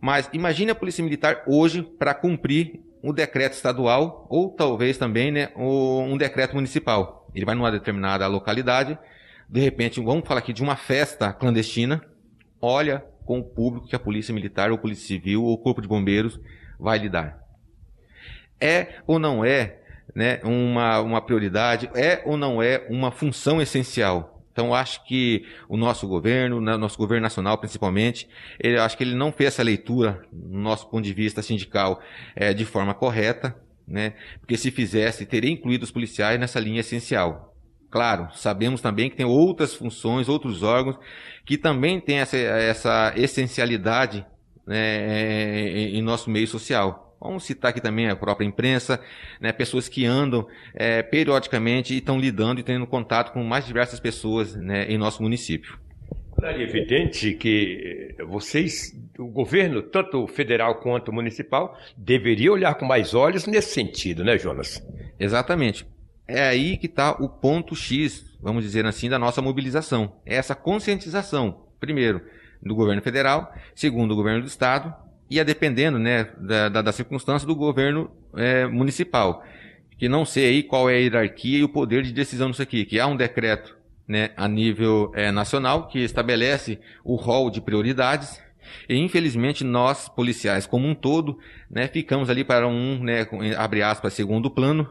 mas 0.00 0.28
imagine 0.32 0.70
a 0.70 0.74
Polícia 0.74 1.02
Militar 1.02 1.42
hoje 1.46 1.82
para 1.82 2.12
cumprir 2.12 2.80
um 3.02 3.12
decreto 3.12 3.52
estadual 3.52 4.26
ou 4.28 4.50
talvez 4.50 4.98
também, 4.98 5.30
né, 5.30 5.50
um 5.56 6.16
decreto 6.16 6.54
municipal. 6.54 7.30
Ele 7.34 7.44
vai 7.44 7.54
numa 7.54 7.70
determinada 7.70 8.26
localidade, 8.26 8.98
de 9.48 9.60
repente, 9.60 10.00
vamos 10.00 10.26
falar 10.26 10.40
aqui 10.40 10.52
de 10.52 10.62
uma 10.62 10.74
festa 10.74 11.32
clandestina, 11.32 12.02
olha 12.60 13.04
com 13.26 13.40
o 13.40 13.44
público 13.44 13.88
que 13.88 13.96
a 13.96 13.98
Polícia 13.98 14.32
Militar 14.32 14.70
ou 14.70 14.78
Polícia 14.78 15.06
Civil 15.06 15.44
ou 15.44 15.58
Corpo 15.58 15.82
de 15.82 15.88
Bombeiros 15.88 16.40
vai 16.78 16.98
lidar. 16.98 17.44
É 18.58 19.00
ou 19.06 19.18
não 19.18 19.44
é 19.44 19.80
né, 20.14 20.40
uma, 20.44 21.00
uma 21.00 21.20
prioridade? 21.20 21.90
É 21.94 22.22
ou 22.24 22.36
não 22.36 22.62
é 22.62 22.86
uma 22.88 23.10
função 23.10 23.60
essencial? 23.60 24.32
Então, 24.52 24.72
acho 24.72 25.04
que 25.04 25.44
o 25.68 25.76
nosso 25.76 26.08
governo, 26.08 26.62
nosso 26.62 26.96
governo 26.96 27.24
nacional 27.24 27.58
principalmente, 27.58 28.26
ele, 28.58 28.78
acho 28.78 28.96
que 28.96 29.04
ele 29.04 29.14
não 29.14 29.30
fez 29.30 29.48
essa 29.48 29.62
leitura, 29.62 30.22
no 30.32 30.60
nosso 30.60 30.88
ponto 30.88 31.04
de 31.04 31.12
vista 31.12 31.42
sindical, 31.42 32.00
é, 32.34 32.54
de 32.54 32.64
forma 32.64 32.94
correta, 32.94 33.54
né? 33.86 34.14
Porque 34.40 34.56
se 34.56 34.70
fizesse, 34.70 35.26
teria 35.26 35.50
incluído 35.50 35.84
os 35.84 35.90
policiais 35.90 36.40
nessa 36.40 36.58
linha 36.58 36.80
essencial. 36.80 37.54
Claro, 37.90 38.28
sabemos 38.34 38.80
também 38.80 39.08
que 39.08 39.16
tem 39.16 39.26
outras 39.26 39.74
funções, 39.74 40.28
outros 40.28 40.62
órgãos 40.62 40.98
que 41.44 41.56
também 41.56 42.00
têm 42.00 42.18
essa, 42.18 42.36
essa 42.36 43.12
essencialidade 43.16 44.26
né, 44.66 45.68
em, 45.68 45.98
em 45.98 46.02
nosso 46.02 46.28
meio 46.28 46.48
social. 46.48 47.16
Vamos 47.20 47.44
citar 47.44 47.70
aqui 47.70 47.80
também 47.80 48.08
a 48.08 48.16
própria 48.16 48.46
imprensa, 48.46 49.00
né, 49.40 49.52
pessoas 49.52 49.88
que 49.88 50.04
andam 50.04 50.46
é, 50.74 51.02
periodicamente 51.02 51.94
e 51.94 51.98
estão 51.98 52.18
lidando 52.18 52.60
e 52.60 52.62
tendo 52.62 52.86
contato 52.86 53.32
com 53.32 53.42
mais 53.42 53.66
diversas 53.66 53.98
pessoas 53.98 54.54
né, 54.54 54.86
em 54.88 54.98
nosso 54.98 55.22
município. 55.22 55.78
É 56.42 56.60
evidente 56.60 57.32
que 57.32 58.14
vocês, 58.28 58.92
o 59.18 59.26
governo, 59.26 59.80
tanto 59.80 60.26
federal 60.26 60.80
quanto 60.80 61.10
municipal, 61.10 61.78
deveria 61.96 62.52
olhar 62.52 62.74
com 62.74 62.84
mais 62.84 63.14
olhos 63.14 63.46
nesse 63.46 63.72
sentido, 63.72 64.22
né, 64.22 64.36
Jonas? 64.36 64.86
Exatamente. 65.18 65.86
É 66.28 66.48
aí 66.48 66.76
que 66.76 66.86
está 66.86 67.12
o 67.12 67.28
ponto 67.28 67.74
X, 67.74 68.24
vamos 68.40 68.64
dizer 68.64 68.84
assim, 68.84 69.08
da 69.08 69.18
nossa 69.18 69.40
mobilização. 69.40 70.12
É 70.24 70.36
essa 70.36 70.54
conscientização, 70.54 71.66
primeiro, 71.78 72.20
do 72.62 72.74
governo 72.74 73.02
federal, 73.02 73.52
segundo, 73.74 74.08
do 74.10 74.16
governo 74.16 74.40
do 74.40 74.48
estado, 74.48 74.92
e 75.30 75.38
a 75.38 75.44
dependendo 75.44 75.98
né, 75.98 76.28
da, 76.38 76.68
da, 76.68 76.82
da 76.82 76.92
circunstância 76.92 77.46
do 77.46 77.54
governo 77.54 78.10
é, 78.34 78.66
municipal. 78.66 79.44
Que 79.98 80.08
não 80.08 80.24
sei 80.24 80.48
aí 80.48 80.62
qual 80.62 80.90
é 80.90 80.94
a 80.94 80.98
hierarquia 80.98 81.58
e 81.58 81.64
o 81.64 81.68
poder 81.68 82.02
de 82.02 82.12
decisão 82.12 82.50
disso 82.50 82.62
aqui, 82.62 82.84
que 82.84 83.00
há 83.00 83.06
um 83.06 83.16
decreto 83.16 83.76
né, 84.06 84.30
a 84.36 84.46
nível 84.46 85.10
é, 85.14 85.30
nacional 85.30 85.88
que 85.88 85.98
estabelece 86.00 86.78
o 87.04 87.16
rol 87.16 87.50
de 87.50 87.60
prioridades 87.60 88.40
e 88.88 88.96
infelizmente 88.96 89.64
nós, 89.64 90.08
policiais 90.08 90.66
como 90.66 90.86
um 90.86 90.94
todo, 90.94 91.38
né, 91.70 91.88
ficamos 91.88 92.30
ali 92.30 92.44
para 92.44 92.68
um, 92.68 93.02
né, 93.02 93.26
abre 93.56 93.82
aspas, 93.82 94.12
segundo 94.12 94.50
plano, 94.50 94.88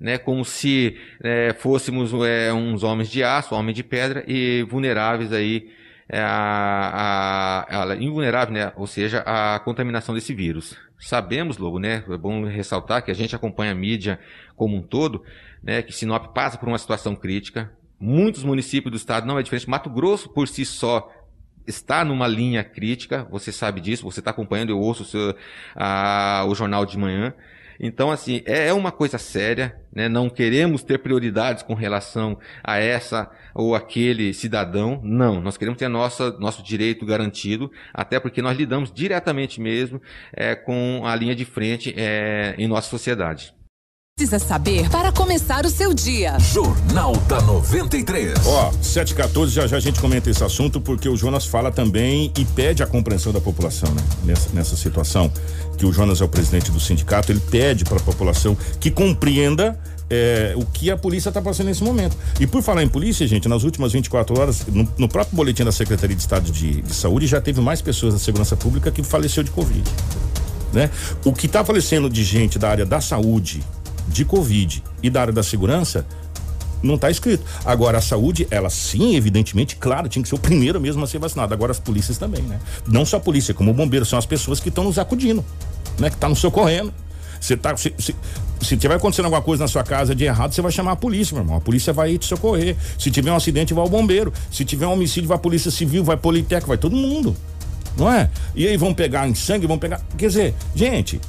né, 0.00 0.18
como 0.18 0.44
se 0.44 0.96
é, 1.22 1.52
fôssemos 1.54 2.12
é, 2.26 2.52
uns 2.52 2.82
homens 2.82 3.10
de 3.10 3.22
aço, 3.22 3.54
homens 3.54 3.74
de 3.74 3.82
pedra 3.82 4.24
e 4.26 4.62
vulneráveis 4.62 5.32
aí 5.32 5.70
é, 6.08 6.20
a, 6.20 7.64
a, 7.68 7.92
a, 7.92 7.96
invulnerável, 7.96 8.54
né, 8.54 8.72
ou 8.76 8.86
seja, 8.86 9.22
a 9.26 9.58
contaminação 9.60 10.14
desse 10.14 10.32
vírus. 10.32 10.76
Sabemos, 10.98 11.58
logo, 11.58 11.78
né, 11.78 12.02
é 12.08 12.16
bom 12.16 12.44
ressaltar 12.44 13.04
que 13.04 13.10
a 13.10 13.14
gente 13.14 13.34
acompanha 13.34 13.72
a 13.72 13.74
mídia 13.74 14.18
como 14.56 14.76
um 14.76 14.82
todo, 14.82 15.22
né, 15.62 15.82
que 15.82 15.92
Sinop 15.92 16.32
passa 16.32 16.56
por 16.56 16.68
uma 16.68 16.78
situação 16.78 17.14
crítica. 17.14 17.70
Muitos 18.00 18.44
municípios 18.44 18.92
do 18.92 18.96
estado 18.96 19.26
não 19.26 19.38
é 19.38 19.42
diferente. 19.42 19.68
Mato 19.68 19.90
Grosso 19.90 20.28
por 20.28 20.46
si 20.46 20.64
só 20.64 21.12
está 21.66 22.04
numa 22.04 22.26
linha 22.26 22.64
crítica, 22.64 23.26
você 23.30 23.52
sabe 23.52 23.80
disso, 23.80 24.04
você 24.04 24.20
está 24.20 24.30
acompanhando, 24.30 24.70
eu 24.70 24.78
ouço 24.78 25.02
o, 25.02 25.06
seu, 25.06 25.36
a, 25.76 26.44
o 26.48 26.54
jornal 26.54 26.86
de 26.86 26.96
manhã. 26.96 27.34
Então, 27.80 28.10
assim, 28.10 28.42
é, 28.44 28.68
é 28.68 28.72
uma 28.72 28.90
coisa 28.90 29.18
séria, 29.18 29.76
né? 29.92 30.08
Não 30.08 30.28
queremos 30.28 30.82
ter 30.82 30.98
prioridades 30.98 31.62
com 31.62 31.74
relação 31.74 32.38
a 32.62 32.78
essa 32.78 33.30
ou 33.54 33.74
aquele 33.74 34.34
cidadão. 34.34 35.00
Não, 35.02 35.40
nós 35.40 35.56
queremos 35.56 35.78
ter 35.78 35.88
nossa, 35.88 36.30
nosso 36.38 36.62
direito 36.62 37.06
garantido, 37.06 37.70
até 37.92 38.18
porque 38.18 38.42
nós 38.42 38.56
lidamos 38.56 38.92
diretamente 38.92 39.60
mesmo 39.60 40.00
é, 40.32 40.54
com 40.54 41.02
a 41.04 41.14
linha 41.14 41.34
de 41.34 41.44
frente 41.44 41.94
é, 41.96 42.54
em 42.58 42.66
nossa 42.66 42.88
sociedade 42.88 43.57
precisa 44.18 44.40
saber 44.40 44.90
para 44.90 45.12
começar 45.12 45.64
o 45.64 45.70
seu 45.70 45.94
dia. 45.94 46.36
Jornal 46.40 47.14
da 47.28 47.40
93. 47.40 48.34
Ó, 48.46 48.72
714, 48.82 49.52
já 49.52 49.64
já 49.68 49.76
a 49.76 49.80
gente 49.80 50.00
comenta 50.00 50.28
esse 50.28 50.42
assunto, 50.42 50.80
porque 50.80 51.08
o 51.08 51.16
Jonas 51.16 51.46
fala 51.46 51.70
também 51.70 52.32
e 52.36 52.44
pede 52.44 52.82
a 52.82 52.86
compreensão 52.86 53.32
da 53.32 53.40
população, 53.40 53.88
né? 53.94 54.02
Nessa, 54.24 54.50
nessa 54.52 54.76
situação, 54.76 55.30
que 55.76 55.86
o 55.86 55.92
Jonas 55.92 56.20
é 56.20 56.24
o 56.24 56.28
presidente 56.28 56.72
do 56.72 56.80
sindicato, 56.80 57.30
ele 57.30 57.38
pede 57.38 57.84
para 57.84 57.98
a 57.98 58.00
população 58.00 58.58
que 58.80 58.90
compreenda 58.90 59.78
é, 60.10 60.52
o 60.56 60.66
que 60.66 60.90
a 60.90 60.96
polícia 60.96 61.28
está 61.28 61.40
passando 61.40 61.68
nesse 61.68 61.84
momento. 61.84 62.16
E 62.40 62.46
por 62.46 62.60
falar 62.60 62.82
em 62.82 62.88
polícia, 62.88 63.24
gente, 63.24 63.48
nas 63.48 63.62
últimas 63.62 63.92
24 63.92 64.36
horas, 64.36 64.66
no, 64.66 64.88
no 64.98 65.08
próprio 65.08 65.36
boletim 65.36 65.62
da 65.62 65.70
Secretaria 65.70 66.16
de 66.16 66.22
Estado 66.22 66.50
de, 66.50 66.82
de, 66.82 66.92
Saúde, 66.92 67.28
já 67.28 67.40
teve 67.40 67.60
mais 67.60 67.80
pessoas 67.80 68.14
da 68.14 68.18
segurança 68.18 68.56
pública 68.56 68.90
que 68.90 69.00
faleceu 69.04 69.44
de 69.44 69.52
Covid. 69.52 69.88
Né? 70.72 70.90
O 71.24 71.32
que 71.32 71.46
está 71.46 71.64
falecendo 71.64 72.10
de 72.10 72.24
gente 72.24 72.58
da 72.58 72.68
área 72.68 72.84
da 72.84 73.00
saúde, 73.00 73.62
de 74.08 74.24
Covid 74.24 74.82
e 75.02 75.10
da 75.10 75.20
área 75.20 75.32
da 75.32 75.42
segurança, 75.42 76.06
não 76.82 76.94
está 76.94 77.10
escrito. 77.10 77.44
Agora, 77.64 77.98
a 77.98 78.00
saúde, 78.00 78.46
ela 78.50 78.70
sim, 78.70 79.16
evidentemente, 79.16 79.76
claro, 79.76 80.08
tinha 80.08 80.22
que 80.22 80.28
ser 80.28 80.34
o 80.34 80.38
primeiro 80.38 80.80
mesmo 80.80 81.02
a 81.02 81.06
ser 81.06 81.18
vacinado. 81.18 81.52
Agora, 81.52 81.72
as 81.72 81.80
polícias 81.80 82.18
também, 82.18 82.42
né? 82.42 82.60
Não 82.86 83.04
só 83.04 83.16
a 83.16 83.20
polícia, 83.20 83.52
como 83.52 83.70
o 83.70 83.74
bombeiro, 83.74 84.06
são 84.06 84.18
as 84.18 84.26
pessoas 84.26 84.60
que 84.60 84.68
estão 84.68 84.84
nos 84.84 84.98
acudindo, 84.98 85.44
né? 85.98 86.10
Que 86.10 86.16
tá 86.16 86.28
nos 86.28 86.38
socorrendo. 86.38 86.92
Você 87.40 87.56
tá. 87.56 87.76
Se, 87.76 87.94
se, 87.98 88.14
se 88.60 88.76
tiver 88.76 88.94
acontecendo 88.94 89.26
alguma 89.26 89.42
coisa 89.42 89.64
na 89.64 89.68
sua 89.68 89.84
casa 89.84 90.14
de 90.14 90.24
errado, 90.24 90.52
você 90.52 90.60
vai 90.60 90.72
chamar 90.72 90.92
a 90.92 90.96
polícia, 90.96 91.34
meu 91.34 91.42
irmão. 91.42 91.56
A 91.56 91.60
polícia 91.60 91.92
vai 91.92 92.16
te 92.18 92.26
socorrer. 92.26 92.76
Se 92.98 93.10
tiver 93.10 93.30
um 93.30 93.36
acidente, 93.36 93.72
vai 93.72 93.84
o 93.84 93.88
bombeiro. 93.88 94.32
Se 94.50 94.64
tiver 94.64 94.86
um 94.86 94.92
homicídio, 94.92 95.28
vai 95.28 95.36
a 95.36 95.40
polícia 95.40 95.70
civil, 95.70 96.02
vai 96.02 96.16
a 96.16 96.66
vai 96.66 96.78
todo 96.78 96.96
mundo. 96.96 97.36
Não 97.96 98.12
é? 98.12 98.28
E 98.54 98.66
aí 98.66 98.76
vão 98.76 98.94
pegar 98.94 99.28
em 99.28 99.34
sangue, 99.34 99.66
vão 99.66 99.78
pegar. 99.78 100.00
Quer 100.16 100.26
dizer, 100.26 100.54
gente, 100.74 101.20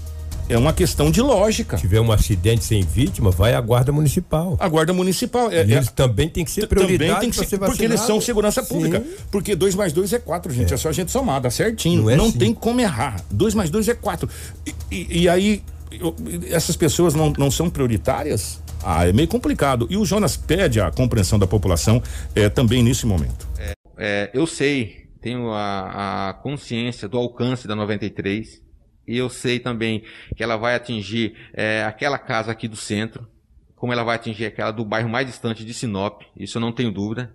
é 0.49 0.57
uma 0.57 0.73
questão 0.73 1.12
de 1.12 1.21
lógica. 1.21 1.77
Se 1.77 1.83
tiver 1.83 2.01
um 2.01 2.12
acidente 2.12 2.65
sem 2.65 2.81
vítima, 2.81 3.29
vai 3.29 3.53
a 3.53 3.62
guarda 3.62 3.91
municipal. 3.91 4.57
A 4.59 4.67
guarda 4.67 4.91
municipal. 4.91 5.51
É, 5.51 5.57
e 5.63 5.71
eles 5.71 5.88
é, 5.88 5.91
também 5.91 6.27
tem 6.27 6.43
que 6.43 6.49
ser 6.49 6.67
prioridade 6.67 7.12
também 7.12 7.21
tem 7.21 7.29
que 7.29 7.35
ser, 7.35 7.45
ser 7.45 7.59
Porque 7.59 7.85
eles 7.85 8.01
são 8.01 8.19
segurança 8.19 8.63
pública. 8.63 8.99
Sim. 8.99 9.15
Porque 9.31 9.55
2 9.55 9.75
mais 9.75 9.93
2 9.93 10.12
é 10.13 10.19
4, 10.19 10.51
gente. 10.51 10.71
É. 10.71 10.73
é. 10.73 10.77
só 10.77 10.89
a 10.89 10.91
gente 10.91 11.12
somar, 11.12 11.39
dá 11.39 11.51
certinho. 11.51 12.03
Não, 12.03 12.09
é 12.09 12.15
Não 12.15 12.31
tem 12.31 12.53
como 12.53 12.81
errar. 12.81 13.23
2 13.29 13.53
mais 13.53 13.69
2 13.69 13.89
é 13.89 13.93
4. 13.93 14.27
E, 14.65 14.75
e, 14.91 15.21
e, 15.21 15.29
aí, 15.29 15.62
eu, 15.91 16.15
essas 16.49 16.75
pessoas 16.75 17.13
não, 17.13 17.31
não 17.38 17.51
são 17.51 17.69
prioritárias? 17.69 18.59
Ah, 18.83 19.07
é 19.07 19.13
meio 19.13 19.27
complicado. 19.27 19.85
E 19.89 19.97
o 19.97 20.05
Jonas 20.05 20.35
pede 20.35 20.81
a 20.81 20.89
compreensão 20.89 21.38
da 21.38 21.45
população 21.45 22.01
é, 22.33 22.49
também 22.49 22.81
nesse 22.81 23.05
momento. 23.05 23.47
É, 23.59 23.73
é, 23.97 24.31
eu 24.33 24.47
sei, 24.47 25.05
tenho 25.21 25.51
a, 25.51 26.29
a 26.29 26.33
consciência 26.33 27.07
do 27.07 27.17
alcance 27.17 27.67
da 27.67 27.75
93 27.75 28.68
e 29.10 29.17
eu 29.17 29.28
sei 29.28 29.60
também 29.60 30.04
que 30.36 30.43
ela 30.43 30.56
vai 30.56 30.76
atingir 30.76 31.36
é, 31.52 31.84
aquela 31.84 32.19
casa 32.19 32.52
aqui 32.52 32.67
do 32.67 32.76
centro, 32.76 33.28
como 33.76 33.91
ela 33.91 34.04
vai 34.04 34.15
atingir 34.15 34.45
aquela 34.45 34.69
do 34.69 34.86
bairro 34.86 35.10
mais 35.10 35.26
distante 35.26 35.65
de 35.65 35.74
Sinop, 35.74 36.22
isso 36.38 36.60
eu 36.60 36.62
não 36.62 36.72
tenho 36.72 36.91
dúvida. 36.91 37.34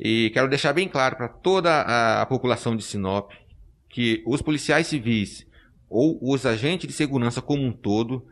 E 0.00 0.30
quero 0.30 0.48
deixar 0.48 0.72
bem 0.72 0.88
claro 0.88 1.14
para 1.14 1.28
toda 1.28 1.70
a, 1.70 2.22
a 2.22 2.26
população 2.26 2.74
de 2.74 2.82
Sinop 2.82 3.30
que 3.88 4.20
os 4.26 4.42
policiais 4.42 4.88
civis 4.88 5.46
ou 5.88 6.18
os 6.20 6.44
agentes 6.44 6.88
de 6.88 6.92
segurança 6.92 7.40
como 7.40 7.62
um 7.62 7.70
todo, 7.70 8.26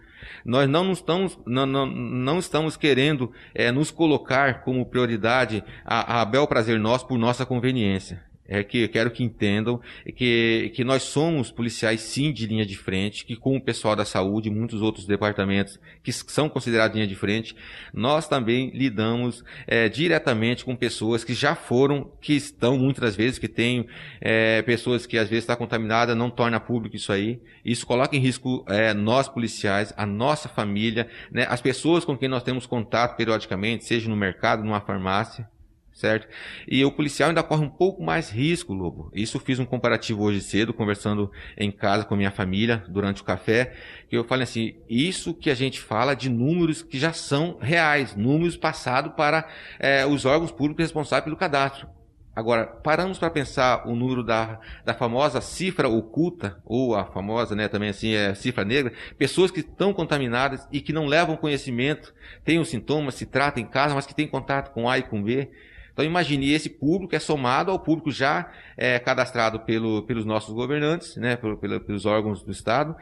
nós 0.45 0.69
não 0.69 0.91
estamos, 0.91 1.39
não, 1.47 1.65
não, 1.67 1.87
não 1.87 2.39
estamos 2.41 2.77
querendo 2.77 3.33
é, 3.55 3.71
nos 3.71 3.93
colocar 3.93 4.65
como 4.65 4.85
prioridade 4.85 5.63
a, 5.85 6.23
a 6.23 6.25
bel 6.25 6.49
prazer 6.49 6.81
nosso 6.81 7.07
por 7.07 7.19
nossa 7.19 7.47
conveniência 7.47 8.34
é 8.47 8.63
que 8.63 8.79
eu 8.79 8.89
quero 8.89 9.11
que 9.11 9.25
entendam 9.25 9.81
que, 10.17 10.71
que 10.75 10.85
nós 10.85 11.03
somos 11.03 11.51
policiais 11.51 12.01
sim 12.01 12.33
de 12.33 12.47
linha 12.47 12.67
de 12.67 12.77
frente, 12.77 13.25
que 13.25 13.37
com 13.37 13.57
o 13.57 13.61
pessoal 13.61 13.97
da 13.97 14.05
saúde 14.05 14.49
e 14.49 14.53
muitos 14.53 14.83
outros 14.83 15.07
departamentos 15.07 15.79
que 16.03 16.13
são 16.13 16.49
considerados 16.49 16.95
linha 16.95 17.07
de 17.07 17.15
frente, 17.15 17.57
nós 17.93 18.29
também 18.29 18.71
lidamos 18.75 19.43
é, 19.67 19.89
diretamente 19.89 20.65
com 20.65 20.77
pessoas 20.77 21.25
que 21.25 21.33
já 21.33 21.55
foram, 21.55 22.11
que 22.21 22.35
estão 22.35 22.79
muitas 22.79 23.17
vezes, 23.17 23.39
que 23.39 23.49
têm 23.49 23.87
é, 24.21 24.61
pessoas 24.63 25.07
que 25.07 25.17
às 25.17 25.29
vezes 25.29 25.45
estão 25.45 25.57
contaminadas, 25.57 26.17
não 26.17 26.31
torna 26.31 26.61
público 26.61 26.97
isso 26.97 27.13
aí. 27.13 27.41
Isso 27.65 27.87
coloca 27.87 28.15
em 28.15 28.21
risco 28.21 28.65
é, 28.69 28.93
nós 28.93 29.29
policiais, 29.29 29.93
a 29.97 30.05
nossa 30.05 30.49
família, 30.49 31.09
né, 31.31 31.47
as 31.49 31.61
pessoas 31.61 32.05
com 32.05 32.17
quem 32.17 32.29
nós 32.29 32.43
temos 32.43 32.67
contato 32.67 33.17
periodicamente, 33.17 33.85
seja 33.85 34.09
no 34.09 34.17
mercado, 34.17 34.63
numa 34.63 34.81
farmácia 34.81 35.49
certo? 35.95 36.29
E 36.69 36.85
o 36.85 36.91
policial 36.91 37.29
ainda 37.29 37.43
corre 37.43 37.65
um 37.65 37.71
pouco 37.71 38.03
mais 38.03 38.29
risco, 38.29 38.75
Lobo. 38.75 39.11
Isso 39.15 39.39
fiz 39.39 39.59
um 39.59 39.65
comparativo 39.65 40.23
hoje 40.23 40.41
cedo, 40.41 40.75
conversando 40.75 41.31
em 41.57 41.71
casa 41.71 42.05
com 42.05 42.17
minha 42.17 42.33
família 42.33 42.85
durante 42.89 43.23
o 43.23 43.25
café, 43.25 43.75
que 44.09 44.17
eu 44.17 44.25
falei 44.25 44.43
assim, 44.43 44.75
isso 44.89 45.33
que 45.33 45.49
a 45.49 45.55
gente 45.55 45.81
fala 45.81 46.15
de 46.15 46.29
números 46.29 46.83
que 46.83 46.99
já 46.99 47.13
são 47.13 47.57
reais, 47.61 48.17
números 48.17 48.57
passados 48.57 49.13
para 49.15 49.49
é, 49.79 50.05
os 50.05 50.25
órgãos 50.25 50.51
públicos 50.51 50.83
responsáveis 50.83 51.25
pelo 51.25 51.37
cadastro. 51.37 51.89
Agora, 52.37 52.67
paramos 52.67 53.17
para 53.17 53.31
pensar 53.31 53.87
o 53.87 53.95
número 53.95 54.25
da, 54.25 54.59
da 54.85 54.93
famosa 54.93 55.41
cifra 55.41 55.89
oculta, 55.89 56.61
ou 56.65 56.97
a 56.97 57.05
famosa, 57.05 57.55
né, 57.55 57.69
também 57.69 57.91
assim, 57.91 58.13
é 58.13 58.35
cifra 58.35 58.65
negra, 58.65 58.93
pessoas 59.17 59.53
que 59.53 59.61
estão 59.61 59.93
contaminadas 59.93 60.67
e 60.73 60.81
que 60.81 60.93
não 60.93 61.07
levam 61.07 61.37
conhecimento, 61.37 62.13
têm 62.45 62.59
os 62.59 62.69
sintomas, 62.69 63.15
se 63.15 63.25
tratam 63.25 63.63
em 63.63 63.67
casa, 63.67 63.95
mas 63.95 64.05
que 64.05 64.15
têm 64.15 64.27
contato 64.27 64.73
com 64.73 64.89
A 64.89 64.99
e 64.99 65.03
com 65.05 65.23
B. 65.23 65.49
Então 65.95 66.05
imagine 66.05 66.53
esse 66.53 66.69
público 66.69 67.15
é 67.15 67.21
somado 67.21 67.71
ao 67.71 67.79
público 67.79 68.11
já 68.11 68.51
é, 68.77 68.99
cadastrado 68.99 69.61
pelo, 69.61 70.03
pelos 70.03 70.25
nossos 70.25 70.53
governantes, 70.53 71.17
né, 71.17 71.37
pelo, 71.37 71.57
pelo, 71.57 71.81
pelos 71.81 72.05
órgãos 72.05 72.43
do 72.43 72.51
Estado. 72.51 72.97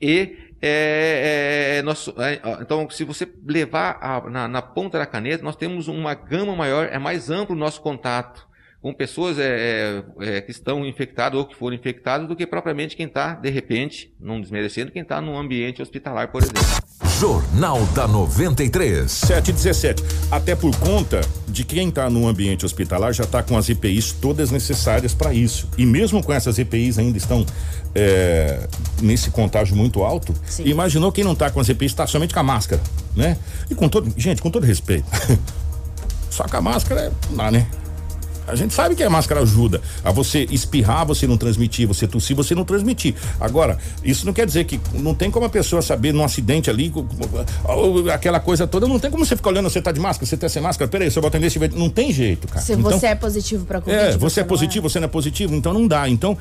E 0.00 0.36
é, 0.62 1.76
é, 1.76 1.82
nós, 1.82 2.08
é, 2.08 2.40
então, 2.62 2.88
se 2.88 3.04
você 3.04 3.30
levar 3.46 3.98
a, 4.00 4.30
na, 4.30 4.48
na, 4.48 4.62
ponta 4.62 4.98
da 4.98 5.06
caneta, 5.06 5.44
nós 5.44 5.56
temos 5.56 5.88
uma 5.88 6.14
gama 6.14 6.56
maior, 6.56 6.88
é 6.90 6.98
mais 6.98 7.30
amplo 7.30 7.54
o 7.54 7.58
nosso 7.58 7.82
contato 7.82 8.47
com 8.80 8.94
pessoas 8.94 9.38
é, 9.38 10.04
é, 10.20 10.36
é, 10.36 10.40
que 10.40 10.52
estão 10.52 10.86
infectadas 10.86 11.38
ou 11.38 11.44
que 11.44 11.54
foram 11.54 11.74
infectadas 11.74 12.28
do 12.28 12.36
que 12.36 12.46
propriamente 12.46 12.94
quem 12.96 13.06
está, 13.06 13.34
de 13.34 13.50
repente, 13.50 14.14
não 14.20 14.40
desmerecendo, 14.40 14.92
quem 14.92 15.02
está 15.02 15.20
num 15.20 15.36
ambiente 15.36 15.82
hospitalar, 15.82 16.30
por 16.30 16.42
exemplo. 16.42 16.62
Jornal 17.18 17.84
da 17.86 18.06
93. 18.06 19.10
717. 19.10 20.04
Até 20.30 20.54
por 20.54 20.76
conta 20.78 21.20
de 21.48 21.64
quem 21.64 21.88
está 21.88 22.08
no 22.08 22.28
ambiente 22.28 22.64
hospitalar 22.64 23.12
já 23.12 23.24
está 23.24 23.42
com 23.42 23.56
as 23.56 23.68
EPIs 23.68 24.12
todas 24.12 24.52
necessárias 24.52 25.12
para 25.12 25.34
isso. 25.34 25.68
E 25.76 25.84
mesmo 25.84 26.22
com 26.22 26.32
essas 26.32 26.58
EPIs 26.58 26.98
ainda 27.00 27.18
estão 27.18 27.44
é, 27.96 28.68
nesse 29.02 29.30
contágio 29.30 29.74
muito 29.74 30.04
alto, 30.04 30.32
Sim. 30.46 30.64
imaginou 30.64 31.10
quem 31.10 31.24
não 31.24 31.32
está 31.32 31.50
com 31.50 31.58
as 31.58 31.68
EPIs 31.68 31.90
está 31.90 32.06
somente 32.06 32.32
com 32.32 32.40
a 32.40 32.44
máscara, 32.44 32.80
né? 33.16 33.36
E 33.68 33.74
com 33.74 33.88
todo, 33.88 34.12
gente, 34.16 34.40
com 34.40 34.50
todo 34.50 34.64
respeito, 34.64 35.06
só 36.30 36.44
com 36.44 36.56
a 36.56 36.60
máscara 36.60 37.00
é, 37.00 37.12
não 37.30 37.36
dá, 37.36 37.50
né? 37.50 37.66
A 38.48 38.54
gente 38.54 38.74
sabe 38.74 38.94
que 38.94 39.02
a 39.02 39.10
máscara 39.10 39.42
ajuda 39.42 39.80
a 40.02 40.10
você 40.10 40.46
espirrar, 40.50 41.06
você 41.06 41.26
não 41.26 41.36
transmitir, 41.36 41.86
você 41.86 42.06
tossir, 42.06 42.34
você 42.34 42.54
não 42.54 42.64
transmitir. 42.64 43.14
Agora, 43.40 43.78
isso 44.02 44.26
não 44.26 44.32
quer 44.32 44.46
dizer 44.46 44.64
que 44.64 44.80
não 44.94 45.14
tem 45.14 45.30
como 45.30 45.46
a 45.46 45.50
pessoa 45.50 45.82
saber 45.82 46.12
num 46.12 46.24
acidente 46.24 46.70
ali, 46.70 46.92
aquela 48.12 48.40
coisa 48.40 48.66
toda, 48.66 48.86
não 48.86 48.98
tem 48.98 49.10
como 49.10 49.24
você 49.24 49.36
ficar 49.36 49.50
olhando, 49.50 49.68
você 49.68 49.82
tá 49.82 49.92
de 49.92 50.00
máscara, 50.00 50.26
você 50.26 50.36
tá 50.36 50.48
sem 50.48 50.62
máscara, 50.62 50.90
peraí, 50.90 51.10
se 51.10 51.18
eu 51.18 51.22
botar 51.22 51.38
nesse 51.38 51.58
não 51.74 51.90
tem 51.90 52.12
jeito, 52.12 52.48
cara. 52.48 52.60
Se 52.60 52.72
então, 52.72 52.90
você 52.90 53.08
é 53.08 53.14
positivo 53.14 53.64
para 53.64 53.80
Covid. 53.80 54.00
É, 54.00 54.12
você, 54.12 54.18
você 54.18 54.40
é 54.40 54.44
positivo, 54.44 54.86
é. 54.86 54.90
você 54.90 55.00
não 55.00 55.06
é 55.06 55.08
positivo, 55.08 55.54
então 55.54 55.72
não 55.72 55.86
dá. 55.86 56.08
Então, 56.08 56.36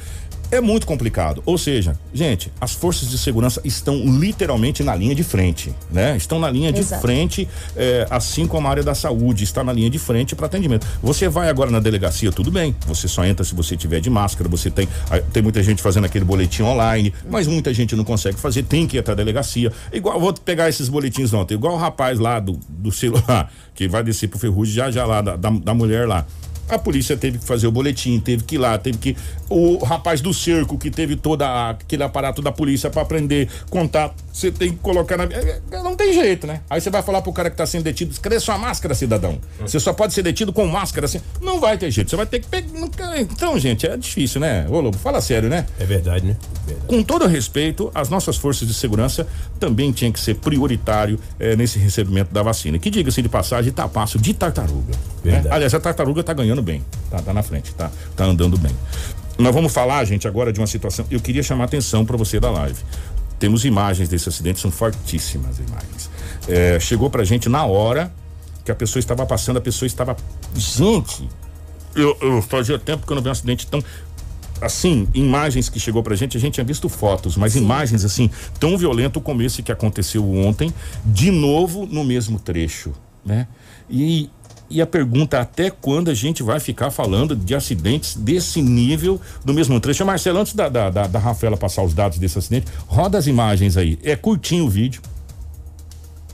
é 0.52 0.62
muito 0.62 0.88
complicado. 0.88 1.42
Ou 1.46 1.58
seja, 1.58 1.98
gente, 2.14 2.52
as 2.60 2.74
forças 2.74 3.10
de 3.10 3.18
segurança 3.18 3.62
estão 3.64 3.98
literalmente 4.20 4.84
na 4.84 4.96
linha 4.96 5.14
de 5.14 5.24
frente, 5.24 5.74
né? 5.92 6.16
Estão 6.16 6.40
na 6.40 6.50
linha 6.50 6.70
Exato. 6.70 6.96
de 6.96 7.02
frente, 7.02 7.48
é, 7.76 8.08
assim 8.10 8.48
como 8.48 8.68
a 8.68 8.70
área 8.70 8.84
da 8.84 8.96
saúde 8.96 9.44
está 9.44 9.64
na 9.64 9.74
linha 9.74 9.90
de 9.90 10.00
frente 10.00 10.36
para 10.36 10.46
atendimento. 10.46 10.88
Você 11.02 11.28
vai 11.28 11.50
agora 11.50 11.70
na 11.70 11.80
delegacia, 11.80 12.32
tudo 12.32 12.52
bem. 12.52 12.76
Você 12.88 13.08
só 13.08 13.26
entra 13.26 13.44
se 13.44 13.54
você 13.54 13.76
tiver 13.76 14.00
de 14.00 14.10
máscara. 14.10 14.50
Você 14.50 14.70
tem, 14.70 14.88
tem 15.34 15.44
muita 15.44 15.62
gente 15.62 15.82
fazendo 15.82 16.06
aquele 16.06 16.26
boletim 16.26 16.64
online, 16.64 17.14
mas 17.30 17.48
muita 17.48 17.74
gente 17.74 17.96
não 17.96 18.04
consegue 18.04 18.40
fazer. 18.40 18.64
Tem 18.64 18.88
que 18.88 18.98
ir 18.98 19.00
até 19.00 19.12
a 19.12 19.16
delegacia. 19.16 19.72
Igual 19.92 20.20
vou 20.20 20.34
pegar 20.34 20.70
esses 20.70 20.90
boletins 20.90 21.34
ontem, 21.34 21.56
igual 21.56 21.74
o 21.74 21.78
rapaz 21.78 22.20
lá 22.20 22.40
do, 22.40 22.60
do 22.70 22.92
celular 22.92 23.52
que 23.76 23.88
vai 23.88 24.04
descer 24.04 24.28
pro 24.28 24.40
ferrugem 24.40 24.74
já 24.74 24.92
já 24.92 25.06
lá 25.06 25.22
da, 25.22 25.36
da, 25.36 25.50
da 25.50 25.74
mulher 25.74 26.08
lá. 26.08 26.26
A 26.70 26.78
polícia 26.78 27.16
teve 27.16 27.38
que 27.38 27.46
fazer 27.46 27.68
o 27.68 27.72
boletim, 27.72 28.20
teve 28.20 28.44
que 28.44 28.56
ir 28.56 28.58
lá, 28.58 28.78
teve 28.78 28.98
que. 28.98 29.18
O 29.50 29.78
rapaz 29.84 30.20
do 30.20 30.34
cerco 30.34 30.78
que 30.78 30.92
teve 30.92 31.16
todo 31.16 31.42
aquele 31.42 32.04
aparato 32.04 32.42
da 32.42 32.52
polícia 32.52 32.90
para 32.90 33.06
prender, 33.06 33.48
contar, 33.70 34.14
você 34.34 34.52
tem 34.52 34.72
que 34.72 34.78
colocar 34.78 35.18
na. 35.18 35.24
É, 35.24 35.62
é, 35.72 35.84
não 35.84 35.96
tem 35.96 36.14
jeito, 36.14 36.46
né? 36.46 36.62
Aí 36.70 36.82
você 36.82 36.90
vai 36.90 37.02
falar 37.02 37.22
pro 37.22 37.32
cara 37.32 37.50
que 37.50 37.56
tá 37.56 37.66
sendo 37.66 37.84
detido, 37.84 38.14
cadê 38.22 38.40
sua 38.40 38.58
máscara, 38.58 38.94
cidadão? 38.94 39.40
Você 39.62 39.80
só 39.80 39.94
pode 39.94 40.14
ser 40.14 40.22
detido 40.22 40.52
com 40.52 40.66
máscara 40.68 41.06
assim. 41.06 41.22
Não 41.42 41.60
vai 41.60 41.78
ter 41.78 41.90
jeito, 41.90 42.10
você 42.10 42.16
vai 42.16 42.26
ter 42.26 42.40
que 42.40 42.48
pegar. 42.48 42.68
Então, 43.20 43.58
gente, 43.58 43.88
é 43.88 43.96
difícil, 43.96 44.42
né? 44.42 44.68
Ô, 44.70 44.80
Lobo, 44.80 44.98
fala 44.98 45.22
sério, 45.22 45.50
né? 45.50 45.66
É 45.80 45.86
verdade, 45.86 46.26
né? 46.26 46.36
Verdade. 46.66 46.88
Com 46.88 47.02
todo 47.02 47.26
respeito, 47.28 47.92
as 47.96 48.10
nossas 48.10 48.38
forças 48.38 48.68
de 48.68 48.74
segurança 48.74 49.26
também 49.60 49.92
tinham 49.92 50.12
que 50.12 50.20
ser 50.20 50.36
prioritário 50.36 51.20
é, 51.40 51.56
nesse 51.56 51.80
recebimento 51.80 52.34
da 52.34 52.44
vacina. 52.44 52.78
Que 52.78 52.90
diga-se 52.90 53.22
de 53.22 53.30
passagem, 53.30 53.72
tá 53.72 53.88
passo 53.88 54.20
de 54.20 54.34
tartaruga. 54.34 54.94
Né? 55.24 55.44
Aliás, 55.50 55.74
a 55.74 55.80
tartaruga 55.80 56.24
tá 56.24 56.34
ganhando 56.34 56.57
bem. 56.62 56.84
Tá, 57.10 57.22
tá 57.22 57.34
na 57.34 57.44
frente, 57.44 57.74
tá, 57.74 57.92
tá 58.16 58.26
andando 58.26 58.58
bem. 58.58 58.76
Nós 59.38 59.54
vamos 59.54 59.72
falar, 59.72 60.04
gente, 60.06 60.28
agora 60.28 60.52
de 60.52 60.60
uma 60.60 60.68
situação. 60.68 61.06
Eu 61.12 61.20
queria 61.20 61.44
chamar 61.44 61.64
a 61.64 61.68
atenção 61.68 62.06
para 62.06 62.18
você 62.18 62.40
da 62.40 62.50
live. 62.50 62.80
Temos 63.40 63.66
imagens 63.66 64.10
desse 64.10 64.28
acidente, 64.28 64.60
são 64.60 64.72
fortíssimas 64.72 65.60
imagens. 65.60 66.10
É, 66.48 66.80
chegou 66.80 67.10
pra 67.10 67.24
gente 67.24 67.48
na 67.48 67.66
hora 67.66 68.12
que 68.66 68.72
a 68.72 68.76
pessoa 68.76 69.00
estava 69.00 69.26
passando, 69.26 69.58
a 69.58 69.62
pessoa 69.62 69.86
estava. 69.86 70.18
Gente, 70.56 71.30
eu, 71.96 72.18
eu 72.20 72.42
fazia 72.42 72.80
tempo 72.80 73.06
que 73.06 73.12
eu 73.12 73.16
não 73.16 73.22
vi 73.22 73.30
um 73.30 73.32
acidente 73.32 73.68
tão 73.68 73.84
assim, 74.60 75.08
imagens 75.14 75.70
que 75.70 75.80
chegou 75.80 76.02
pra 76.02 76.16
gente, 76.16 76.36
a 76.36 76.40
gente 76.40 76.56
tinha 76.56 76.64
visto 76.64 76.90
fotos, 76.90 77.38
mas 77.38 77.54
Sim. 77.54 77.60
imagens 77.60 78.04
assim, 78.04 78.30
tão 78.60 78.78
violento 78.78 79.22
como 79.22 79.42
esse 79.42 79.62
que 79.62 79.72
aconteceu 79.72 80.28
ontem, 80.36 80.74
de 81.06 81.32
novo 81.32 81.86
no 81.86 82.04
mesmo 82.04 82.40
trecho, 82.40 82.94
né? 83.24 83.48
E 83.90 84.30
e 84.70 84.82
a 84.82 84.86
pergunta 84.86 85.40
até 85.40 85.70
quando 85.70 86.10
a 86.10 86.14
gente 86.14 86.44
vai 86.44 86.60
ficar 86.60 86.92
falando 86.92 87.36
de 87.36 87.56
acidentes 87.56 88.16
desse 88.16 88.62
nível 88.62 89.20
do 89.44 89.54
mesmo 89.54 89.80
trecho. 89.80 90.06
Marcelo, 90.06 90.40
antes 90.40 90.54
da, 90.54 90.70
da, 90.70 90.90
da, 90.90 91.08
da 91.08 91.20
Rafaela 91.20 91.58
passar 91.58 91.84
os 91.84 91.94
dados 91.94 92.18
desse 92.18 92.38
acidente, 92.38 92.68
roda 92.88 93.18
as 93.18 93.28
imagens 93.28 93.78
aí. 93.78 93.98
É 94.04 94.16
curtinho 94.16 94.66
o 94.66 94.70
vídeo. 94.70 95.02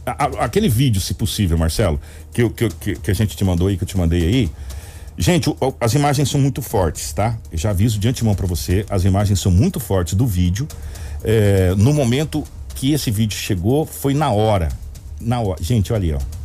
A, 0.05 0.25
a, 0.25 0.45
aquele 0.45 0.67
vídeo, 0.67 0.99
se 0.99 1.13
possível, 1.13 1.57
Marcelo, 1.57 1.99
que, 2.33 2.49
que, 2.49 2.95
que, 2.95 3.11
a 3.11 3.13
gente 3.13 3.37
te 3.37 3.43
mandou 3.43 3.67
aí, 3.67 3.77
que 3.77 3.83
eu 3.83 3.87
te 3.87 3.97
mandei 3.97 4.25
aí. 4.25 4.51
Gente, 5.17 5.49
o, 5.49 5.57
as 5.79 5.93
imagens 5.93 6.29
são 6.29 6.41
muito 6.41 6.61
fortes, 6.61 7.13
tá? 7.13 7.37
Eu 7.51 7.57
já 7.57 7.69
aviso 7.69 7.99
de 7.99 8.07
antemão 8.07 8.33
para 8.33 8.47
você, 8.47 8.85
as 8.89 9.05
imagens 9.05 9.39
são 9.39 9.51
muito 9.51 9.79
fortes 9.79 10.15
do 10.15 10.25
vídeo. 10.25 10.67
É, 11.23 11.73
no 11.77 11.93
momento 11.93 12.43
que 12.75 12.91
esse 12.91 13.11
vídeo 13.11 13.37
chegou 13.37 13.85
foi 13.85 14.13
na 14.13 14.31
hora. 14.31 14.69
Na 15.21 15.39
hora. 15.39 15.61
Gente, 15.63 15.93
olha 15.93 16.03
aí, 16.03 16.13
ó. 16.13 16.42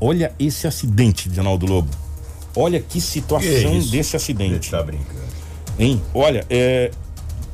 Olha 0.00 0.32
esse 0.38 0.66
acidente, 0.66 1.28
Ronaldo 1.28 1.66
Lobo. 1.66 1.90
Olha 2.56 2.80
que 2.80 3.00
situação 3.00 3.48
Que 3.50 3.90
desse 3.90 4.16
acidente. 4.16 4.66
Você 4.66 4.70
tá 4.76 4.82
brincando. 4.82 5.20
Hein? 5.78 6.00
Olha, 6.14 6.44
é. 6.50 6.90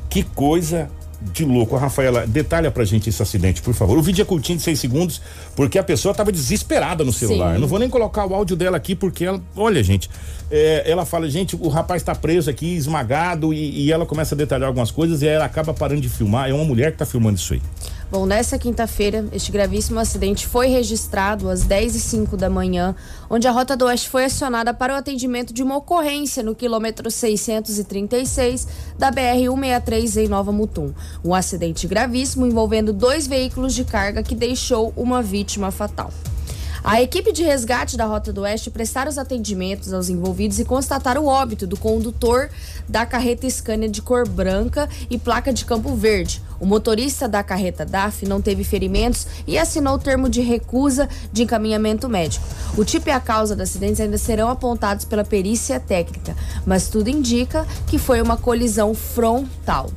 Que 0.09 0.23
coisa 0.23 0.89
de 1.33 1.43
louco. 1.43 1.75
A 1.75 1.79
Rafaela, 1.79 2.25
detalha 2.25 2.71
pra 2.71 2.83
gente 2.85 3.09
esse 3.09 3.21
acidente, 3.21 3.61
por 3.61 3.73
favor. 3.73 3.97
O 3.97 4.01
vídeo 4.01 4.21
é 4.21 4.25
curtinho 4.25 4.57
de 4.57 4.63
seis 4.63 4.79
segundos, 4.79 5.21
porque 5.55 5.77
a 5.77 5.83
pessoa 5.83 6.13
tava 6.13 6.31
desesperada 6.31 7.03
no 7.03 7.11
celular. 7.11 7.55
Sim. 7.55 7.61
Não 7.61 7.67
vou 7.67 7.79
nem 7.79 7.89
colocar 7.89 8.25
o 8.25 8.33
áudio 8.33 8.55
dela 8.55 8.77
aqui, 8.77 8.95
porque 8.95 9.25
ela. 9.25 9.41
Olha, 9.55 9.83
gente. 9.83 10.09
é, 10.49 10.89
ela 10.89 11.05
fala, 11.05 11.29
gente, 11.29 11.55
o 11.55 11.67
rapaz 11.67 12.01
tá 12.03 12.15
preso 12.15 12.49
aqui, 12.49 12.75
esmagado, 12.75 13.53
e, 13.53 13.85
e 13.85 13.91
ela 13.91 14.05
começa 14.05 14.33
a 14.33 14.37
detalhar 14.37 14.67
algumas 14.67 14.91
coisas 14.91 15.21
e 15.21 15.27
aí 15.27 15.35
ela 15.35 15.45
acaba 15.45 15.73
parando 15.73 16.01
de 16.01 16.09
filmar. 16.09 16.49
É 16.49 16.53
uma 16.53 16.65
mulher 16.65 16.91
que 16.91 16.97
tá 16.97 17.05
filmando 17.05 17.37
isso 17.37 17.53
aí. 17.53 17.61
Bom, 18.09 18.25
nessa 18.25 18.57
quinta-feira, 18.57 19.25
este 19.33 19.51
gravíssimo 19.51 19.99
acidente 19.99 20.47
foi 20.47 20.67
registrado 20.67 21.49
às 21.49 21.63
10 21.63 21.93
e 21.93 21.99
05 21.99 22.37
da 22.37 22.49
manhã, 22.49 22.95
onde 23.29 23.49
a 23.49 23.51
Rota 23.51 23.75
do 23.75 23.83
Oeste 23.83 24.07
foi 24.07 24.23
acionada 24.23 24.73
para 24.73 24.93
o 24.93 24.95
atendimento 24.95 25.53
de 25.53 25.61
uma 25.61 25.75
ocorrência 25.75 26.41
no 26.41 26.55
quilômetro 26.55 27.11
636 27.11 28.65
da 28.97 29.11
BR-163 29.11 30.23
em 30.23 30.27
Nova 30.29 30.53
Mutum. 30.53 30.93
Um 31.23 31.35
acidente 31.35 31.85
gravíssimo 31.85 32.47
envolvendo 32.47 32.93
dois 32.93 33.27
veículos 33.27 33.75
de 33.75 33.83
carga 33.83 34.23
que 34.23 34.35
deixou 34.35 34.93
uma 34.95 35.21
vítima 35.21 35.69
fatal. 35.69 36.09
A 36.83 37.01
equipe 37.01 37.31
de 37.31 37.43
resgate 37.43 37.97
da 37.97 38.05
Rota 38.05 38.31
do 38.31 38.41
Oeste 38.41 38.69
prestaram 38.69 39.09
os 39.09 39.17
atendimentos 39.17 39.93
aos 39.93 40.09
envolvidos 40.09 40.59
e 40.59 40.65
constataram 40.65 41.23
o 41.23 41.27
óbito 41.27 41.65
do 41.65 41.77
condutor 41.77 42.49
da 42.87 43.05
carreta 43.05 43.49
Scania 43.49 43.89
de 43.89 44.01
cor 44.01 44.27
branca 44.27 44.87
e 45.09 45.17
placa 45.17 45.51
de 45.51 45.65
Campo 45.65 45.95
Verde. 45.95 46.41
O 46.59 46.65
motorista 46.65 47.27
da 47.27 47.43
carreta 47.43 47.85
DAF 47.85 48.25
não 48.25 48.41
teve 48.41 48.63
ferimentos 48.63 49.27
e 49.45 49.57
assinou 49.57 49.95
o 49.95 49.99
termo 49.99 50.29
de 50.29 50.41
recusa 50.41 51.07
de 51.31 51.43
encaminhamento 51.43 52.09
médico. 52.09 52.45
O 52.77 52.83
tipo 52.83 53.09
e 53.09 53.11
a 53.11 53.19
causa 53.19 53.55
do 53.55 53.63
acidente 53.63 54.01
ainda 54.01 54.17
serão 54.17 54.49
apontados 54.49 55.05
pela 55.05 55.23
perícia 55.23 55.79
técnica, 55.79 56.35
mas 56.65 56.87
tudo 56.87 57.09
indica 57.09 57.65
que 57.87 57.97
foi 57.97 58.21
uma 58.21 58.37
colisão 58.37 58.93
frontal. 58.93 59.91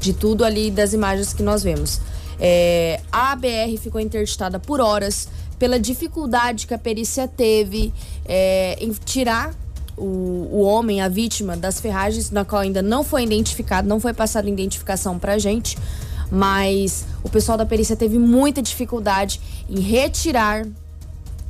De 0.00 0.12
tudo 0.12 0.44
ali 0.44 0.70
das 0.70 0.92
imagens 0.92 1.32
que 1.32 1.42
nós 1.42 1.62
vemos. 1.62 2.00
É, 2.40 3.00
a 3.10 3.34
BR 3.34 3.76
ficou 3.80 4.00
interditada 4.00 4.60
por 4.60 4.80
horas 4.80 5.28
pela 5.58 5.78
dificuldade 5.78 6.66
que 6.66 6.74
a 6.74 6.78
perícia 6.78 7.26
teve 7.26 7.92
é, 8.24 8.76
em 8.80 8.92
tirar 8.92 9.54
o, 9.96 10.48
o 10.52 10.60
homem, 10.62 11.00
a 11.00 11.08
vítima, 11.08 11.56
das 11.56 11.80
ferragens, 11.80 12.30
na 12.30 12.44
qual 12.44 12.62
ainda 12.62 12.80
não 12.80 13.02
foi 13.02 13.24
identificado, 13.24 13.88
não 13.88 13.98
foi 13.98 14.14
passada 14.14 14.48
identificação 14.48 15.18
pra 15.18 15.38
gente, 15.38 15.76
mas 16.30 17.04
o 17.22 17.28
pessoal 17.28 17.58
da 17.58 17.66
perícia 17.66 17.96
teve 17.96 18.18
muita 18.18 18.62
dificuldade 18.62 19.40
em 19.68 19.80
retirar 19.80 20.66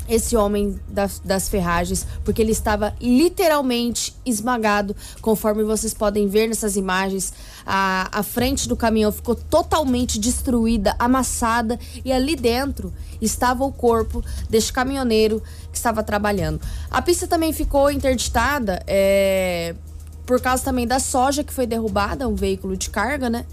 esse 0.08 0.34
homem 0.36 0.80
das, 0.88 1.20
das 1.22 1.48
ferragens, 1.48 2.06
porque 2.24 2.40
ele 2.40 2.52
estava 2.52 2.94
literalmente 3.00 4.14
esmagado, 4.24 4.96
conforme 5.20 5.62
vocês 5.62 5.92
podem 5.92 6.26
ver 6.26 6.48
nessas 6.48 6.76
imagens. 6.76 7.32
A, 7.70 8.08
a 8.20 8.22
frente 8.22 8.66
do 8.66 8.74
caminhão 8.74 9.12
ficou 9.12 9.34
totalmente 9.34 10.18
destruída, 10.18 10.96
amassada, 10.98 11.78
e 12.02 12.10
ali 12.10 12.34
dentro 12.34 12.90
estava 13.20 13.62
o 13.62 13.70
corpo 13.70 14.24
deste 14.48 14.72
caminhoneiro 14.72 15.42
que 15.70 15.76
estava 15.76 16.02
trabalhando. 16.02 16.62
A 16.90 17.02
pista 17.02 17.26
também 17.26 17.52
ficou 17.52 17.90
interditada 17.90 18.82
é, 18.86 19.74
por 20.24 20.40
causa 20.40 20.64
também 20.64 20.86
da 20.86 20.98
soja 20.98 21.44
que 21.44 21.52
foi 21.52 21.66
derrubada, 21.66 22.26
um 22.26 22.34
veículo 22.34 22.74
de 22.74 22.88
carga, 22.88 23.28
né? 23.28 23.44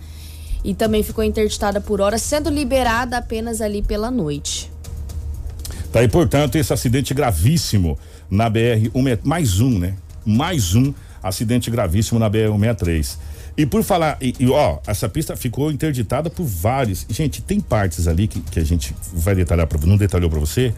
E 0.64 0.74
também 0.74 1.04
ficou 1.04 1.22
interditada 1.22 1.82
por 1.82 2.00
hora, 2.00 2.18
sendo 2.18 2.50
liberada 2.50 3.18
apenas 3.18 3.60
ali 3.60 3.82
pela 3.82 4.10
noite. 4.10 4.72
Tá 5.92 6.00
aí, 6.00 6.08
portanto, 6.08 6.56
esse 6.56 6.72
acidente 6.72 7.14
gravíssimo 7.14 8.00
na 8.32 8.50
BR 8.50 8.90
163, 8.94 9.20
mais 9.26 9.60
um, 9.60 9.78
né? 9.78 9.98
Mais 10.26 10.74
um 10.74 10.94
acidente 11.22 11.70
gravíssimo 11.70 12.18
na 12.18 12.30
BR 12.30 12.48
163. 12.54 13.35
E 13.58 13.66
por 13.66 13.84
falar, 13.84 14.18
e, 14.22 14.34
e, 14.40 14.50
ó, 14.50 14.80
essa 14.86 15.08
pista 15.08 15.36
ficou 15.36 15.72
interditada 15.72 16.30
por 16.30 16.44
vários. 16.44 17.06
Gente, 17.10 17.42
tem 17.42 17.60
partes 17.60 18.08
ali 18.08 18.28
que, 18.28 18.42
que 18.42 18.60
a 18.60 18.64
gente 18.64 18.94
vai 19.14 19.34
detalhar, 19.34 19.66
pra, 19.66 19.80
não 19.86 19.96
detalhou 19.96 20.30
para 20.30 20.40
você, 20.40 20.74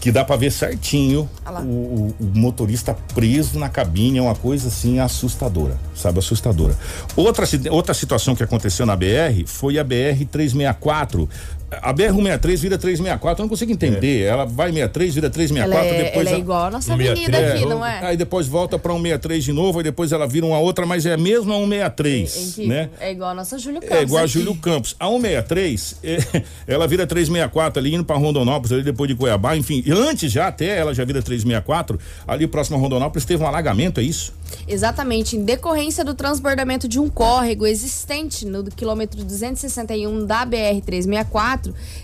que 0.00 0.10
dá 0.10 0.24
para 0.24 0.36
ver 0.36 0.50
certinho 0.50 1.28
o, 1.46 1.62
o, 1.62 2.16
o, 2.18 2.38
motorista 2.38 2.94
preso 3.14 3.58
na 3.58 3.68
cabine, 3.68 4.18
é 4.18 4.22
uma 4.22 4.34
coisa 4.34 4.68
assim 4.68 4.98
assustadora, 4.98 5.78
sabe, 5.94 6.18
assustadora. 6.18 6.76
Outra, 7.14 7.46
outra 7.70 7.92
situação 7.92 8.34
que 8.34 8.42
aconteceu 8.42 8.86
na 8.86 8.96
BR 8.96 9.44
foi 9.46 9.78
a 9.78 9.84
BR 9.84 10.24
364. 10.30 11.28
A 11.70 11.92
BR 11.92 12.10
163 12.10 12.60
vira 12.60 12.78
364, 12.78 13.40
eu 13.40 13.44
não 13.44 13.48
consigo 13.48 13.70
entender. 13.70 14.22
É. 14.22 14.26
Ela 14.26 14.44
vai 14.44 14.72
63, 14.72 15.14
vira 15.14 15.30
364, 15.30 15.88
ela 15.88 15.96
é, 15.96 16.04
depois 16.04 16.26
ela 16.26 16.36
é 16.36 16.40
igual 16.40 16.64
a 16.64 16.70
nossa 16.70 16.92
avenida 16.92 17.38
aqui, 17.38 17.64
não 17.64 17.86
é? 17.86 18.04
Aí 18.04 18.16
depois 18.16 18.48
volta 18.48 18.78
para 18.78 18.92
163 18.92 19.44
de 19.44 19.52
novo, 19.52 19.78
aí 19.78 19.84
depois 19.84 20.10
ela 20.10 20.26
vira 20.26 20.46
uma 20.46 20.58
outra, 20.58 20.84
mas 20.84 21.06
é 21.06 21.14
a 21.14 21.16
mesma 21.16 21.54
163, 21.54 22.58
é, 22.58 22.62
né? 22.64 22.90
É 22.98 23.12
igual 23.12 23.30
a 23.30 23.34
nossa 23.34 23.58
Júlio 23.58 23.80
Campos. 23.80 23.96
É 23.96 24.02
igual 24.02 24.22
a 24.22 24.24
aqui. 24.24 24.32
Júlio 24.32 24.54
Campos. 24.56 24.96
A 24.98 25.06
163, 25.06 25.96
é, 26.02 26.42
ela 26.66 26.88
vira 26.88 27.06
364 27.06 27.80
ali 27.80 27.94
indo 27.94 28.04
para 28.04 28.16
Rondonópolis, 28.16 28.72
ali 28.72 28.82
depois 28.82 29.08
de 29.08 29.14
Cuiabá, 29.14 29.56
enfim. 29.56 29.82
E 29.86 29.92
antes 29.92 30.30
já 30.32 30.48
até 30.48 30.76
ela 30.76 30.92
já 30.92 31.04
vira 31.04 31.22
364, 31.22 31.98
ali 32.26 32.46
próximo 32.46 32.76
a 32.76 32.80
Rondonópolis 32.80 33.24
teve 33.24 33.42
um 33.42 33.46
alagamento, 33.46 34.00
é 34.00 34.02
isso? 34.02 34.32
Exatamente, 34.66 35.36
em 35.36 35.44
decorrência 35.44 36.04
do 36.04 36.14
transbordamento 36.14 36.88
de 36.88 36.98
um 36.98 37.08
córrego 37.08 37.66
existente 37.66 38.44
no 38.46 38.64
quilômetro 38.64 39.24
261 39.24 40.26
da 40.26 40.44
BR 40.44 40.80
364, 40.84 41.59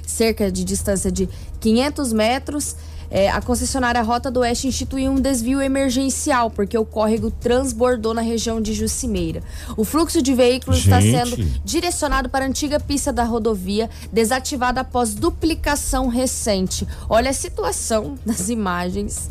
cerca 0.06 0.50
de 0.50 0.64
distância 0.64 1.10
de 1.10 1.28
500 1.60 2.12
metros. 2.12 2.76
É, 3.10 3.30
a 3.30 3.40
concessionária 3.40 4.02
Rota 4.02 4.30
do 4.30 4.40
Oeste 4.40 4.68
instituiu 4.68 5.10
um 5.12 5.20
desvio 5.20 5.60
emergencial, 5.60 6.50
porque 6.50 6.76
o 6.76 6.84
córrego 6.84 7.30
transbordou 7.30 8.12
na 8.12 8.22
região 8.22 8.60
de 8.60 8.72
Jucimeira. 8.72 9.42
O 9.76 9.84
fluxo 9.84 10.20
de 10.20 10.34
veículos 10.34 10.78
está 10.78 11.00
sendo 11.00 11.36
direcionado 11.64 12.28
para 12.28 12.44
a 12.44 12.48
antiga 12.48 12.80
pista 12.80 13.12
da 13.12 13.24
rodovia, 13.24 13.88
desativada 14.12 14.80
após 14.80 15.14
duplicação 15.14 16.08
recente. 16.08 16.86
Olha 17.08 17.30
a 17.30 17.34
situação 17.34 18.16
das 18.26 18.48
imagens. 18.48 19.30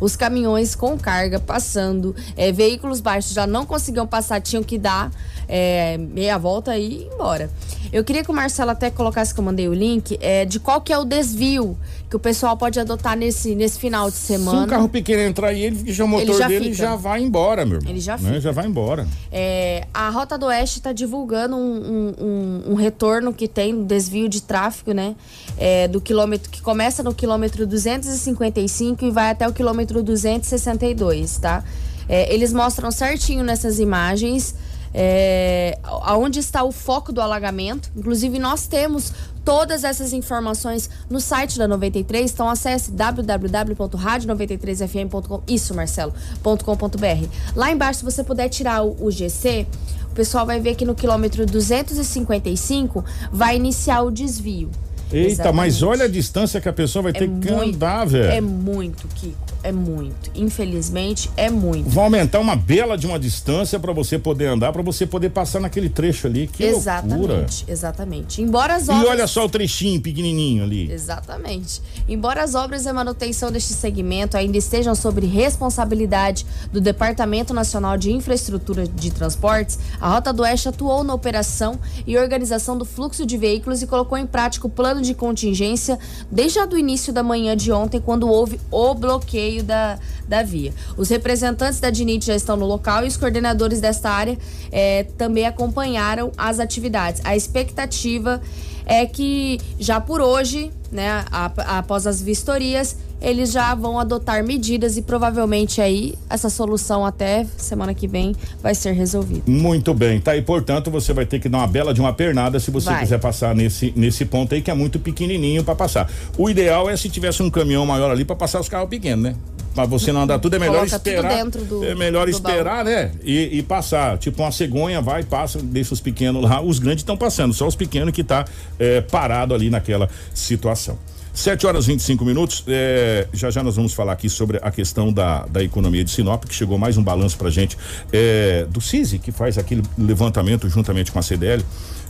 Os 0.00 0.16
caminhões 0.16 0.74
com 0.74 0.98
carga 0.98 1.38
passando, 1.38 2.14
é, 2.36 2.52
veículos 2.52 3.00
baixos 3.00 3.32
já 3.32 3.46
não 3.46 3.64
conseguiam 3.64 4.06
passar, 4.06 4.40
tinham 4.40 4.62
que 4.62 4.78
dar 4.78 5.10
é, 5.48 5.96
meia 5.98 6.38
volta 6.38 6.76
e 6.76 7.02
ir 7.02 7.10
embora. 7.12 7.50
Eu 7.92 8.02
queria 8.04 8.24
que 8.24 8.30
o 8.30 8.34
Marcelo 8.34 8.70
até 8.70 8.90
colocasse 8.90 9.32
que 9.32 9.40
eu 9.40 9.44
mandei 9.44 9.68
o 9.68 9.74
link 9.74 10.18
é, 10.20 10.44
de 10.44 10.58
qual 10.58 10.80
que 10.80 10.92
é 10.92 10.98
o 10.98 11.04
desvio 11.04 11.78
que 12.08 12.14
o 12.14 12.20
pessoal 12.20 12.56
pode 12.56 12.78
adotar 12.78 13.16
nesse, 13.16 13.54
nesse 13.56 13.80
final 13.80 14.08
de 14.08 14.16
semana. 14.16 14.58
Se 14.60 14.64
um 14.64 14.68
carro 14.68 14.88
pequeno 14.88 15.22
entrar 15.22 15.48
aí, 15.48 15.60
ele 15.64 15.92
já 15.92 16.04
o 16.04 16.08
motor 16.08 16.22
Ele 16.28 16.38
já 16.38 16.46
dele 16.48 16.64
fica. 16.66 16.76
já 16.76 16.94
vai 16.94 17.20
embora, 17.20 17.66
meu 17.66 17.78
irmão. 17.78 17.90
Ele 17.90 17.98
já 18.00 18.16
né? 18.16 18.28
fica. 18.28 18.40
Já 18.40 18.52
vai 18.52 18.66
embora. 18.66 19.08
É, 19.32 19.86
a 19.92 20.08
Rota 20.10 20.38
do 20.38 20.46
Oeste 20.46 20.78
está 20.78 20.92
divulgando 20.92 21.56
um, 21.56 21.60
um- 21.60 22.14
um- 22.24 22.72
um 22.72 22.74
retorno 22.74 23.32
que 23.32 23.48
tem, 23.48 23.74
um 23.74 23.82
desvio 23.84 24.28
de 24.28 24.40
tráfego, 24.40 24.92
né? 24.92 25.16
É, 25.58 25.88
do 25.88 26.00
quilômetro 26.00 26.48
que 26.48 26.62
começa 26.62 27.02
no 27.02 27.12
quilômetro 27.12 27.66
255 27.66 29.04
e 29.04 29.10
vai 29.10 29.30
até 29.30 29.48
o 29.48 29.52
quilômetro 29.52 30.00
262, 30.02 31.38
tá? 31.38 31.64
É, 32.08 32.32
eles 32.32 32.52
mostram 32.52 32.90
certinho 32.92 33.42
nessas 33.42 33.80
imagens 33.80 34.54
é, 34.94 35.76
aonde 35.82 36.38
está 36.38 36.62
o 36.62 36.72
foco 36.72 37.12
do 37.12 37.20
alagamento. 37.20 37.90
Inclusive, 37.96 38.38
nós 38.38 38.66
temos 38.66 39.12
todas 39.46 39.82
essas 39.84 40.12
informações 40.12 40.90
no 41.08 41.18
site 41.20 41.56
da 41.56 41.68
93. 41.68 42.32
Então, 42.32 42.50
acesse 42.50 42.90
www.radio93fm.com. 42.90 45.42
Isso, 45.46 45.72
Marcelo. 45.72 46.12
.com.br. 46.42 47.28
Lá 47.54 47.70
embaixo, 47.70 48.00
se 48.00 48.04
você 48.04 48.24
puder 48.24 48.48
tirar 48.48 48.82
o, 48.82 48.96
o 49.00 49.08
GC, 49.10 49.64
o 50.10 50.14
pessoal 50.14 50.44
vai 50.44 50.58
ver 50.58 50.74
que 50.74 50.84
no 50.84 50.96
quilômetro 50.96 51.46
255 51.46 53.04
vai 53.30 53.54
iniciar 53.54 54.02
o 54.02 54.10
desvio. 54.10 54.68
Eita, 55.12 55.52
mas 55.52 55.74
Exatamente. 55.74 55.84
olha 55.84 56.06
a 56.06 56.08
distância 56.08 56.60
que 56.60 56.68
a 56.68 56.72
pessoa 56.72 57.04
vai 57.04 57.12
ter 57.12 57.30
que 57.30 57.48
andar, 57.48 58.04
velho. 58.04 58.32
É 58.32 58.40
muito, 58.40 59.06
Kiko. 59.14 59.45
É 59.62 59.72
muito. 59.72 60.30
Infelizmente, 60.34 61.30
é 61.36 61.50
muito. 61.50 61.88
Vai 61.88 62.04
aumentar 62.04 62.38
uma 62.40 62.54
bela 62.56 62.96
de 62.96 63.06
uma 63.06 63.18
distância 63.18 63.78
para 63.80 63.92
você 63.92 64.18
poder 64.18 64.46
andar, 64.46 64.72
para 64.72 64.82
você 64.82 65.06
poder 65.06 65.30
passar 65.30 65.60
naquele 65.60 65.88
trecho 65.88 66.26
ali. 66.26 66.46
Que 66.46 66.70
loucura. 66.70 66.78
exatamente, 66.78 67.64
exatamente. 67.68 68.42
Embora 68.42 68.74
as 68.76 68.88
E 68.88 68.90
obras. 68.90 69.08
olha 69.10 69.26
só 69.26 69.44
o 69.44 69.48
trechinho 69.48 70.00
pequenininho 70.00 70.62
ali. 70.64 70.90
Exatamente. 70.90 71.82
Embora 72.08 72.42
as 72.42 72.54
obras 72.54 72.84
e 72.84 72.88
a 72.88 72.92
manutenção 72.92 73.50
deste 73.50 73.72
segmento 73.74 74.36
ainda 74.36 74.56
estejam 74.56 74.94
sob 74.94 75.24
responsabilidade 75.26 76.46
do 76.72 76.80
Departamento 76.80 77.52
Nacional 77.52 77.96
de 77.96 78.12
Infraestrutura 78.12 78.86
de 78.86 79.10
Transportes, 79.10 79.78
a 80.00 80.08
Rota 80.10 80.32
do 80.32 80.42
Oeste 80.42 80.68
atuou 80.68 81.02
na 81.02 81.12
operação 81.14 81.78
e 82.06 82.16
organização 82.16 82.78
do 82.78 82.84
fluxo 82.84 83.26
de 83.26 83.36
veículos 83.36 83.82
e 83.82 83.86
colocou 83.86 84.16
em 84.16 84.26
prática 84.26 84.66
o 84.66 84.70
plano 84.70 85.02
de 85.02 85.14
contingência 85.14 85.98
desde 86.30 86.58
o 86.58 86.78
início 86.78 87.12
da 87.12 87.22
manhã 87.22 87.56
de 87.56 87.70
ontem, 87.70 88.00
quando 88.00 88.28
houve 88.28 88.58
o 88.70 88.94
bloqueio 88.94 89.55
meio 89.56 89.62
da, 89.62 89.98
da 90.28 90.42
via. 90.42 90.72
Os 90.96 91.08
representantes 91.08 91.80
da 91.80 91.90
DINIT 91.90 92.26
já 92.26 92.36
estão 92.36 92.56
no 92.56 92.66
local 92.66 93.04
e 93.04 93.08
os 93.08 93.16
coordenadores 93.16 93.80
desta 93.80 94.10
área 94.10 94.38
é, 94.70 95.04
também 95.16 95.46
acompanharam 95.46 96.30
as 96.36 96.60
atividades. 96.60 97.20
A 97.24 97.36
expectativa 97.36 98.40
é 98.40 98.75
que 99.06 99.58
já 99.80 100.00
por 100.00 100.20
hoje, 100.20 100.70
né, 100.92 101.24
após 101.30 102.06
as 102.06 102.22
vistorias, 102.22 102.96
eles 103.20 103.50
já 103.50 103.74
vão 103.74 103.98
adotar 103.98 104.44
medidas 104.44 104.96
e 104.96 105.02
provavelmente 105.02 105.80
aí 105.80 106.14
essa 106.28 106.48
solução 106.48 107.04
até 107.04 107.46
semana 107.56 107.94
que 107.94 108.06
vem 108.06 108.34
vai 108.62 108.74
ser 108.74 108.92
resolvida. 108.92 109.42
Muito 109.46 109.92
bem, 109.94 110.20
tá? 110.20 110.36
E 110.36 110.42
portanto 110.42 110.90
você 110.90 111.12
vai 111.12 111.26
ter 111.26 111.40
que 111.40 111.48
dar 111.48 111.58
uma 111.58 111.66
bela 111.66 111.92
de 111.92 112.00
uma 112.00 112.12
pernada 112.12 112.60
se 112.60 112.70
você 112.70 112.90
vai. 112.90 113.00
quiser 113.00 113.18
passar 113.18 113.54
nesse, 113.54 113.92
nesse 113.96 114.24
ponto 114.24 114.54
aí 114.54 114.62
que 114.62 114.70
é 114.70 114.74
muito 114.74 114.98
pequenininho 114.98 115.64
para 115.64 115.74
passar. 115.74 116.10
O 116.36 116.48
ideal 116.48 116.88
é 116.88 116.96
se 116.96 117.08
tivesse 117.08 117.42
um 117.42 117.50
caminhão 117.50 117.86
maior 117.86 118.10
ali 118.10 118.24
para 118.24 118.36
passar 118.36 118.60
os 118.60 118.68
carros 118.68 118.88
pequenos, 118.88 119.24
né? 119.24 119.36
Pra 119.76 119.84
você 119.84 120.10
não 120.10 120.22
andar 120.22 120.38
tudo, 120.38 120.56
é 120.56 120.58
melhor 120.58 120.86
Coloca 120.88 120.96
esperar. 120.96 121.44
Do, 121.44 121.84
é 121.84 121.94
melhor 121.94 122.30
esperar, 122.30 122.82
baú. 122.82 122.84
né? 122.86 123.12
E, 123.22 123.58
e, 123.58 123.62
passar. 123.62 124.16
Tipo 124.16 124.42
uma 124.42 124.50
cegonha, 124.50 125.02
vai, 125.02 125.22
passa, 125.22 125.58
deixa 125.62 125.92
os 125.92 126.00
pequenos 126.00 126.42
lá. 126.42 126.62
Os 126.62 126.78
grandes 126.78 127.02
estão 127.02 127.14
passando, 127.14 127.52
só 127.52 127.66
os 127.66 127.76
pequenos 127.76 128.14
que 128.14 128.24
tá 128.24 128.46
é, 128.78 129.02
parado 129.02 129.54
ali 129.54 129.68
naquela 129.68 130.08
situação. 130.32 130.98
7 131.34 131.66
horas 131.66 131.84
e 131.84 131.88
25 131.88 132.24
minutos. 132.24 132.64
É, 132.66 133.28
já 133.34 133.50
já 133.50 133.62
nós 133.62 133.76
vamos 133.76 133.92
falar 133.92 134.14
aqui 134.14 134.30
sobre 134.30 134.58
a 134.62 134.70
questão 134.70 135.12
da, 135.12 135.44
da 135.44 135.62
economia 135.62 136.02
de 136.02 136.10
Sinop, 136.10 136.44
que 136.44 136.54
chegou 136.54 136.78
mais 136.78 136.96
um 136.96 137.02
balanço 137.02 137.36
pra 137.36 137.50
gente 137.50 137.76
é, 138.10 138.66
do 138.70 138.80
CISI, 138.80 139.18
que 139.18 139.30
faz 139.30 139.58
aquele 139.58 139.82
levantamento 139.98 140.66
juntamente 140.70 141.12
com 141.12 141.18
a 141.18 141.22
CDL. 141.22 141.62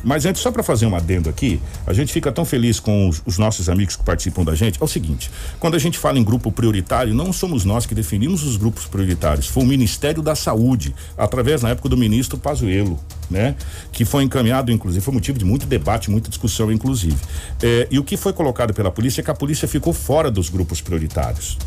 Mas 0.05 0.24
antes, 0.24 0.42
só 0.42 0.51
para 0.51 0.62
fazer 0.62 0.86
um 0.86 0.94
adendo 0.94 1.28
aqui, 1.28 1.61
a 1.86 1.92
gente 1.92 2.12
fica 2.12 2.30
tão 2.30 2.44
feliz 2.44 2.78
com 2.78 3.09
os, 3.09 3.22
os, 3.26 3.38
nossos 3.38 3.68
amigos 3.68 3.97
que 3.97 4.05
participam 4.05 4.44
da 4.44 4.55
gente. 4.55 4.80
É 4.80 4.84
o 4.84 4.88
seguinte: 4.88 5.30
quando 5.59 5.74
a 5.74 5.78
gente 5.78 5.99
fala 5.99 6.18
em 6.18 6.24
grupo 6.24 6.51
prioritário, 6.53 7.14
não 7.14 7.32
somos 7.32 7.64
nós 7.64 7.86
que 7.86 7.94
definimos 7.94 8.42
os 8.42 8.57
grupos 8.57 8.86
prioritários, 8.86 9.47
foi 9.47 9.62
o 9.62 9.66
Ministério 9.66 10.22
da 10.22 10.34
Saúde, 10.34 10.94
através 11.16 11.62
na 11.62 11.70
época 11.70 11.88
do 11.88 11.97
ministro 11.97 12.38
Pazuello, 12.38 12.99
né? 13.30 13.55
Que 13.92 14.05
foi 14.05 14.22
encaminhado, 14.24 14.70
inclusive, 14.70 15.05
foi 15.05 15.14
motivo 15.14 15.38
de 15.38 15.44
muito 15.44 15.66
debate, 15.66 16.11
muita 16.11 16.28
discussão, 16.28 16.70
inclusive. 16.70 17.16
É, 17.62 17.88
e 17.90 17.99
o 17.99 18.05
que 18.05 18.16
foi 18.16 18.32
colocado 18.32 18.72
pela 18.72 18.90
polícia 18.90 19.20
é 19.20 19.24
que 19.24 19.30
a 19.30 19.34
polícia 19.34 19.66
ficou 19.66 19.92
fora 19.92 20.30
dos 20.30 20.49
grupos 20.49 20.80
prioritários 20.80 21.59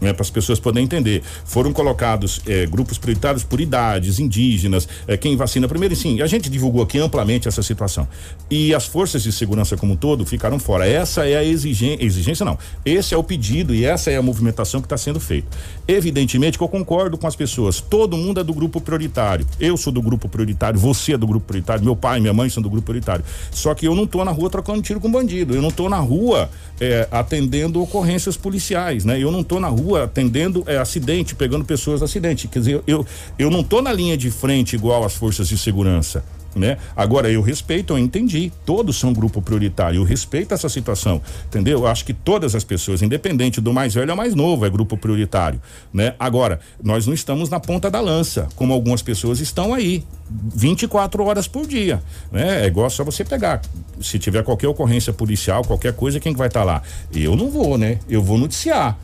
né, 0.00 0.12
para 0.12 0.22
as 0.22 0.30
pessoas 0.30 0.60
poderem 0.60 0.84
entender. 0.84 1.22
Foram 1.44 1.72
colocados 1.72 2.40
é, 2.46 2.66
grupos 2.66 2.98
prioritários 2.98 3.44
por 3.44 3.60
idades, 3.60 4.18
indígenas, 4.18 4.88
é, 5.06 5.16
quem 5.16 5.36
vacina 5.36 5.68
primeiro, 5.68 5.94
e 5.94 5.96
sim, 5.96 6.20
a 6.20 6.26
gente 6.26 6.50
divulgou 6.50 6.82
aqui 6.82 6.98
amplamente 6.98 7.48
essa 7.48 7.62
situação. 7.62 8.06
E 8.50 8.74
as 8.74 8.86
forças 8.86 9.22
de 9.22 9.32
segurança 9.32 9.76
como 9.76 9.92
um 9.92 9.96
todo 9.96 10.24
ficaram 10.24 10.58
fora. 10.58 10.86
Essa 10.86 11.26
é 11.26 11.36
a 11.36 11.44
exigência, 11.44 12.04
exigência 12.04 12.44
não. 12.44 12.58
Esse 12.84 13.14
é 13.14 13.16
o 13.16 13.22
pedido 13.22 13.74
e 13.74 13.84
essa 13.84 14.10
é 14.10 14.16
a 14.16 14.22
movimentação 14.22 14.80
que 14.80 14.86
está 14.86 14.96
sendo 14.96 15.20
feita. 15.20 15.48
Evidentemente 15.86 16.58
que 16.58 16.64
eu 16.64 16.68
concordo 16.68 17.16
com 17.16 17.26
as 17.26 17.36
pessoas. 17.36 17.80
Todo 17.80 18.16
mundo 18.16 18.40
é 18.40 18.44
do 18.44 18.52
grupo 18.52 18.80
prioritário. 18.80 19.46
Eu 19.58 19.76
sou 19.76 19.92
do 19.92 20.02
grupo 20.02 20.28
prioritário, 20.28 20.78
você 20.78 21.14
é 21.14 21.18
do 21.18 21.26
grupo 21.26 21.46
prioritário, 21.46 21.84
meu 21.84 21.96
pai, 21.96 22.20
minha 22.20 22.34
mãe 22.34 22.48
são 22.48 22.62
do 22.62 22.70
grupo 22.70 22.86
prioritário. 22.86 23.24
Só 23.50 23.74
que 23.74 23.86
eu 23.86 23.94
não 23.94 24.04
estou 24.04 24.24
na 24.24 24.30
rua 24.30 24.50
trocando 24.50 24.82
tiro 24.82 25.00
com 25.00 25.10
bandido. 25.10 25.54
Eu 25.54 25.62
não 25.62 25.70
estou 25.70 25.88
na 25.88 25.98
rua 25.98 26.50
é, 26.80 27.08
atendendo 27.10 27.82
ocorrências 27.82 28.36
policiais, 28.36 29.04
né? 29.04 29.18
Eu 29.18 29.30
não 29.30 29.40
estou 29.40 29.58
na 29.60 29.68
rua 29.68 29.87
rua 29.88 30.04
atendendo 30.04 30.62
é, 30.66 30.76
acidente, 30.76 31.34
pegando 31.34 31.64
pessoas 31.64 32.02
acidente. 32.02 32.46
Quer 32.46 32.58
dizer, 32.58 32.82
eu, 32.86 33.06
eu 33.38 33.50
não 33.50 33.62
tô 33.64 33.80
na 33.80 33.92
linha 33.92 34.16
de 34.16 34.30
frente 34.30 34.76
igual 34.76 35.04
as 35.04 35.14
forças 35.14 35.48
de 35.48 35.56
segurança. 35.56 36.22
Né? 36.56 36.76
Agora 36.96 37.30
eu 37.30 37.40
respeito, 37.40 37.92
eu 37.92 37.98
entendi. 37.98 38.50
Todos 38.66 38.98
são 38.98 39.12
grupo 39.12 39.40
prioritário. 39.40 40.00
Eu 40.00 40.04
respeito 40.04 40.52
essa 40.52 40.68
situação, 40.68 41.22
entendeu? 41.46 41.80
Eu 41.80 41.86
acho 41.86 42.04
que 42.04 42.12
todas 42.12 42.54
as 42.54 42.64
pessoas, 42.64 43.00
independente 43.00 43.60
do 43.60 43.72
mais 43.72 43.94
velho 43.94 44.10
ao 44.10 44.16
mais 44.16 44.34
novo, 44.34 44.66
é 44.66 44.70
grupo 44.70 44.96
prioritário, 44.96 45.60
né? 45.92 46.14
Agora, 46.18 46.58
nós 46.82 47.06
não 47.06 47.14
estamos 47.14 47.48
na 47.48 47.60
ponta 47.60 47.90
da 47.90 48.00
lança, 48.00 48.48
como 48.56 48.72
algumas 48.72 49.02
pessoas 49.02 49.40
estão 49.40 49.72
aí, 49.72 50.02
24 50.28 51.22
horas 51.22 51.46
por 51.46 51.66
dia, 51.66 52.02
né? 52.32 52.64
É 52.64 52.66
igual 52.66 52.90
só 52.90 53.04
você 53.04 53.24
pegar. 53.24 53.60
Se 54.00 54.18
tiver 54.18 54.42
qualquer 54.42 54.68
ocorrência 54.68 55.12
policial, 55.12 55.62
qualquer 55.62 55.92
coisa, 55.92 56.18
quem 56.18 56.32
que 56.32 56.38
vai 56.38 56.48
estar 56.48 56.60
tá 56.60 56.66
lá? 56.66 56.82
Eu 57.14 57.36
não 57.36 57.50
vou, 57.50 57.78
né? 57.78 58.00
Eu 58.08 58.22
vou 58.22 58.38
noticiar 58.38 58.98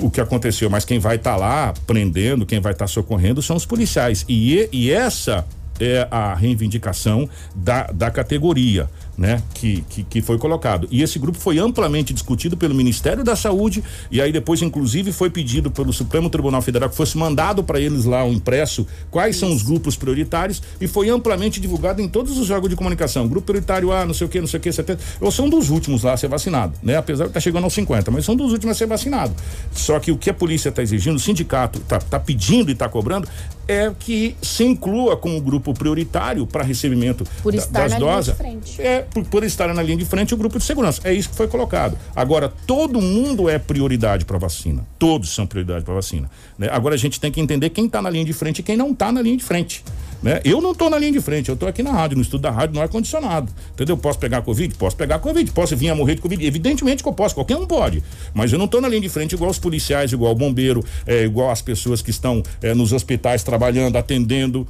o 0.00 0.10
que 0.10 0.20
aconteceu, 0.20 0.70
mas 0.70 0.84
quem 0.84 0.98
vai 0.98 1.16
estar 1.16 1.32
tá 1.32 1.36
lá 1.36 1.74
prendendo, 1.86 2.46
quem 2.46 2.60
vai 2.60 2.72
estar 2.72 2.84
tá 2.84 2.88
socorrendo 2.88 3.42
são 3.42 3.56
os 3.56 3.66
policiais. 3.66 4.24
E, 4.28 4.68
e 4.72 4.90
essa 4.90 5.46
é 5.78 6.06
a 6.10 6.34
reivindicação 6.34 7.28
da, 7.54 7.84
da 7.84 8.10
categoria 8.10 8.88
né, 9.20 9.42
que, 9.52 9.84
que, 9.90 10.02
que, 10.02 10.22
foi 10.22 10.38
colocado. 10.38 10.88
E 10.90 11.02
esse 11.02 11.18
grupo 11.18 11.38
foi 11.38 11.58
amplamente 11.58 12.14
discutido 12.14 12.56
pelo 12.56 12.74
Ministério 12.74 13.22
da 13.22 13.36
Saúde 13.36 13.84
e 14.10 14.18
aí 14.18 14.32
depois, 14.32 14.62
inclusive, 14.62 15.12
foi 15.12 15.28
pedido 15.28 15.70
pelo 15.70 15.92
Supremo 15.92 16.30
Tribunal 16.30 16.62
Federal 16.62 16.88
que 16.88 16.96
fosse 16.96 17.18
mandado 17.18 17.62
para 17.62 17.78
eles 17.78 18.06
lá 18.06 18.24
um 18.24 18.32
impresso 18.32 18.86
quais 19.10 19.36
Isso. 19.36 19.44
são 19.44 19.54
os 19.54 19.62
grupos 19.62 19.94
prioritários 19.94 20.62
e 20.80 20.88
foi 20.88 21.10
amplamente 21.10 21.60
divulgado 21.60 22.00
em 22.00 22.08
todos 22.08 22.38
os 22.38 22.48
órgãos 22.48 22.70
de 22.70 22.76
comunicação. 22.76 23.28
Grupo 23.28 23.48
prioritário 23.48 23.92
A, 23.92 24.06
não 24.06 24.14
sei 24.14 24.26
o 24.26 24.30
que, 24.30 24.40
não 24.40 24.48
sei 24.48 24.58
o 24.58 24.62
que, 24.62 24.72
70. 24.72 24.98
Eu 25.20 25.30
sou 25.30 25.44
um 25.44 25.50
dos 25.50 25.68
últimos 25.68 26.02
lá 26.02 26.14
a 26.14 26.16
ser 26.16 26.28
vacinado, 26.28 26.72
né? 26.82 26.96
Apesar 26.96 27.24
de 27.24 27.30
estar 27.30 27.40
tá 27.40 27.44
chegando 27.44 27.64
aos 27.64 27.74
50, 27.74 28.10
mas 28.10 28.24
são 28.24 28.34
dos 28.34 28.52
últimos 28.52 28.74
a 28.74 28.78
ser 28.78 28.86
vacinado. 28.86 29.34
Só 29.70 30.00
que 30.00 30.10
o 30.10 30.16
que 30.16 30.30
a 30.30 30.34
polícia 30.34 30.70
está 30.70 30.82
exigindo, 30.82 31.16
o 31.16 31.20
sindicato 31.20 31.78
está 31.78 31.98
tá 31.98 32.18
pedindo 32.18 32.70
e 32.70 32.72
está 32.72 32.88
cobrando 32.88 33.28
é 33.70 33.92
que 33.96 34.34
se 34.42 34.64
inclua 34.64 35.16
como 35.16 35.40
grupo 35.40 35.72
prioritário 35.72 36.46
para 36.46 36.64
recebimento 36.64 37.24
Por 37.42 37.54
da, 37.54 37.66
das 37.66 37.94
doses. 37.94 38.34
É, 38.78 39.02
por, 39.02 39.24
por 39.24 39.44
estar 39.44 39.72
na 39.72 39.82
linha 39.82 39.96
de 39.96 40.04
frente 40.04 40.34
o 40.34 40.36
grupo 40.36 40.58
de 40.58 40.64
segurança. 40.64 41.00
É 41.04 41.12
isso 41.12 41.30
que 41.30 41.36
foi 41.36 41.46
colocado. 41.46 41.96
Agora, 42.14 42.52
todo 42.66 43.00
mundo 43.00 43.48
é 43.48 43.58
prioridade 43.58 44.24
para 44.24 44.38
vacina. 44.38 44.84
Todos 44.98 45.32
são 45.32 45.46
prioridade 45.46 45.84
para 45.84 45.94
vacina. 45.94 46.28
Né? 46.58 46.68
Agora 46.70 46.96
a 46.96 46.98
gente 46.98 47.20
tem 47.20 47.30
que 47.30 47.40
entender 47.40 47.70
quem 47.70 47.86
está 47.86 48.02
na 48.02 48.10
linha 48.10 48.24
de 48.24 48.32
frente 48.32 48.58
e 48.58 48.62
quem 48.62 48.76
não 48.76 48.90
está 48.90 49.12
na 49.12 49.22
linha 49.22 49.36
de 49.36 49.44
frente. 49.44 49.84
Né? 50.22 50.40
Eu 50.44 50.60
não 50.60 50.72
estou 50.72 50.90
na 50.90 50.98
linha 50.98 51.12
de 51.12 51.20
frente, 51.20 51.48
eu 51.48 51.54
estou 51.54 51.68
aqui 51.68 51.82
na 51.82 51.92
rádio, 51.92 52.16
no 52.16 52.22
estudo 52.22 52.42
da 52.42 52.50
rádio, 52.50 52.74
no 52.74 52.80
ar-condicionado. 52.80 53.50
Entendeu? 53.72 53.96
Posso 53.96 54.18
pegar 54.18 54.42
Covid? 54.42 54.74
Posso 54.74 54.96
pegar 54.96 55.18
Covid. 55.18 55.50
Posso 55.52 55.76
vir 55.76 55.90
a 55.90 55.94
morrer 55.94 56.16
de 56.16 56.20
Covid? 56.20 56.44
Evidentemente 56.44 57.02
que 57.02 57.08
eu 57.08 57.12
posso, 57.12 57.34
qualquer 57.34 57.56
um 57.56 57.66
pode. 57.66 58.02
Mas 58.34 58.52
eu 58.52 58.58
não 58.58 58.66
estou 58.66 58.80
na 58.80 58.88
linha 58.88 59.00
de 59.00 59.08
frente 59.08 59.34
igual 59.34 59.50
os 59.50 59.58
policiais, 59.58 60.12
igual 60.12 60.32
o 60.32 60.34
bombeiro, 60.34 60.84
é, 61.06 61.24
igual 61.24 61.50
as 61.50 61.62
pessoas 61.62 62.02
que 62.02 62.10
estão 62.10 62.42
é, 62.62 62.74
nos 62.74 62.92
hospitais 62.92 63.42
trabalhando, 63.42 63.96
atendendo 63.96 64.66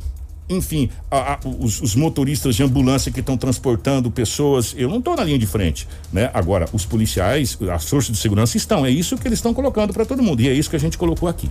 enfim, 0.51 0.91
a, 1.09 1.35
a, 1.35 1.39
os, 1.61 1.81
os, 1.81 1.95
motoristas 1.95 2.57
de 2.57 2.63
ambulância 2.65 3.13
que 3.13 3.21
estão 3.21 3.37
transportando 3.37 4.11
pessoas, 4.11 4.75
eu 4.77 4.89
não 4.89 4.99
estou 4.99 5.15
na 5.15 5.23
linha 5.23 5.39
de 5.39 5.47
frente, 5.47 5.87
né? 6.13 6.29
Agora, 6.35 6.69
os 6.73 6.85
policiais, 6.85 7.57
as 7.73 7.85
forças 7.85 8.11
de 8.11 8.21
segurança 8.21 8.57
estão, 8.57 8.85
é 8.85 8.91
isso 8.91 9.17
que 9.17 9.29
eles 9.29 9.39
estão 9.39 9.55
colocando 9.55 9.93
para 9.93 10.05
todo 10.05 10.21
mundo 10.21 10.41
e 10.41 10.49
é 10.49 10.53
isso 10.53 10.69
que 10.69 10.75
a 10.75 10.81
gente 10.81 10.99
colocou 10.99 11.29
aqui. 11.29 11.49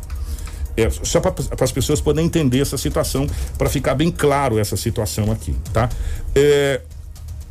É, 0.79 0.89
só 0.89 1.19
para 1.19 1.33
as 1.59 1.71
pessoas 1.71 1.99
poderem 2.01 2.27
entender 2.27 2.59
essa 2.59 2.77
situação, 2.77 3.27
para 3.57 3.69
ficar 3.69 3.95
bem 3.95 4.11
claro 4.11 4.57
essa 4.57 4.77
situação 4.77 5.31
aqui, 5.31 5.55
tá? 5.73 5.89
É, 6.35 6.81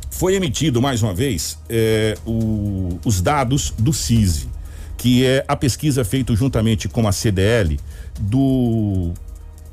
foi 0.09 0.35
emitido 0.35 0.81
mais 0.81 1.01
uma 1.01 1.13
vez 1.13 1.57
é, 1.69 2.17
o, 2.25 2.99
os 3.05 3.21
dados 3.21 3.73
do 3.77 3.93
CISI, 3.93 4.49
que 4.97 5.25
é 5.25 5.45
a 5.47 5.55
pesquisa 5.55 6.03
feita 6.03 6.35
juntamente 6.35 6.89
com 6.89 7.07
a 7.07 7.11
CDL 7.11 7.79
do 8.19 9.13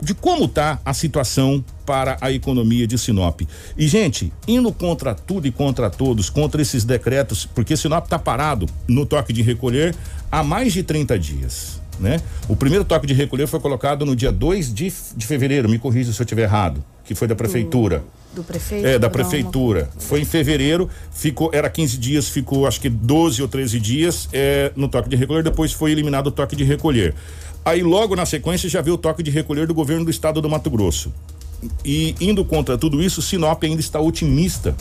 de 0.00 0.14
como 0.14 0.44
está 0.44 0.78
a 0.84 0.92
situação 0.92 1.64
para 1.84 2.18
a 2.20 2.30
economia 2.30 2.86
de 2.86 2.98
Sinop. 2.98 3.40
E, 3.76 3.88
gente, 3.88 4.32
indo 4.46 4.72
contra 4.72 5.14
tudo 5.14 5.46
e 5.46 5.50
contra 5.50 5.88
todos, 5.88 6.28
contra 6.28 6.60
esses 6.60 6.84
decretos, 6.84 7.46
porque 7.46 7.76
Sinop 7.76 8.04
está 8.04 8.18
parado 8.18 8.66
no 8.86 9.06
toque 9.06 9.32
de 9.32 9.42
recolher 9.42 9.94
há 10.30 10.42
mais 10.42 10.72
de 10.72 10.82
30 10.82 11.18
dias. 11.18 11.80
Né? 11.98 12.20
O 12.48 12.54
primeiro 12.54 12.84
toque 12.84 13.06
de 13.06 13.14
recolher 13.14 13.46
foi 13.46 13.58
colocado 13.58 14.04
no 14.04 14.14
dia 14.14 14.30
2 14.30 14.72
de, 14.72 14.92
de 15.16 15.26
fevereiro, 15.26 15.68
me 15.68 15.78
corrija 15.78 16.12
se 16.12 16.20
eu 16.20 16.24
estiver 16.24 16.42
errado, 16.42 16.84
que 17.04 17.14
foi 17.14 17.26
da 17.26 17.34
prefeitura. 17.34 18.04
Do, 18.34 18.42
do 18.42 18.44
prefeito? 18.44 18.86
É, 18.86 18.98
da 18.98 19.08
prefeitura. 19.08 19.88
Uma... 19.94 20.00
Foi 20.00 20.20
em 20.20 20.24
fevereiro, 20.24 20.90
ficou, 21.10 21.50
era 21.54 21.70
15 21.70 21.96
dias, 21.96 22.28
ficou 22.28 22.66
acho 22.66 22.80
que 22.80 22.90
12 22.90 23.40
ou 23.40 23.48
13 23.48 23.80
dias 23.80 24.28
é, 24.32 24.72
no 24.76 24.88
toque 24.88 25.08
de 25.08 25.16
recolher, 25.16 25.42
depois 25.42 25.72
foi 25.72 25.90
eliminado 25.90 26.26
o 26.26 26.30
toque 26.30 26.54
de 26.54 26.64
recolher. 26.64 27.14
Aí 27.64 27.82
logo 27.82 28.14
na 28.14 28.26
sequência 28.26 28.68
já 28.68 28.80
veio 28.82 28.94
o 28.94 28.98
toque 28.98 29.22
de 29.22 29.30
recolher 29.30 29.66
do 29.66 29.74
governo 29.74 30.04
do 30.04 30.10
estado 30.10 30.40
do 30.40 30.48
Mato 30.48 30.70
Grosso. 30.70 31.12
E 31.84 32.14
indo 32.20 32.44
contra 32.44 32.76
tudo 32.76 33.02
isso, 33.02 33.22
Sinop 33.22 33.64
ainda 33.64 33.80
está 33.80 33.98
otimista 33.98 34.76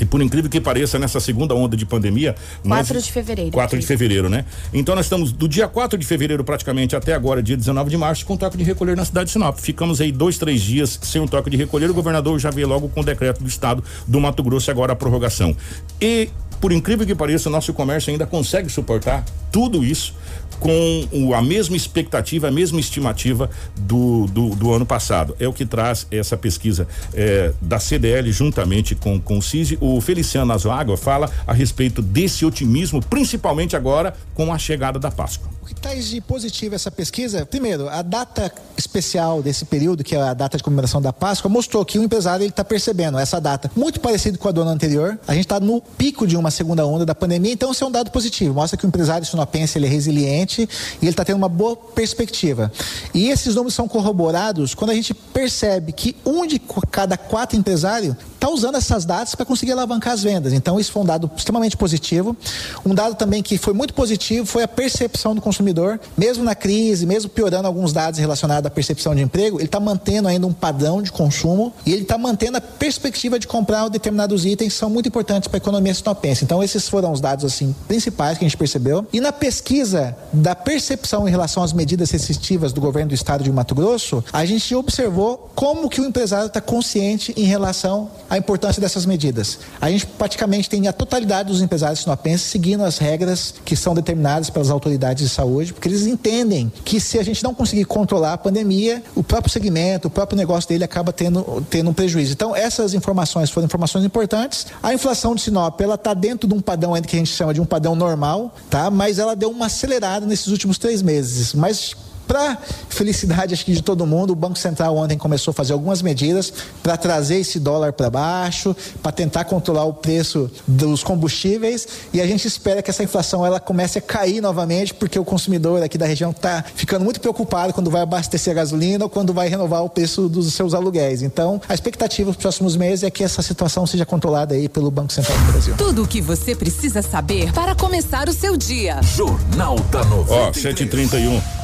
e 0.00 0.04
por 0.04 0.20
incrível 0.20 0.50
que 0.50 0.60
pareça, 0.60 0.98
nessa 0.98 1.20
segunda 1.20 1.54
onda 1.54 1.76
de 1.76 1.86
pandemia. 1.86 2.34
4 2.66 3.00
de 3.00 3.12
fevereiro. 3.12 3.50
4 3.52 3.78
de 3.78 3.86
fevereiro, 3.86 4.28
né? 4.28 4.44
Então 4.72 4.94
nós 4.94 5.06
estamos 5.06 5.32
do 5.32 5.48
dia 5.48 5.68
4 5.68 5.98
de 5.98 6.06
fevereiro 6.06 6.42
praticamente 6.42 6.96
até 6.96 7.14
agora, 7.14 7.42
dia 7.42 7.56
19 7.56 7.90
de 7.90 7.96
março, 7.96 8.26
com 8.26 8.36
toque 8.36 8.56
de 8.56 8.64
recolher 8.64 8.96
na 8.96 9.04
cidade 9.04 9.26
de 9.26 9.32
Sinop. 9.32 9.58
Ficamos 9.58 10.00
aí 10.00 10.10
dois, 10.10 10.38
três 10.38 10.60
dias 10.60 10.98
sem 11.02 11.20
um 11.20 11.26
toque 11.26 11.50
de 11.50 11.56
recolher. 11.56 11.90
O 11.90 11.94
governador 11.94 12.38
já 12.38 12.50
veio 12.50 12.68
logo 12.68 12.88
com 12.88 13.00
o 13.00 13.04
decreto 13.04 13.42
do 13.42 13.48
estado 13.48 13.84
do 14.06 14.20
Mato 14.20 14.42
Grosso 14.42 14.70
agora 14.70 14.92
a 14.92 14.96
prorrogação. 14.96 15.56
E 16.00 16.28
por 16.60 16.72
incrível 16.72 17.06
que 17.06 17.14
pareça, 17.14 17.48
o 17.48 17.52
nosso 17.52 17.72
comércio 17.74 18.10
ainda 18.10 18.26
consegue 18.26 18.70
suportar 18.70 19.24
tudo 19.52 19.84
isso 19.84 20.14
com 20.60 21.06
o, 21.12 21.34
a 21.34 21.42
mesma 21.42 21.76
expectativa, 21.76 22.48
a 22.48 22.50
mesma 22.50 22.80
estimativa 22.80 23.50
do, 23.76 24.26
do, 24.26 24.54
do, 24.54 24.72
ano 24.72 24.86
passado. 24.86 25.36
É 25.38 25.46
o 25.46 25.52
que 25.52 25.66
traz 25.66 26.06
essa 26.10 26.36
pesquisa 26.36 26.86
é, 27.12 27.52
da 27.60 27.78
CDL 27.78 28.30
juntamente 28.32 28.94
com, 28.94 29.20
com 29.20 29.38
o 29.38 29.42
CISI. 29.42 29.78
O 29.80 30.00
Feliciano 30.00 30.52
Azuágua 30.52 30.96
fala 30.96 31.30
a 31.46 31.52
respeito 31.52 32.02
desse 32.02 32.44
otimismo, 32.44 33.00
principalmente 33.00 33.76
agora 33.76 34.14
com 34.34 34.52
a 34.52 34.58
chegada 34.58 34.98
da 34.98 35.10
Páscoa. 35.10 35.48
O 35.62 35.66
que 35.66 35.74
traz 35.74 36.08
de 36.08 36.20
positivo 36.20 36.74
essa 36.74 36.90
pesquisa? 36.90 37.46
Primeiro, 37.46 37.88
a 37.88 38.02
data 38.02 38.52
especial 38.76 39.42
desse 39.42 39.64
período, 39.64 40.04
que 40.04 40.14
é 40.14 40.20
a 40.20 40.34
data 40.34 40.58
de 40.58 40.62
comemoração 40.62 41.00
da 41.00 41.10
Páscoa, 41.10 41.48
mostrou 41.48 41.82
que 41.86 41.98
o 41.98 42.02
empresário 42.02 42.46
está 42.46 42.62
percebendo 42.62 43.18
essa 43.18 43.40
data 43.40 43.70
muito 43.74 43.98
parecido 43.98 44.38
com 44.38 44.46
a 44.46 44.52
do 44.52 44.60
ano 44.60 44.70
anterior. 44.70 45.18
A 45.26 45.32
gente 45.32 45.46
está 45.46 45.58
no 45.58 45.80
pico 45.80 46.26
de 46.26 46.36
uma 46.36 46.50
segunda 46.50 46.86
onda 46.86 47.06
da 47.06 47.14
pandemia, 47.14 47.52
então 47.52 47.72
isso 47.72 47.82
é 47.82 47.86
um 47.86 47.90
dado 47.90 48.10
positivo. 48.10 48.52
Mostra 48.52 48.76
que 48.76 48.84
o 48.84 48.88
empresário 48.88 49.26
sinopense 49.26 49.78
ele 49.78 49.86
é 49.86 49.88
resiliente 49.88 50.43
e 50.52 50.68
ele 51.02 51.10
está 51.10 51.24
tendo 51.24 51.36
uma 51.36 51.48
boa 51.48 51.76
perspectiva. 51.76 52.72
E 53.12 53.28
esses 53.28 53.54
números 53.54 53.74
são 53.74 53.88
corroborados 53.88 54.74
quando 54.74 54.90
a 54.90 54.94
gente 54.94 55.14
percebe 55.14 55.92
que 55.92 56.16
um 56.24 56.46
de 56.46 56.60
cada 56.90 57.16
quatro 57.16 57.58
empresários 57.58 58.14
está 58.44 58.52
usando 58.52 58.76
essas 58.76 59.06
datas 59.06 59.34
para 59.34 59.46
conseguir 59.46 59.72
alavancar 59.72 60.12
as 60.12 60.22
vendas. 60.22 60.52
Então, 60.52 60.78
isso 60.78 60.92
foi 60.92 61.02
um 61.02 61.06
dado 61.06 61.30
extremamente 61.34 61.76
positivo. 61.76 62.36
Um 62.84 62.94
dado 62.94 63.14
também 63.14 63.42
que 63.42 63.56
foi 63.56 63.72
muito 63.72 63.94
positivo 63.94 64.46
foi 64.46 64.62
a 64.62 64.68
percepção 64.68 65.34
do 65.34 65.40
consumidor, 65.40 65.98
mesmo 66.16 66.44
na 66.44 66.54
crise, 66.54 67.06
mesmo 67.06 67.30
piorando 67.30 67.66
alguns 67.66 67.92
dados 67.92 68.20
relacionados 68.20 68.66
à 68.66 68.70
percepção 68.70 69.14
de 69.14 69.22
emprego, 69.22 69.58
ele 69.58 69.64
está 69.64 69.80
mantendo 69.80 70.28
ainda 70.28 70.46
um 70.46 70.52
padrão 70.52 71.00
de 71.00 71.10
consumo 71.10 71.72
e 71.86 71.92
ele 71.92 72.02
está 72.02 72.18
mantendo 72.18 72.58
a 72.58 72.60
perspectiva 72.60 73.38
de 73.38 73.46
comprar 73.46 73.88
determinados 73.88 74.44
itens 74.44 74.74
que 74.74 74.78
são 74.78 74.90
muito 74.90 75.08
importantes 75.08 75.48
para 75.48 75.56
a 75.56 75.62
economia 75.62 75.94
sinopense. 75.94 76.44
Então, 76.44 76.62
esses 76.62 76.88
foram 76.88 77.12
os 77.12 77.20
dados 77.20 77.44
assim 77.44 77.74
principais 77.88 78.36
que 78.36 78.44
a 78.44 78.48
gente 78.48 78.58
percebeu. 78.58 79.06
E 79.12 79.20
na 79.20 79.32
pesquisa 79.32 80.16
da 80.34 80.54
percepção 80.54 81.26
em 81.28 81.30
relação 81.30 81.62
às 81.62 81.72
medidas 81.72 82.10
restritivas 82.10 82.72
do 82.72 82.80
governo 82.80 83.10
do 83.10 83.14
estado 83.14 83.44
de 83.44 83.52
Mato 83.52 83.74
Grosso, 83.74 84.24
a 84.32 84.44
gente 84.44 84.74
observou 84.74 85.50
como 85.54 85.88
que 85.88 86.00
o 86.00 86.04
empresário 86.04 86.46
está 86.46 86.60
consciente 86.60 87.32
em 87.36 87.44
relação 87.44 88.10
a 88.28 88.36
importância 88.36 88.80
dessas 88.80 89.06
medidas. 89.06 89.58
A 89.80 89.90
gente 89.90 90.06
praticamente 90.06 90.68
tem 90.68 90.88
a 90.88 90.92
totalidade 90.92 91.50
dos 91.50 91.62
empresários 91.62 92.00
sinopenses 92.00 92.46
seguindo 92.46 92.84
as 92.84 92.98
regras 92.98 93.54
que 93.64 93.76
são 93.76 93.94
determinadas 93.94 94.50
pelas 94.50 94.70
autoridades 94.70 95.28
de 95.28 95.34
saúde, 95.34 95.72
porque 95.72 95.88
eles 95.88 96.06
entendem 96.06 96.72
que 96.84 96.98
se 96.98 97.18
a 97.18 97.22
gente 97.22 97.42
não 97.42 97.54
conseguir 97.54 97.84
controlar 97.84 98.32
a 98.32 98.38
pandemia, 98.38 99.02
o 99.14 99.22
próprio 99.22 99.52
segmento, 99.52 100.08
o 100.08 100.10
próprio 100.10 100.36
negócio 100.36 100.68
dele 100.68 100.84
acaba 100.84 101.12
tendo, 101.12 101.64
tendo 101.70 101.90
um 101.90 101.94
prejuízo. 101.94 102.32
Então, 102.32 102.54
essas 102.56 102.94
informações 102.94 103.50
foram 103.50 103.66
informações 103.66 104.04
importantes. 104.04 104.66
A 104.82 104.92
inflação 104.92 105.34
de 105.34 105.42
Sinop, 105.42 105.80
ela 105.80 105.94
está 105.94 106.14
dentro 106.14 106.48
de 106.48 106.54
um 106.54 106.60
padrão 106.60 106.94
ainda 106.94 107.06
que 107.06 107.16
a 107.16 107.18
gente 107.18 107.30
chama 107.30 107.54
de 107.54 107.60
um 107.60 107.64
padrão 107.64 107.94
normal, 107.94 108.54
tá? 108.68 108.90
Mas 108.90 109.18
ela 109.18 109.36
deu 109.36 109.50
uma 109.50 109.66
acelerada 109.66 110.13
nesses 110.20 110.48
últimos 110.48 110.78
três 110.78 111.02
meses. 111.02 111.54
Mas 111.54 111.94
para 112.26 112.58
felicidade, 112.88 113.54
acho 113.54 113.64
que 113.64 113.72
de 113.72 113.82
todo 113.82 114.06
mundo, 114.06 114.32
o 114.32 114.36
Banco 114.36 114.58
Central 114.58 114.96
ontem 114.96 115.16
começou 115.18 115.52
a 115.52 115.54
fazer 115.54 115.72
algumas 115.72 116.02
medidas 116.02 116.52
para 116.82 116.96
trazer 116.96 117.36
esse 117.36 117.58
dólar 117.58 117.92
para 117.92 118.10
baixo, 118.10 118.74
para 119.02 119.12
tentar 119.12 119.44
controlar 119.44 119.84
o 119.84 119.92
preço 119.92 120.50
dos 120.66 121.02
combustíveis 121.02 121.86
e 122.12 122.20
a 122.20 122.26
gente 122.26 122.46
espera 122.46 122.82
que 122.82 122.90
essa 122.90 123.02
inflação 123.02 123.44
ela 123.44 123.60
comece 123.60 123.98
a 123.98 124.00
cair 124.02 124.40
novamente, 124.40 124.94
porque 124.94 125.18
o 125.18 125.24
consumidor 125.24 125.82
aqui 125.82 125.98
da 125.98 126.06
região 126.06 126.30
está 126.30 126.64
ficando 126.74 127.04
muito 127.04 127.20
preocupado 127.20 127.72
quando 127.72 127.90
vai 127.90 128.02
abastecer 128.02 128.52
a 128.52 128.54
gasolina 128.54 129.04
ou 129.04 129.10
quando 129.10 129.32
vai 129.32 129.48
renovar 129.48 129.82
o 129.84 129.88
preço 129.88 130.28
dos 130.28 130.52
seus 130.54 130.74
aluguéis. 130.74 131.22
Então, 131.22 131.60
a 131.68 131.74
expectativa 131.74 132.30
para 132.30 132.38
os 132.38 132.42
próximos 132.42 132.76
meses 132.76 133.02
é 133.02 133.10
que 133.10 133.24
essa 133.24 133.42
situação 133.42 133.86
seja 133.86 134.06
controlada 134.06 134.54
aí 134.54 134.68
pelo 134.68 134.90
Banco 134.90 135.12
Central 135.12 135.36
do 135.38 135.52
Brasil. 135.52 135.74
Tudo 135.76 136.02
o 136.02 136.08
que 136.08 136.20
você 136.20 136.54
precisa 136.54 137.02
saber 137.02 137.52
para 137.52 137.74
começar 137.74 138.28
o 138.28 138.32
seu 138.32 138.56
dia. 138.56 139.00
Jornal 139.02 139.78
da 139.90 140.04
93. 140.04 140.30
Ó, 140.30 140.50
7h31 140.52 141.63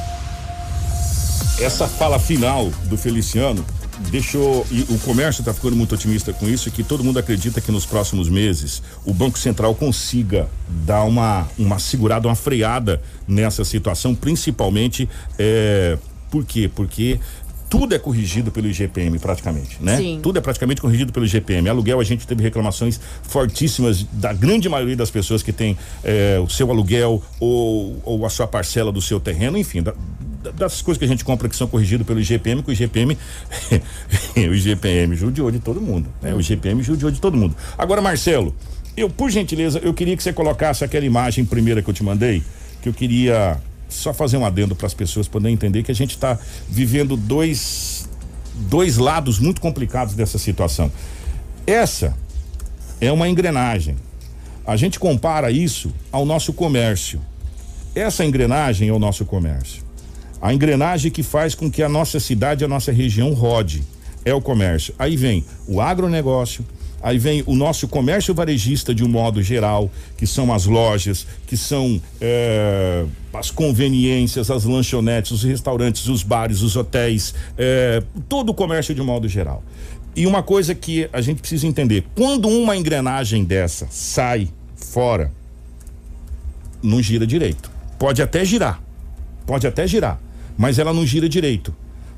essa 1.61 1.87
fala 1.87 2.17
final 2.17 2.71
do 2.85 2.97
Feliciano 2.97 3.63
deixou 4.09 4.65
e 4.71 4.81
o 4.89 4.97
comércio 4.99 5.41
está 5.41 5.53
ficando 5.53 5.75
muito 5.75 5.93
otimista 5.93 6.33
com 6.33 6.49
isso 6.49 6.71
que 6.71 6.83
todo 6.83 7.03
mundo 7.03 7.19
acredita 7.19 7.61
que 7.61 7.71
nos 7.71 7.85
próximos 7.85 8.29
meses 8.29 8.81
o 9.05 9.13
Banco 9.13 9.37
Central 9.37 9.75
consiga 9.75 10.49
dar 10.67 11.03
uma 11.03 11.47
uma 11.59 11.77
segurada, 11.77 12.27
uma 12.27 12.35
freada 12.35 12.99
nessa 13.27 13.63
situação, 13.63 14.15
principalmente 14.15 15.07
é, 15.37 15.99
por 16.31 16.43
quê? 16.43 16.69
Porque 16.73 17.19
tudo 17.69 17.95
é 17.95 17.99
corrigido 17.99 18.51
pelo 18.51 18.67
IGPM 18.67 19.17
praticamente, 19.17 19.77
né? 19.79 19.95
Sim. 19.95 20.19
Tudo 20.21 20.39
é 20.39 20.41
praticamente 20.41 20.81
corrigido 20.81 21.13
pelo 21.13 21.25
IGPM. 21.25 21.69
Aluguel 21.69 22.01
a 22.01 22.03
gente 22.03 22.27
teve 22.27 22.43
reclamações 22.43 22.99
fortíssimas 23.23 24.03
da 24.11 24.33
grande 24.33 24.67
maioria 24.67 24.97
das 24.97 25.09
pessoas 25.09 25.41
que 25.41 25.53
tem 25.53 25.77
é, 26.03 26.37
o 26.43 26.49
seu 26.49 26.69
aluguel 26.69 27.23
ou, 27.39 28.01
ou 28.03 28.25
a 28.25 28.29
sua 28.29 28.45
parcela 28.45 28.91
do 28.91 29.01
seu 29.01 29.21
terreno, 29.21 29.57
enfim, 29.57 29.81
da, 29.81 29.93
das 30.55 30.81
coisas 30.81 30.97
que 30.97 31.05
a 31.05 31.07
gente 31.07 31.23
compra 31.23 31.47
que 31.47 31.55
são 31.55 31.67
corrigidas 31.67 32.05
pelo 32.05 32.19
IGPM, 32.19 32.63
que 32.63 32.71
o 32.71 32.73
IGPM 32.73 33.17
o 34.35 34.53
IGPM 34.53 35.15
judiou 35.15 35.51
de 35.51 35.59
todo 35.59 35.79
mundo, 35.79 36.09
né? 36.21 36.33
O 36.33 36.39
IGPM 36.39 36.81
judiou 36.81 37.11
de 37.11 37.21
todo 37.21 37.37
mundo. 37.37 37.55
Agora, 37.77 38.01
Marcelo, 38.01 38.55
eu 38.95 39.09
por 39.09 39.29
gentileza, 39.29 39.79
eu 39.79 39.93
queria 39.93 40.17
que 40.17 40.23
você 40.23 40.33
colocasse 40.33 40.83
aquela 40.83 41.05
imagem 41.05 41.45
primeira 41.45 41.81
que 41.81 41.89
eu 41.89 41.93
te 41.93 42.03
mandei, 42.03 42.43
que 42.81 42.89
eu 42.89 42.93
queria 42.93 43.59
só 43.87 44.13
fazer 44.13 44.37
um 44.37 44.45
adendo 44.45 44.75
para 44.75 44.87
as 44.87 44.93
pessoas 44.93 45.27
poderem 45.27 45.53
entender 45.53 45.83
que 45.83 45.91
a 45.91 45.95
gente 45.95 46.11
está 46.11 46.37
vivendo 46.67 47.15
dois, 47.17 48.09
dois 48.69 48.97
lados 48.97 49.37
muito 49.37 49.61
complicados 49.61 50.13
dessa 50.13 50.37
situação. 50.37 50.91
Essa 51.67 52.15
é 52.99 53.11
uma 53.11 53.27
engrenagem. 53.27 53.97
A 54.65 54.75
gente 54.77 54.99
compara 54.99 55.51
isso 55.51 55.93
ao 56.11 56.25
nosso 56.25 56.53
comércio. 56.53 57.19
Essa 57.93 58.23
engrenagem 58.23 58.87
é 58.87 58.93
o 58.93 58.99
nosso 58.99 59.25
comércio. 59.25 59.83
A 60.41 60.53
engrenagem 60.53 61.11
que 61.11 61.23
faz 61.23 61.53
com 61.53 61.69
que 61.69 61.83
a 61.83 61.89
nossa 61.89 62.19
cidade, 62.19 62.65
a 62.65 62.67
nossa 62.67 62.91
região 62.91 63.33
rode 63.33 63.83
é 64.25 64.33
o 64.33 64.41
comércio. 64.41 64.93
Aí 64.97 65.15
vem 65.15 65.45
o 65.67 65.79
agronegócio, 65.79 66.65
Aí 67.03 67.17
vem 67.17 67.43
o 67.47 67.55
nosso 67.55 67.87
comércio 67.87 68.33
varejista 68.33 68.93
de 68.93 69.03
um 69.03 69.07
modo 69.07 69.41
geral, 69.41 69.89
que 70.15 70.27
são 70.27 70.53
as 70.53 70.65
lojas, 70.65 71.25
que 71.47 71.57
são 71.57 71.99
é, 72.19 73.05
as 73.33 73.49
conveniências, 73.49 74.51
as 74.51 74.65
lanchonetes, 74.65 75.31
os 75.31 75.43
restaurantes, 75.43 76.07
os 76.07 76.21
bares, 76.21 76.61
os 76.61 76.75
hotéis, 76.75 77.33
é, 77.57 78.03
todo 78.29 78.49
o 78.49 78.53
comércio 78.53 78.93
de 78.93 79.01
um 79.01 79.05
modo 79.05 79.27
geral. 79.27 79.63
E 80.15 80.27
uma 80.27 80.43
coisa 80.43 80.75
que 80.75 81.09
a 81.11 81.21
gente 81.21 81.39
precisa 81.39 81.65
entender: 81.65 82.05
quando 82.15 82.47
uma 82.47 82.77
engrenagem 82.77 83.43
dessa 83.43 83.87
sai 83.89 84.47
fora, 84.75 85.31
não 86.83 87.01
gira 87.01 87.25
direito. 87.25 87.71
Pode 87.97 88.21
até 88.21 88.45
girar, 88.45 88.79
pode 89.45 89.65
até 89.65 89.87
girar, 89.87 90.19
mas 90.61 90.77
ela 90.77 90.93
não 90.93 91.03
gira 91.03 91.27
direito. 91.27 91.73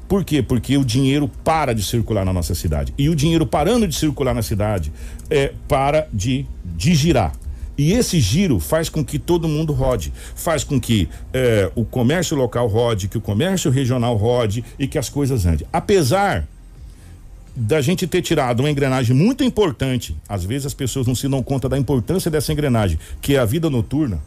Por 0.06 0.26
quê? 0.26 0.44
Porque 0.44 0.78
o 0.78 0.84
dinheiro 0.84 1.32
para 1.46 1.74
de 1.74 1.82
circular 1.82 2.26
na 2.26 2.34
nossa 2.34 2.54
cidade. 2.54 2.94
E 2.98 3.08
o 3.08 3.16
dinheiro 3.16 3.46
parando 3.46 3.88
de 3.88 3.96
circular 3.96 4.34
na 4.34 4.42
cidade, 4.42 4.92
é, 5.30 5.54
para 5.66 6.10
de, 6.12 6.46
de 6.76 6.94
girar. 6.94 7.32
E 7.78 7.94
esse 7.94 8.20
giro 8.20 8.60
faz 8.60 8.90
com 8.90 9.04
que 9.04 9.18
todo 9.18 9.48
mundo 9.48 9.72
rode, 9.72 10.12
faz 10.36 10.62
com 10.66 10.78
que 10.78 11.08
é, 11.34 11.72
o 11.74 11.86
comércio 11.86 12.36
local 12.36 12.68
rode, 12.68 13.08
que 13.08 13.18
o 13.18 13.22
comércio 13.22 13.72
regional 13.72 14.18
rode 14.18 14.62
e 14.78 14.90
que 14.90 14.98
as 14.98 15.08
coisas 15.08 15.46
andem. 15.46 15.66
Apesar 15.72 16.46
da 17.56 17.80
gente 17.80 18.06
ter 18.06 18.22
tirado 18.22 18.60
uma 18.60 18.70
engrenagem 18.70 19.16
muito 19.16 19.42
importante, 19.42 20.18
às 20.28 20.44
vezes 20.44 20.66
as 20.66 20.74
pessoas 20.74 21.08
não 21.08 21.16
se 21.16 21.30
dão 21.30 21.42
conta 21.42 21.70
da 21.70 21.78
importância 21.78 22.30
dessa 22.30 22.52
engrenagem, 22.52 23.00
que 23.22 23.38
é 23.38 23.40
a 23.40 23.46
vida 23.46 23.70
noturna. 23.70 24.20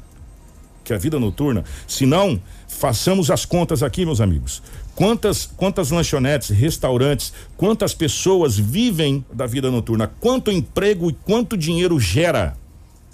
Que 0.86 0.94
a 0.94 0.98
vida 0.98 1.18
noturna. 1.18 1.64
Se 1.88 2.06
não, 2.06 2.40
façamos 2.68 3.28
as 3.28 3.44
contas 3.44 3.82
aqui, 3.82 4.06
meus 4.06 4.20
amigos. 4.20 4.62
Quantas, 4.94 5.44
quantas 5.44 5.90
lanchonetes, 5.90 6.50
restaurantes, 6.50 7.32
quantas 7.56 7.92
pessoas 7.92 8.56
vivem 8.56 9.24
da 9.32 9.46
vida 9.46 9.68
noturna, 9.68 10.10
quanto 10.20 10.48
emprego 10.48 11.10
e 11.10 11.12
quanto 11.12 11.56
dinheiro 11.56 11.98
gera, 11.98 12.56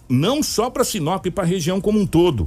não 0.07 0.43
só 0.43 0.69
para 0.69 0.85
Sinop 0.85 1.25
e 1.25 1.31
para 1.31 1.45
a 1.45 1.47
região 1.47 1.81
como 1.81 1.99
um 1.99 2.07
todo. 2.07 2.47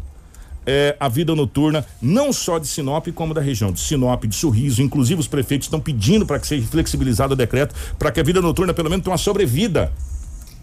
É, 0.64 0.96
a 1.00 1.10
vida 1.10 1.36
noturna, 1.36 1.84
não 2.00 2.32
só 2.32 2.60
de 2.60 2.68
Sinop, 2.68 3.08
como 3.14 3.34
da 3.34 3.42
região 3.42 3.72
de 3.72 3.80
Sinop, 3.80 4.26
de 4.26 4.36
Sorriso. 4.36 4.82
Inclusive, 4.82 5.20
os 5.20 5.28
prefeitos 5.28 5.66
estão 5.66 5.80
pedindo 5.80 6.24
para 6.26 6.40
que 6.40 6.46
seja 6.46 6.68
flexibilizado 6.68 7.34
o 7.34 7.36
decreto, 7.36 7.74
para 7.98 8.12
que 8.12 8.20
a 8.20 8.24
vida 8.24 8.42
noturna, 8.42 8.76
pelo 8.76 8.90
menos, 8.92 9.04
tenha 9.04 9.12
uma 9.12 9.18
sobrevida 9.18 9.92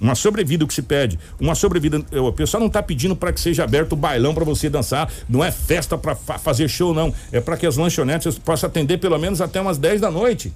uma 0.03 0.17
sobrevida 0.17 0.67
que 0.67 0.75
se 0.75 0.83
pede, 0.83 1.19
uma 1.41 1.55
sobrevida. 1.55 2.05
O 2.19 2.33
pessoal 2.33 2.61
não 2.61 2.67
está 2.67 2.83
pedindo 2.83 3.15
para 3.15 3.33
que 3.33 3.41
seja 3.41 3.63
aberto 3.63 3.93
o 3.93 3.97
bailão 3.97 4.35
para 4.35 4.45
você 4.45 4.69
dançar, 4.69 5.09
não 5.29 5.45
é 5.45 5.53
festa 5.53 5.97
para 5.97 6.17
fa 6.17 6.39
fazer 6.39 6.69
show 6.69 6.93
não, 6.93 7.15
é 7.31 7.41
para 7.41 7.57
que 7.57 7.65
as 7.65 7.77
lanchonetes 7.77 8.37
possam 8.37 8.69
atender 8.69 8.99
pelo 8.99 9.17
menos 9.17 9.41
até 9.41 9.61
umas 9.61 9.79
10 9.79 10.01
da 10.01 10.11
noite. 10.11 10.53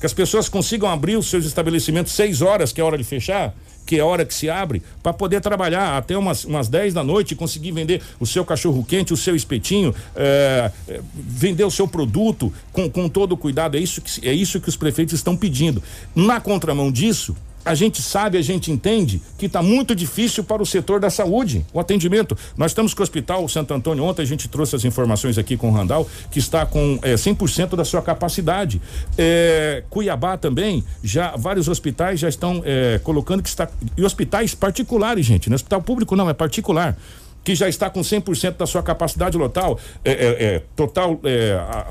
Que 0.00 0.06
as 0.06 0.12
pessoas 0.12 0.48
consigam 0.48 0.88
abrir 0.88 1.16
os 1.16 1.28
seus 1.28 1.44
estabelecimentos 1.44 2.12
6 2.12 2.42
horas, 2.42 2.72
que 2.72 2.80
é 2.80 2.84
hora 2.84 2.98
de 2.98 3.04
fechar, 3.04 3.54
que 3.86 3.96
é 3.96 4.00
a 4.00 4.04
hora 4.04 4.24
que 4.24 4.34
se 4.34 4.50
abre, 4.50 4.82
para 5.02 5.12
poder 5.12 5.40
trabalhar 5.40 5.96
até 5.96 6.16
umas, 6.16 6.44
umas 6.44 6.68
10 6.68 6.94
da 6.94 7.02
noite 7.02 7.34
conseguir 7.34 7.72
vender 7.72 8.02
o 8.20 8.26
seu 8.26 8.44
cachorro 8.44 8.84
quente, 8.84 9.12
o 9.12 9.16
seu 9.16 9.34
espetinho, 9.34 9.94
é, 10.14 10.70
é, 10.88 11.00
vender 11.14 11.64
o 11.64 11.70
seu 11.70 11.88
produto 11.88 12.52
com, 12.72 12.90
com 12.90 13.08
todo 13.08 13.32
o 13.32 13.36
cuidado. 13.36 13.76
É 13.76 13.80
isso, 13.80 14.00
que, 14.00 14.28
é 14.28 14.32
isso 14.32 14.60
que 14.60 14.68
os 14.68 14.76
prefeitos 14.76 15.14
estão 15.14 15.36
pedindo. 15.36 15.82
Na 16.14 16.40
contramão 16.40 16.92
disso, 16.92 17.34
a 17.64 17.74
gente 17.74 18.02
sabe, 18.02 18.38
a 18.38 18.42
gente 18.42 18.70
entende 18.70 19.20
que 19.36 19.46
está 19.46 19.62
muito 19.62 19.94
difícil 19.94 20.44
para 20.44 20.62
o 20.62 20.66
setor 20.66 21.00
da 21.00 21.10
saúde, 21.10 21.64
o 21.72 21.80
atendimento. 21.80 22.36
Nós 22.56 22.70
estamos 22.70 22.94
com 22.94 23.02
o 23.02 23.04
Hospital 23.04 23.48
Santo 23.48 23.74
Antônio, 23.74 24.04
ontem 24.04 24.22
a 24.22 24.24
gente 24.24 24.48
trouxe 24.48 24.76
as 24.76 24.84
informações 24.84 25.38
aqui 25.38 25.56
com 25.56 25.70
o 25.70 25.72
Randall, 25.72 26.08
que 26.30 26.38
está 26.38 26.64
com 26.64 26.98
é, 27.02 27.14
100% 27.14 27.76
da 27.76 27.84
sua 27.84 28.02
capacidade. 28.02 28.80
É, 29.16 29.82
Cuiabá 29.90 30.36
também, 30.36 30.84
já 31.02 31.36
vários 31.36 31.68
hospitais 31.68 32.20
já 32.20 32.28
estão 32.28 32.62
é, 32.64 32.98
colocando 33.02 33.42
que 33.42 33.48
está. 33.48 33.68
E 33.96 34.04
hospitais 34.04 34.54
particulares, 34.54 35.26
gente, 35.26 35.48
no 35.48 35.54
hospital 35.54 35.82
público 35.82 36.16
não, 36.16 36.28
é 36.28 36.34
particular 36.34 36.96
que 37.44 37.54
já 37.54 37.66
está 37.66 37.88
com 37.88 38.00
100% 38.00 38.56
da 38.58 38.66
sua 38.66 38.82
capacidade 38.82 39.38
local, 39.38 39.78
é, 40.04 40.12
é, 40.12 40.44
é 40.44 40.62
total 40.76 41.18
é, 41.24 41.52
a 41.52 41.86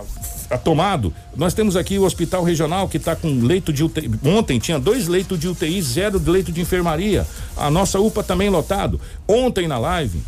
tomado. 0.56 1.12
Nós 1.36 1.54
temos 1.54 1.76
aqui 1.76 1.98
o 1.98 2.04
hospital 2.04 2.44
regional 2.44 2.88
que 2.88 2.98
está 2.98 3.16
com 3.16 3.42
leito 3.42 3.74
de 3.74 3.84
UTI. 3.84 4.10
Ontem 4.24 4.60
tinha 4.60 4.80
dois 4.80 5.08
leitos 5.08 5.40
de 5.40 5.48
UTI, 5.48 5.82
zero 5.82 6.20
de 6.20 6.30
leito 6.30 6.52
de 6.52 6.62
enfermaria. 6.62 7.26
A 7.58 7.72
nossa 7.72 8.00
UPA 8.00 8.24
também 8.24 8.50
lotado. 8.50 9.02
Ontem 9.28 9.68
na 9.68 9.78
live 9.80 10.22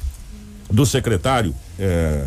do 0.70 0.86
secretário 0.86 1.55
é, 1.78 2.26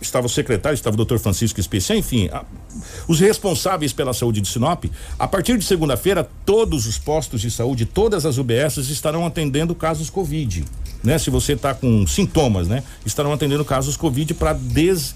estava 0.00 0.26
o 0.26 0.28
secretário, 0.28 0.74
estava 0.74 0.94
o 0.94 0.96
doutor 0.96 1.18
Francisco 1.18 1.58
Especial, 1.58 1.98
enfim, 1.98 2.28
a, 2.32 2.44
os 3.08 3.20
responsáveis 3.20 3.92
pela 3.92 4.12
saúde 4.12 4.40
de 4.40 4.48
Sinop, 4.48 4.84
a 5.18 5.26
partir 5.26 5.56
de 5.58 5.64
segunda-feira, 5.64 6.28
todos 6.44 6.86
os 6.86 6.98
postos 6.98 7.40
de 7.40 7.50
saúde, 7.50 7.86
todas 7.86 8.26
as 8.26 8.38
UBSs 8.38 8.90
estarão 8.90 9.24
atendendo 9.24 9.74
casos 9.74 10.10
Covid. 10.10 10.64
Né? 11.06 11.18
Se 11.18 11.30
você 11.30 11.52
está 11.52 11.72
com 11.72 12.04
sintomas, 12.04 12.66
né? 12.66 12.82
Estarão 13.04 13.32
atendendo 13.32 13.64
casos 13.64 13.96
Covid 13.96 14.34
para 14.34 14.58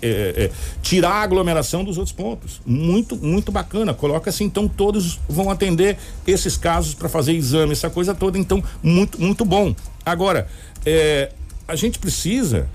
é, 0.00 0.06
é, 0.06 0.50
tirar 0.80 1.10
a 1.10 1.22
aglomeração 1.22 1.82
dos 1.82 1.98
outros 1.98 2.14
pontos. 2.14 2.60
Muito, 2.64 3.16
muito 3.16 3.50
bacana. 3.50 3.92
Coloca 3.92 4.30
assim, 4.30 4.44
então 4.44 4.68
todos 4.68 5.18
vão 5.28 5.50
atender 5.50 5.98
esses 6.24 6.56
casos 6.56 6.94
para 6.94 7.08
fazer 7.08 7.32
exame, 7.32 7.72
essa 7.72 7.90
coisa 7.90 8.14
toda. 8.14 8.38
Então, 8.38 8.62
muito, 8.80 9.20
muito 9.20 9.44
bom. 9.44 9.74
Agora, 10.06 10.46
é, 10.86 11.32
a 11.66 11.74
gente 11.74 11.98
precisa 11.98 12.68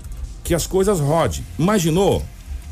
que 0.44 0.54
as 0.54 0.66
coisas 0.66 1.00
rodem. 1.00 1.42
Imaginou? 1.58 2.22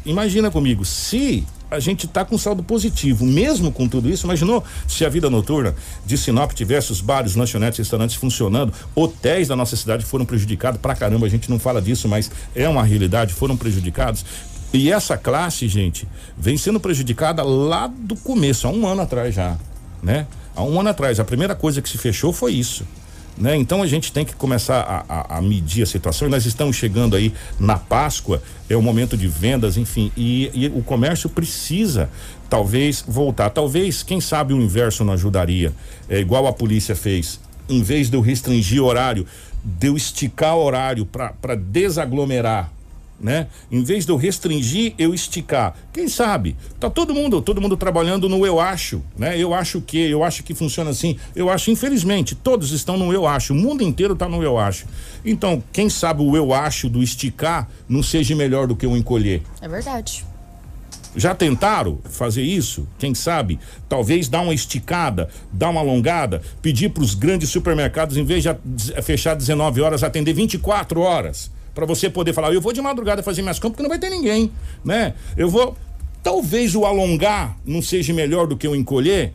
Imagina 0.05 0.51
comigo, 0.51 0.84
se 0.84 1.47
a 1.75 1.81
gente 1.81 2.07
está 2.07 2.25
com 2.25 2.39
saldo 2.39 2.62
positivo, 2.62 3.25
mesmo 3.27 3.72
com 3.72 3.89
tudo 3.89 4.09
isso. 4.09 4.27
Imaginou 4.27 4.64
se 4.87 5.05
a 5.05 5.09
vida 5.09 5.29
noturna 5.29 5.75
de 6.07 6.16
Sinop 6.16 6.53
tivesse 6.53 6.93
os 6.93 7.01
bares, 7.01 7.35
lanchonetes, 7.35 7.79
restaurantes 7.79 8.16
funcionando, 8.16 8.72
hotéis 8.95 9.49
da 9.49 9.57
nossa 9.57 9.77
cidade 9.77 10.05
foram 10.05 10.25
prejudicados 10.25 10.81
pra 10.81 10.95
caramba. 10.95 11.27
A 11.27 11.31
gente 11.31 11.51
não 11.51 11.59
fala 11.59 11.83
disso, 11.83 12.09
mas 12.09 12.31
é 12.55 12.68
uma 12.68 12.83
realidade, 12.83 13.35
foram 13.35 13.57
prejudicados. 13.57 14.25
E 14.72 14.91
essa 14.91 15.16
classe, 15.16 15.68
gente, 15.68 16.09
vem 16.37 16.57
sendo 16.57 16.81
prejudicada 16.81 17.43
lá 17.43 17.87
do 17.87 18.16
começo, 18.16 18.66
há 18.66 18.70
um 18.70 18.87
ano 18.87 19.03
atrás 19.03 19.35
já, 19.35 19.57
né? 20.03 20.27
Há 20.57 20.62
um 20.62 20.81
ano 20.81 20.89
atrás, 20.89 21.20
a 21.20 21.25
primeira 21.25 21.55
coisa 21.55 21.81
que 21.81 21.89
se 21.89 21.99
fechou 21.99 22.33
foi 22.33 22.53
isso. 22.53 22.85
Né? 23.37 23.57
Então 23.57 23.82
a 23.82 23.87
gente 23.87 24.12
tem 24.12 24.24
que 24.24 24.35
começar 24.35 24.80
a, 24.80 25.05
a, 25.09 25.39
a, 25.39 25.43
medir 25.43 25.82
a 25.82 25.87
situação. 25.87 26.28
Nós 26.28 26.47
estamos 26.47 26.76
chegando 26.76 27.16
aí 27.16 27.32
na 27.59 27.76
Páscoa, 27.76 28.43
é 28.68 28.76
o 28.76 28.82
momento 28.82 29.16
de 29.16 29.26
vendas, 29.26 29.76
enfim, 29.76 30.12
e, 30.16 30.51
e, 30.55 30.68
o 30.68 30.82
comércio 30.82 31.28
precisa 31.28 32.09
talvez 32.49 33.05
voltar. 33.07 33.51
Talvez, 33.51 34.03
quem 34.03 34.20
sabe 34.20 34.55
o 34.55 34.61
inverso 34.61 35.05
não 35.05 35.12
ajudaria. 35.14 35.72
É 36.09 36.20
igual 36.20 36.47
a 36.47 36.53
polícia 36.53 36.95
fez. 36.95 37.41
Em 37.68 37.82
vez 37.82 38.09
de 38.09 38.16
eu 38.16 38.20
restringir 38.20 38.82
horário, 38.82 39.26
de 39.64 39.89
eu 39.89 39.97
esticar 39.97 40.57
horário 40.57 41.07
para 41.07 41.55
desaglomerar 41.57 42.70
né? 43.20 43.46
Em 43.70 43.82
vez 43.82 44.04
de 44.04 44.12
eu 44.12 44.16
restringir, 44.16 44.94
eu 44.98 45.14
esticar. 45.14 45.74
Quem 45.92 46.08
sabe? 46.08 46.56
Tá 46.78 46.90
todo 46.90 47.14
mundo, 47.14 47.40
todo 47.40 47.60
mundo 47.60 47.76
trabalhando 47.76 48.28
no 48.28 48.44
eu 48.44 48.60
acho, 48.60 49.02
né? 49.16 49.38
Eu 49.38 49.54
acho 49.54 49.80
que, 49.80 49.98
eu 49.98 50.22
acho 50.22 50.42
que 50.42 50.54
funciona 50.54 50.90
assim. 50.90 51.16
Eu 51.34 51.48
acho, 51.48 51.70
infelizmente, 51.70 52.34
todos 52.34 52.72
estão 52.72 52.96
no 52.96 53.12
eu 53.12 53.26
acho. 53.26 53.52
O 53.52 53.56
mundo 53.56 53.82
inteiro 53.82 54.14
está 54.14 54.28
no 54.28 54.42
eu 54.42 54.58
acho. 54.58 54.86
Então, 55.24 55.62
quem 55.72 55.88
sabe 55.88 56.22
o 56.22 56.36
eu 56.36 56.52
acho 56.52 56.88
do 56.88 57.02
esticar 57.02 57.68
não 57.88 58.02
seja 58.02 58.34
melhor 58.34 58.66
do 58.66 58.76
que 58.76 58.86
o 58.86 58.96
encolher. 58.96 59.42
É 59.60 59.68
verdade. 59.68 60.24
Já 61.16 61.32
tentaram 61.32 62.00
fazer 62.10 62.42
isso? 62.42 62.88
Quem 62.98 63.14
sabe? 63.14 63.60
Talvez 63.88 64.28
dar 64.28 64.40
uma 64.40 64.52
esticada, 64.52 65.28
dar 65.52 65.70
uma 65.70 65.80
alongada, 65.80 66.42
pedir 66.60 66.90
para 66.90 67.04
os 67.04 67.14
grandes 67.14 67.50
supermercados, 67.50 68.16
em 68.16 68.24
vez 68.24 68.42
de 68.42 69.02
fechar 69.02 69.34
19 69.34 69.80
horas, 69.80 70.02
atender 70.02 70.32
24 70.32 71.00
horas 71.00 71.52
para 71.75 71.85
você 71.85 72.09
poder 72.09 72.33
falar, 72.33 72.53
eu 72.53 72.61
vou 72.61 72.72
de 72.72 72.81
madrugada 72.81 73.22
fazer 73.22 73.43
minhas 73.43 73.59
compras 73.59 73.72
porque 73.72 73.83
não 73.83 73.91
vai 73.91 73.99
ter 73.99 74.11
ninguém, 74.11 74.51
né? 74.85 75.14
Eu 75.37 75.51
vou 75.51 75.77
talvez 76.22 76.75
o 76.75 76.87
alongar 76.87 77.57
não 77.66 77.83
seja 77.83 78.12
melhor 78.14 78.47
do 78.47 78.57
que 78.57 78.66
o 78.66 78.75
encolher, 78.75 79.33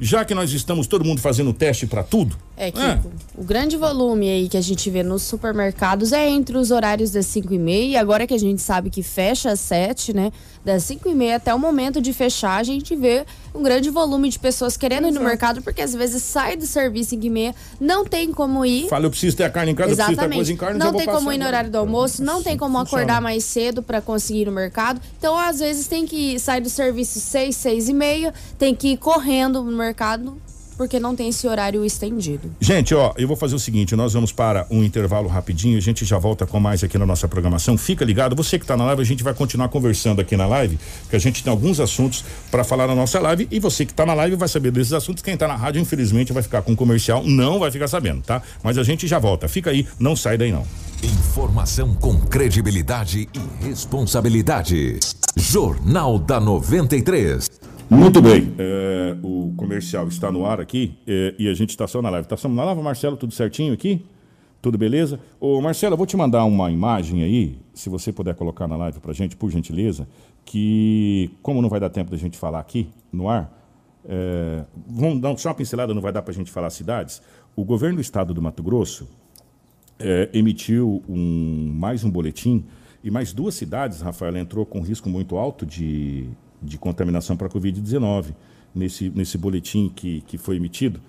já 0.00 0.24
que 0.24 0.34
nós 0.34 0.52
estamos 0.52 0.86
todo 0.86 1.04
mundo 1.04 1.20
fazendo 1.20 1.52
teste 1.52 1.86
para 1.86 2.02
tudo. 2.02 2.36
É 2.60 2.70
que 2.70 2.78
é. 2.78 3.00
o 3.38 3.42
grande 3.42 3.74
volume 3.78 4.28
aí 4.28 4.46
que 4.46 4.56
a 4.58 4.60
gente 4.60 4.90
vê 4.90 5.02
nos 5.02 5.22
supermercados 5.22 6.12
é 6.12 6.28
entre 6.28 6.58
os 6.58 6.70
horários 6.70 7.10
das 7.10 7.24
5 7.24 7.54
e 7.54 7.58
meia, 7.58 7.98
agora 7.98 8.26
que 8.26 8.34
a 8.34 8.38
gente 8.38 8.60
sabe 8.60 8.90
que 8.90 9.02
fecha 9.02 9.50
às 9.50 9.60
7, 9.60 10.12
né? 10.12 10.30
Das 10.62 10.82
5 10.82 11.08
e 11.08 11.14
meia 11.14 11.36
até 11.36 11.54
o 11.54 11.58
momento 11.58 12.02
de 12.02 12.12
fechar, 12.12 12.58
a 12.58 12.62
gente 12.62 12.94
vê 12.94 13.24
um 13.54 13.62
grande 13.62 13.88
volume 13.88 14.28
de 14.28 14.38
pessoas 14.38 14.76
querendo 14.76 15.04
Exato. 15.06 15.14
ir 15.14 15.18
no 15.18 15.24
mercado, 15.24 15.62
porque 15.62 15.80
às 15.80 15.94
vezes 15.94 16.22
sai 16.22 16.54
do 16.54 16.66
serviço 16.66 17.10
5 17.10 17.24
e 17.24 17.30
meia, 17.30 17.54
não 17.80 18.04
tem 18.04 18.30
como 18.30 18.62
ir. 18.62 18.88
Fala, 18.90 19.06
eu 19.06 19.10
preciso 19.10 19.38
ter 19.38 19.44
a 19.44 19.50
carne 19.50 19.72
em 19.72 19.74
casa, 19.74 19.92
Exatamente. 19.92 20.20
eu 20.20 20.28
preciso 20.28 20.30
ter 20.30 20.36
coisa 20.36 20.52
em 20.52 20.56
carne, 20.56 20.78
Não 20.78 20.92
tem 20.92 21.06
como 21.06 21.32
ir 21.32 21.38
no 21.38 21.46
horário 21.46 21.70
do 21.70 21.78
almoço, 21.78 22.22
não 22.22 22.42
tem 22.42 22.58
como 22.58 22.78
Funciona. 22.78 23.04
acordar 23.04 23.22
mais 23.22 23.42
cedo 23.42 23.82
para 23.82 24.02
conseguir 24.02 24.42
ir 24.42 24.46
no 24.46 24.52
mercado. 24.52 25.00
Então, 25.18 25.34
às 25.34 25.60
vezes, 25.60 25.86
tem 25.86 26.04
que 26.04 26.38
sair 26.38 26.60
do 26.60 26.68
serviço 26.68 27.20
6, 27.20 27.56
6 27.56 27.88
e 27.88 27.94
meia, 27.94 28.34
tem 28.58 28.74
que 28.74 28.88
ir 28.88 28.96
correndo 28.98 29.62
no 29.62 29.74
mercado 29.74 30.36
porque 30.80 30.98
não 30.98 31.14
tem 31.14 31.28
esse 31.28 31.46
horário 31.46 31.84
estendido. 31.84 32.50
Gente, 32.58 32.94
ó, 32.94 33.12
eu 33.18 33.28
vou 33.28 33.36
fazer 33.36 33.54
o 33.54 33.58
seguinte, 33.58 33.94
nós 33.94 34.14
vamos 34.14 34.32
para 34.32 34.66
um 34.70 34.82
intervalo 34.82 35.28
rapidinho, 35.28 35.76
a 35.76 35.80
gente 35.80 36.06
já 36.06 36.16
volta 36.16 36.46
com 36.46 36.58
mais 36.58 36.82
aqui 36.82 36.96
na 36.96 37.04
nossa 37.04 37.28
programação. 37.28 37.76
Fica 37.76 38.02
ligado, 38.02 38.34
você 38.34 38.58
que 38.58 38.64
está 38.64 38.78
na 38.78 38.86
live, 38.86 39.02
a 39.02 39.04
gente 39.04 39.22
vai 39.22 39.34
continuar 39.34 39.68
conversando 39.68 40.22
aqui 40.22 40.38
na 40.38 40.46
live, 40.46 40.78
porque 41.02 41.16
a 41.16 41.18
gente 41.18 41.44
tem 41.44 41.50
alguns 41.50 41.80
assuntos 41.80 42.24
para 42.50 42.64
falar 42.64 42.86
na 42.86 42.94
nossa 42.94 43.20
live 43.20 43.46
e 43.50 43.60
você 43.60 43.84
que 43.84 43.92
está 43.92 44.06
na 44.06 44.14
live 44.14 44.36
vai 44.36 44.48
saber 44.48 44.70
desses 44.70 44.94
assuntos. 44.94 45.22
Quem 45.22 45.34
está 45.34 45.46
na 45.46 45.54
rádio, 45.54 45.82
infelizmente, 45.82 46.32
vai 46.32 46.42
ficar 46.42 46.62
com 46.62 46.74
comercial, 46.74 47.22
não 47.26 47.58
vai 47.58 47.70
ficar 47.70 47.86
sabendo, 47.86 48.22
tá? 48.22 48.40
Mas 48.62 48.78
a 48.78 48.82
gente 48.82 49.06
já 49.06 49.18
volta. 49.18 49.48
Fica 49.48 49.68
aí, 49.68 49.86
não 49.98 50.16
sai 50.16 50.38
daí 50.38 50.50
não. 50.50 50.64
Informação 51.02 51.94
com 51.94 52.18
credibilidade 52.18 53.28
e 53.34 53.66
responsabilidade. 53.66 54.98
Jornal 55.36 56.18
da 56.18 56.40
93. 56.40 57.59
Muito 57.90 58.22
bem, 58.22 58.54
é, 58.56 59.16
o 59.20 59.52
comercial 59.56 60.06
está 60.06 60.30
no 60.30 60.46
ar 60.46 60.60
aqui 60.60 60.96
é, 61.08 61.34
e 61.36 61.48
a 61.48 61.54
gente 61.54 61.70
está 61.70 61.88
só 61.88 62.00
na 62.00 62.08
live. 62.08 62.28
Está 62.32 62.48
na 62.48 62.64
live, 62.66 62.80
Marcelo, 62.80 63.16
tudo 63.16 63.34
certinho 63.34 63.74
aqui? 63.74 64.06
Tudo 64.62 64.78
beleza? 64.78 65.18
Ô 65.40 65.60
Marcelo, 65.60 65.94
eu 65.94 65.96
vou 65.96 66.06
te 66.06 66.16
mandar 66.16 66.44
uma 66.44 66.70
imagem 66.70 67.24
aí, 67.24 67.58
se 67.74 67.90
você 67.90 68.12
puder 68.12 68.36
colocar 68.36 68.68
na 68.68 68.76
live 68.76 69.00
pra 69.00 69.12
gente, 69.12 69.34
por 69.34 69.50
gentileza, 69.50 70.06
que 70.44 71.32
como 71.42 71.60
não 71.60 71.68
vai 71.68 71.80
dar 71.80 71.90
tempo 71.90 72.12
da 72.12 72.16
gente 72.16 72.38
falar 72.38 72.60
aqui 72.60 72.88
no 73.12 73.28
ar, 73.28 73.52
é, 74.08 74.64
vamos 74.86 75.20
dar 75.20 75.36
só 75.36 75.48
uma 75.48 75.56
pincelada, 75.56 75.92
não 75.92 76.00
vai 76.00 76.12
dar 76.12 76.22
pra 76.22 76.32
gente 76.32 76.48
falar 76.48 76.70
cidades. 76.70 77.20
O 77.56 77.64
governo 77.64 77.96
do 77.96 78.02
estado 78.02 78.32
do 78.32 78.40
Mato 78.40 78.62
Grosso 78.62 79.08
é, 79.98 80.30
emitiu 80.32 81.02
um, 81.08 81.72
mais 81.74 82.04
um 82.04 82.10
boletim 82.10 82.64
e 83.02 83.10
mais 83.10 83.32
duas 83.32 83.56
cidades, 83.56 84.00
Rafael, 84.00 84.36
entrou 84.36 84.64
com 84.64 84.80
risco 84.80 85.08
muito 85.08 85.36
alto 85.36 85.66
de 85.66 86.28
de 86.62 86.78
contaminação 86.78 87.36
para 87.36 87.46
a 87.46 87.50
Covid-19. 87.50 88.34
Nesse, 88.72 89.10
nesse 89.10 89.36
boletim 89.36 89.88
que, 89.88 90.20
que 90.20 90.38
foi 90.38 90.54
emitido, 90.54 91.00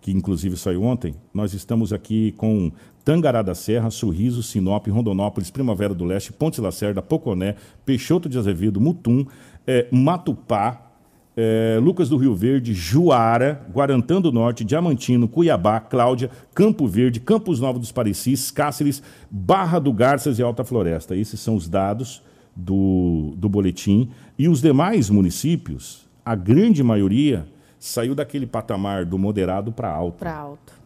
que 0.00 0.10
inclusive 0.10 0.56
saiu 0.56 0.82
ontem, 0.82 1.14
nós 1.34 1.52
estamos 1.52 1.92
aqui 1.92 2.32
com 2.32 2.72
Tangará 3.04 3.42
da 3.42 3.54
Serra, 3.54 3.90
Sorriso, 3.90 4.42
Sinop, 4.42 4.86
Rondonópolis, 4.88 5.50
Primavera 5.50 5.92
do 5.92 6.04
Leste, 6.04 6.32
Ponte 6.32 6.60
Lacerda, 6.60 7.02
Poconé, 7.02 7.56
Peixoto 7.84 8.28
de 8.28 8.38
Azevedo, 8.38 8.80
Mutum, 8.80 9.26
é, 9.66 9.86
Matupá, 9.90 10.90
é, 11.36 11.78
Lucas 11.80 12.08
do 12.08 12.16
Rio 12.16 12.34
Verde, 12.34 12.74
Juara, 12.74 13.66
Guarantã 13.72 14.20
do 14.20 14.32
Norte, 14.32 14.64
Diamantino, 14.64 15.28
Cuiabá, 15.28 15.80
Cláudia, 15.80 16.30
Campo 16.54 16.86
Verde, 16.86 17.20
Campos 17.20 17.60
Novos 17.60 17.80
dos 17.80 17.92
Parecis, 17.92 18.50
Cáceres, 18.50 19.02
Barra 19.30 19.78
do 19.78 19.92
Garças 19.92 20.38
e 20.38 20.42
Alta 20.42 20.64
Floresta. 20.64 21.16
Esses 21.16 21.40
são 21.40 21.54
os 21.54 21.68
dados 21.68 22.22
do, 22.60 23.34
do 23.36 23.48
boletim. 23.48 24.10
E 24.38 24.48
os 24.48 24.60
demais 24.60 25.10
municípios, 25.10 26.08
a 26.24 26.34
grande 26.34 26.82
maioria, 26.82 27.46
saiu 27.78 28.14
daquele 28.14 28.46
patamar 28.46 29.04
do 29.04 29.18
moderado 29.18 29.72
para 29.72 29.90
alto. 29.90 30.18
Para 30.18 30.36
alto. 30.36 30.80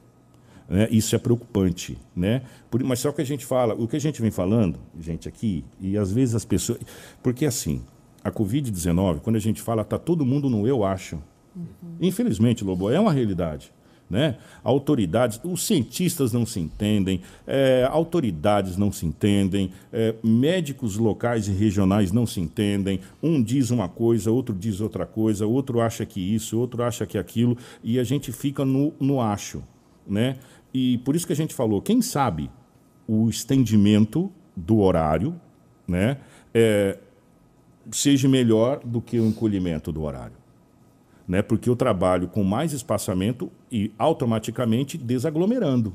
Né? 0.69 0.89
Isso 0.91 1.15
é 1.15 1.19
preocupante, 1.19 1.99
né? 2.17 2.43
Por, 2.71 2.83
mas 2.83 3.01
só 3.01 3.13
que 3.13 3.21
a 3.21 3.25
gente 3.25 3.45
fala, 3.45 3.75
o 3.75 3.87
que 3.87 3.97
a 3.97 4.01
gente 4.01 4.23
vem 4.23 4.31
falando, 4.31 4.79
gente, 4.99 5.29
aqui, 5.29 5.65
e 5.81 5.99
às 5.99 6.11
vezes 6.11 6.35
as 6.35 6.45
pessoas. 6.45 6.79
Porque 7.23 7.45
assim, 7.45 7.83
a 8.23 8.31
Covid-19, 8.31 9.21
quando 9.21 9.37
a 9.37 9.41
gente 9.41 9.61
fala, 9.61 9.85
tá 9.85 9.99
todo 9.99 10.25
mundo 10.25 10.49
no 10.49 10.67
eu 10.67 10.85
acho. 10.85 11.17
Uhum. 11.55 11.65
Infelizmente, 12.01 12.65
Lobo, 12.65 12.91
é 12.91 12.99
uma 12.99 13.13
realidade. 13.13 13.73
Né? 14.15 14.37
Autoridades, 14.63 15.41
os 15.43 15.67
cientistas 15.67 16.33
não 16.33 16.47
se 16.47 16.61
entendem, 16.61 17.21
é, 17.45 17.85
autoridades 17.91 18.77
não 18.77 18.93
se 18.93 19.05
entendem, 19.05 19.73
é, 19.93 20.15
médicos 20.23 20.97
locais 20.97 21.49
e 21.49 21.53
regionais 21.53 22.13
não 22.13 22.25
se 22.25 22.41
entendem. 22.41 23.01
Um 23.21 23.43
diz 23.43 23.73
uma 23.73 23.89
coisa, 23.89 24.31
outro 24.31 24.55
diz 24.55 24.81
outra 24.81 25.05
coisa, 25.05 25.49
outro 25.49 25.81
acha 25.81 26.07
que 26.07 26.21
isso, 26.21 26.57
outro 26.57 26.85
acha 26.85 27.05
que 27.05 27.19
aquilo, 27.19 27.59
e 27.83 27.99
a 27.99 28.05
gente 28.05 28.31
fica 28.31 28.65
no, 28.65 28.95
no 29.01 29.21
acho, 29.21 29.65
né? 30.07 30.37
E 30.73 30.99
por 30.99 31.17
isso 31.17 31.27
que 31.27 31.33
a 31.33 31.37
gente 31.37 31.53
falou, 31.53 31.83
quem 31.83 32.01
sabe 32.01 32.49
o 33.09 33.29
estendimento 33.29 34.31
do 34.57 34.79
horário, 34.79 35.35
né? 35.89 36.19
É, 36.55 36.99
seja 37.91 38.29
melhor 38.29 38.79
do 38.85 39.01
que 39.01 39.19
o 39.19 39.27
encolhimento 39.27 39.91
do 39.91 40.03
horário 40.03 40.44
né? 41.27 41.43
Porque 41.43 41.69
eu 41.69 41.77
trabalho 41.77 42.29
com 42.29 42.43
mais 42.43 42.73
espaçamento 42.73 43.51
e 43.71 43.93
automaticamente 43.99 44.99
desaglomerando. 44.99 45.95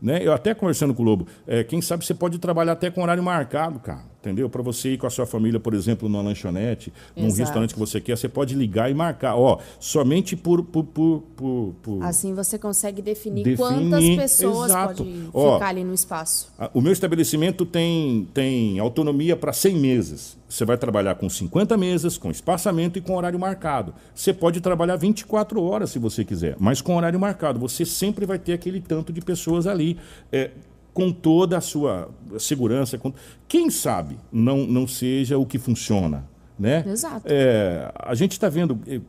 Né? 0.00 0.20
Eu 0.22 0.32
até 0.32 0.54
conversando 0.54 0.94
com 0.94 1.02
o 1.02 1.06
Lobo, 1.06 1.26
é, 1.46 1.64
quem 1.64 1.80
sabe 1.80 2.04
você 2.04 2.14
pode 2.14 2.38
trabalhar 2.38 2.72
até 2.72 2.90
com 2.90 3.02
horário 3.02 3.22
marcado, 3.22 3.80
cara 3.80 4.15
entendeu? 4.26 4.50
Para 4.50 4.60
você 4.62 4.94
ir 4.94 4.98
com 4.98 5.06
a 5.06 5.10
sua 5.10 5.24
família, 5.24 5.60
por 5.60 5.72
exemplo, 5.72 6.08
numa 6.08 6.22
lanchonete, 6.22 6.92
num 7.16 7.26
Exato. 7.26 7.40
restaurante 7.42 7.74
que 7.74 7.78
você 7.78 8.00
quer, 8.00 8.16
você 8.18 8.28
pode 8.28 8.54
ligar 8.56 8.90
e 8.90 8.94
marcar. 8.94 9.36
Ó, 9.36 9.58
somente 9.78 10.34
por. 10.34 10.64
por, 10.64 10.84
por, 10.84 11.22
por, 11.36 11.74
por- 11.82 12.02
Assim 12.02 12.34
você 12.34 12.58
consegue 12.58 13.00
definir, 13.00 13.44
Definir, 13.44 13.56
quantas 13.56 14.04
pessoas 14.16 14.70
exato. 14.70 15.04
podem 15.04 15.28
Ó, 15.32 15.54
ficar 15.54 15.68
ali 15.68 15.84
no 15.84 15.94
espaço. 15.94 16.52
O 16.74 16.80
meu 16.80 16.92
estabelecimento 16.92 17.64
tem, 17.64 18.28
tem 18.34 18.78
autonomia 18.80 19.36
para 19.36 19.52
100 19.52 19.76
mesas. 19.78 20.36
Você 20.48 20.64
vai 20.64 20.76
trabalhar 20.76 21.14
com 21.16 21.28
50 21.28 21.76
mesas, 21.76 22.16
com 22.18 22.30
espaçamento 22.30 22.98
e 22.98 23.02
com 23.02 23.16
horário 23.16 23.38
marcado. 23.38 23.94
Você 24.14 24.32
pode 24.32 24.60
trabalhar 24.60 24.96
24 24.96 25.62
horas 25.62 25.90
se 25.90 25.98
você 25.98 26.24
quiser, 26.24 26.56
mas 26.58 26.80
com 26.80 26.96
horário 26.96 27.18
marcado. 27.18 27.58
Você 27.60 27.84
sempre 27.84 28.24
vai 28.26 28.38
ter 28.38 28.52
aquele 28.52 28.80
tanto 28.80 29.12
de 29.12 29.20
pessoas 29.20 29.66
ali. 29.66 29.96
é, 30.32 30.50
com 30.96 31.12
toda 31.12 31.58
a 31.58 31.60
sua 31.60 32.08
segurança. 32.38 32.96
com- 32.96 33.12
Quem 33.46 33.68
sabe 33.68 34.16
não, 34.32 34.66
não 34.66 34.88
seja 34.88 35.36
o 35.36 35.44
que 35.44 35.58
funciona. 35.58 36.26
Né? 36.58 36.82
Exato. 36.88 37.26
É, 37.26 37.92
a 37.94 38.14
gente 38.14 38.32
está 38.32 38.48
vendo 38.48 38.80
eh, 38.88 39.02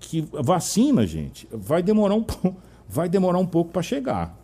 que 0.00 0.26
a 0.36 0.42
vacina, 0.42 1.06
gente, 1.06 1.46
vai 1.52 1.80
demorar 1.80 2.16
um, 2.16 2.24
vai 2.88 3.08
demorar 3.08 3.38
um 3.38 3.46
pouco 3.46 3.70
para 3.70 3.82
chegar 3.82 4.36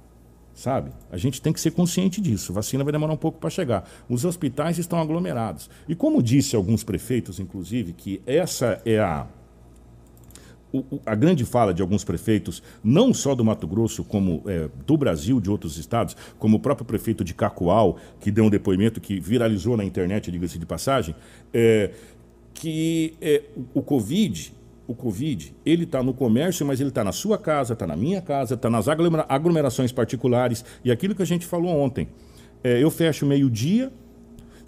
sabe? 0.55 0.91
A 1.13 1.17
gente 1.17 1.41
tem 1.41 1.53
que 1.53 1.61
ser 1.61 1.71
consciente 1.71 2.21
disso. 2.21 2.53
Vacina 2.53 2.83
vai 2.83 2.93
demorar 2.93 3.13
um 3.13 3.17
pouco 3.17 3.39
para 3.39 3.49
chegar. 3.49 3.89
Os 4.09 4.25
hospitais 4.25 4.77
estão 4.77 4.99
aglomerados. 5.01 5.71
E 5.89 5.95
como 5.95 6.21
disse 6.21 6.57
alguns 6.57 6.83
prefeitos, 6.83 7.39
inclusive, 7.39 7.93
que 7.93 8.21
essa 8.27 8.83
é 8.85 8.99
a 8.99 9.25
o- 10.73 11.01
a 11.07 11.15
grande 11.15 11.45
fala 11.45 11.73
de 11.73 11.81
alguns 11.83 12.05
prefeitos, 12.05 12.63
não 12.85 13.15
só 13.15 13.35
do 13.35 13.45
Mato 13.45 13.67
Grosso, 13.67 14.05
como 14.05 14.43
é, 14.47 14.69
do 14.87 14.97
Brasil, 14.97 15.41
de 15.41 15.51
outros 15.51 15.79
estados, 15.79 16.17
como 16.39 16.57
o 16.57 16.61
próprio 16.61 16.85
prefeito 16.87 17.25
de 17.25 17.33
Cacoal, 17.35 17.97
que 18.21 18.31
deu 18.31 18.45
um 18.45 18.51
depoimento 18.51 19.01
que 19.01 19.19
viralizou 19.21 19.77
na 19.77 19.85
internet, 19.85 20.31
diga-se 20.31 20.59
de 20.59 20.67
passagem, 20.67 21.15
é, 21.55 21.91
que 22.55 23.15
é, 23.21 23.43
o 23.75 23.79
o 23.81 23.83
Covid, 23.83 24.53
o 24.87 24.95
Covid, 24.95 25.55
ele 25.65 25.85
está 25.85 26.03
no 26.03 26.13
comércio, 26.15 26.67
mas 26.67 26.81
ele 26.81 26.89
está 26.89 27.05
na 27.05 27.13
sua 27.13 27.37
casa, 27.39 27.75
está 27.75 27.87
na 27.87 27.95
minha 27.97 28.21
casa, 28.23 28.55
está 28.55 28.69
nas 28.71 28.89
aglomera- 28.89 29.27
aglomerações 29.29 29.93
particulares. 29.93 30.65
E 30.85 30.91
aquilo 30.91 31.15
que 31.15 31.23
a 31.23 31.27
gente 31.27 31.45
falou 31.47 31.71
ontem, 31.79 32.09
é, 32.65 32.83
eu 32.83 32.91
fecho 32.91 33.25
meio-dia, 33.27 33.93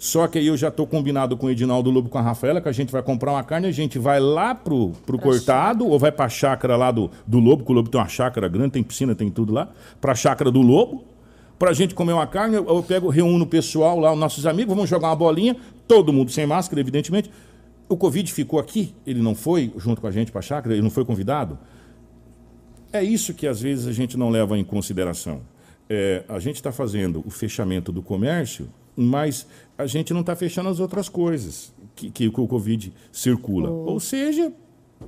só 0.01 0.27
que 0.27 0.39
aí 0.39 0.47
eu 0.47 0.57
já 0.57 0.69
estou 0.69 0.87
combinado 0.87 1.37
com 1.37 1.45
o 1.45 1.49
Edinaldo 1.51 1.91
Lobo 1.91 2.09
com 2.09 2.17
a 2.17 2.21
Rafaela, 2.23 2.59
que 2.59 2.67
a 2.67 2.71
gente 2.71 2.91
vai 2.91 3.03
comprar 3.03 3.33
uma 3.33 3.43
carne, 3.43 3.67
a 3.67 3.71
gente 3.71 3.99
vai 3.99 4.19
lá 4.19 4.55
pro, 4.55 4.93
pro 5.05 5.15
cortado, 5.19 5.87
ou 5.87 5.99
vai 5.99 6.11
pra 6.11 6.27
chácara 6.27 6.75
lá 6.75 6.89
do, 6.89 7.11
do 7.27 7.37
Lobo, 7.37 7.63
que 7.63 7.71
o 7.71 7.75
Lobo 7.75 7.87
tem 7.87 8.01
uma 8.01 8.07
chácara 8.07 8.47
grande, 8.47 8.71
tem 8.71 8.81
piscina, 8.81 9.13
tem 9.13 9.29
tudo 9.29 9.53
lá, 9.53 9.69
pra 10.01 10.15
chácara 10.15 10.49
do 10.49 10.59
Lobo, 10.59 11.03
pra 11.59 11.71
gente 11.71 11.93
comer 11.93 12.13
uma 12.13 12.25
carne, 12.25 12.55
eu, 12.55 12.67
eu 12.67 12.81
pego, 12.81 13.09
reúno 13.09 13.43
o 13.43 13.47
pessoal 13.47 13.99
lá, 13.99 14.11
os 14.11 14.17
nossos 14.17 14.47
amigos, 14.47 14.73
vamos 14.73 14.89
jogar 14.89 15.09
uma 15.09 15.15
bolinha, 15.15 15.55
todo 15.87 16.11
mundo 16.11 16.31
sem 16.31 16.47
máscara, 16.47 16.81
evidentemente. 16.81 17.29
O 17.87 17.95
Covid 17.95 18.33
ficou 18.33 18.59
aqui, 18.59 18.95
ele 19.05 19.21
não 19.21 19.35
foi 19.35 19.71
junto 19.77 20.01
com 20.01 20.07
a 20.07 20.11
gente 20.11 20.31
pra 20.31 20.41
chácara, 20.41 20.73
ele 20.73 20.81
não 20.81 20.89
foi 20.89 21.05
convidado. 21.05 21.59
É 22.91 23.03
isso 23.03 23.35
que 23.35 23.45
às 23.45 23.61
vezes 23.61 23.85
a 23.85 23.91
gente 23.91 24.17
não 24.17 24.31
leva 24.31 24.57
em 24.57 24.63
consideração. 24.63 25.41
É, 25.87 26.23
a 26.27 26.39
gente 26.39 26.55
está 26.55 26.71
fazendo 26.71 27.23
o 27.23 27.29
fechamento 27.29 27.91
do 27.91 28.01
comércio, 28.01 28.67
mas 29.01 29.45
a 29.77 29.85
gente 29.85 30.13
não 30.13 30.21
está 30.21 30.35
fechando 30.35 30.69
as 30.69 30.79
outras 30.79 31.09
coisas 31.09 31.73
que, 31.95 32.09
que 32.11 32.27
o 32.27 32.31
Covid 32.47 32.93
circula. 33.11 33.69
Ou 33.69 33.99
seja, 33.99 34.51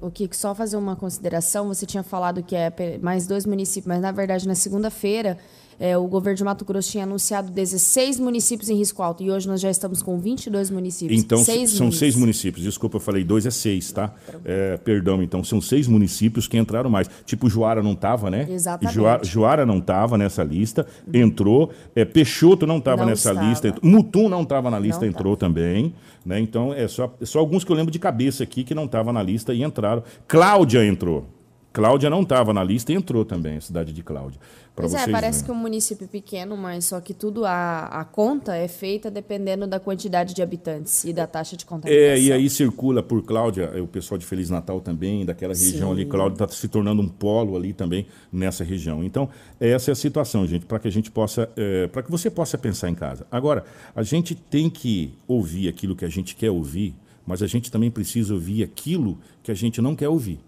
O 0.02 0.10
Kiko, 0.10 0.36
só 0.36 0.56
fazer 0.56 0.76
uma 0.76 0.96
consideração, 0.96 1.68
você 1.68 1.86
tinha 1.86 2.02
falado 2.04 2.42
que 2.42 2.56
é 2.56 2.72
mais 3.02 3.28
dois 3.28 3.46
municípios, 3.46 3.88
mas 3.88 4.02
na 4.02 4.12
verdade 4.12 4.48
na 4.48 4.56
segunda-feira 4.56 5.38
é, 5.80 5.98
o 5.98 6.08
governo 6.08 6.38
de 6.38 6.44
Mato 6.44 6.66
Grosso 6.66 6.92
tinha 6.92 7.04
anunciado 7.04 7.52
16 7.52 8.20
municípios 8.20 8.70
em 8.70 8.76
risco 8.78 9.02
alto 9.02 9.24
e 9.24 9.32
hoje 9.32 9.48
nós 9.48 9.60
já 9.62 9.70
estamos 9.70 10.02
com 10.02 10.18
22 10.20 10.70
municípios. 10.70 11.20
então 11.20 11.44
seis 11.44 11.72
são 11.72 11.86
munis. 11.88 12.00
seis 12.00 12.16
municípios. 12.16 12.64
Desculpa, 12.64 12.98
eu 12.98 13.02
falei 13.02 13.24
dois, 13.24 13.46
é 13.46 13.52
seis, 13.52 13.92
tá? 13.92 14.14
É, 14.46 14.78
perdão, 14.78 15.22
então 15.22 15.44
são 15.44 15.60
seis 15.62 15.88
municípios 15.88 16.48
que 16.48 16.58
entraram 16.58 16.90
mais. 16.90 17.10
Tipo, 17.26 17.50
Juara 17.50 17.82
não 17.82 17.94
estava, 17.94 18.30
né? 18.30 18.48
Exatamente. 18.50 18.94
Juara, 18.94 19.24
Juara 19.24 19.66
não 19.66 19.80
estava 19.80 20.18
nessa 20.18 20.44
lista, 20.44 20.86
entrou. 21.14 21.72
É, 21.96 22.06
Peixoto 22.06 22.66
não 22.66 22.78
estava 22.78 23.06
nessa 23.06 23.30
estava. 23.32 23.48
lista. 23.48 23.76
Mutum 23.82 24.30
não 24.30 24.44
estava 24.44 24.70
na 24.70 24.80
lista, 24.80 25.02
Não 25.02 25.08
entrou 25.08 25.36
também. 25.36 25.94
Né? 26.26 26.40
Então, 26.40 26.74
é 26.74 26.88
só, 26.88 27.14
é 27.22 27.26
só 27.26 27.40
alguns 27.40 27.64
que 27.64 27.72
eu 27.72 27.76
lembro 27.76 27.92
de 27.92 28.00
cabeça 28.00 28.44
aqui 28.44 28.64
que 28.64 28.74
não 28.74 28.86
estavam 28.86 29.12
na 29.14 29.22
lista 29.22 29.54
e 29.54 29.64
entraram. 29.64 30.04
Cláudia 30.28 30.86
entrou. 30.86 31.26
Cláudia 31.74 32.08
não 32.08 32.22
estava 32.22 32.54
na 32.54 32.64
lista 32.64 32.94
e 32.94 32.96
entrou 32.96 33.26
também, 33.26 33.58
a 33.58 33.62
cidade 33.62 33.92
de 33.92 34.04
Cláudia. 34.04 34.40
Pois 34.76 34.94
é, 34.94 35.08
parece 35.08 35.40
verem. 35.40 35.46
que 35.46 35.52
é 35.52 35.54
um 35.54 35.58
município 35.58 36.08
pequeno, 36.08 36.56
mas 36.56 36.86
só 36.86 37.02
que 37.02 37.16
tudo 37.16 37.46
a, 37.46 37.86
a 37.86 38.06
conta 38.06 38.56
é 38.56 38.68
feita 38.68 39.10
dependendo 39.10 39.66
da 39.66 39.80
quantidade 39.80 40.36
de 40.36 40.42
habitantes 40.44 41.04
e 41.04 41.12
da 41.12 41.26
taxa 41.26 41.58
de 41.58 41.66
contaminação. 41.66 42.14
É, 42.14 42.20
e 42.20 42.32
aí 42.32 42.48
circula 42.48 43.02
por 43.02 43.24
Cláudia, 43.24 43.72
é, 43.74 43.82
o 43.82 43.88
pessoal 43.88 44.20
de 44.20 44.26
Feliz 44.26 44.52
Natal 44.52 44.80
também, 44.82 45.26
daquela 45.26 45.54
região 45.54 45.90
Sim. 45.90 45.94
ali. 45.94 46.06
Cláudia 46.06 46.44
está 46.44 46.48
se 46.48 46.68
tornando 46.68 47.02
um 47.02 47.08
polo 47.08 47.56
ali 47.56 47.74
também 47.74 48.06
nessa 48.32 48.64
região. 48.64 49.04
Então, 49.04 49.28
essa 49.60 49.90
é 49.90 49.94
a 49.94 49.96
situação, 49.96 50.46
gente, 50.46 50.68
para 50.68 50.78
que 50.78 50.88
a 50.88 50.92
gente 50.92 51.10
possa, 51.10 51.50
para 51.92 52.04
que 52.04 52.12
você 52.12 52.30
possa 52.30 52.56
pensar 52.56 52.90
em 52.90 52.96
casa. 52.96 53.26
Agora, 53.32 53.64
a 53.96 54.04
gente 54.04 54.36
tem 54.36 54.70
que 54.70 55.14
ouvir 55.28 55.68
aquilo 55.68 55.96
que 55.96 56.06
a 56.06 56.10
gente 56.10 56.36
quer 56.36 56.52
ouvir, 56.52 56.94
mas 57.26 57.42
a 57.42 57.48
gente 57.48 57.72
também 57.72 57.90
precisa 57.90 58.34
ouvir 58.34 58.64
aquilo 58.64 59.18
que 59.42 59.52
a 59.52 59.56
gente 59.56 59.82
não 59.82 59.96
quer 59.96 60.10
ouvir. 60.10 60.40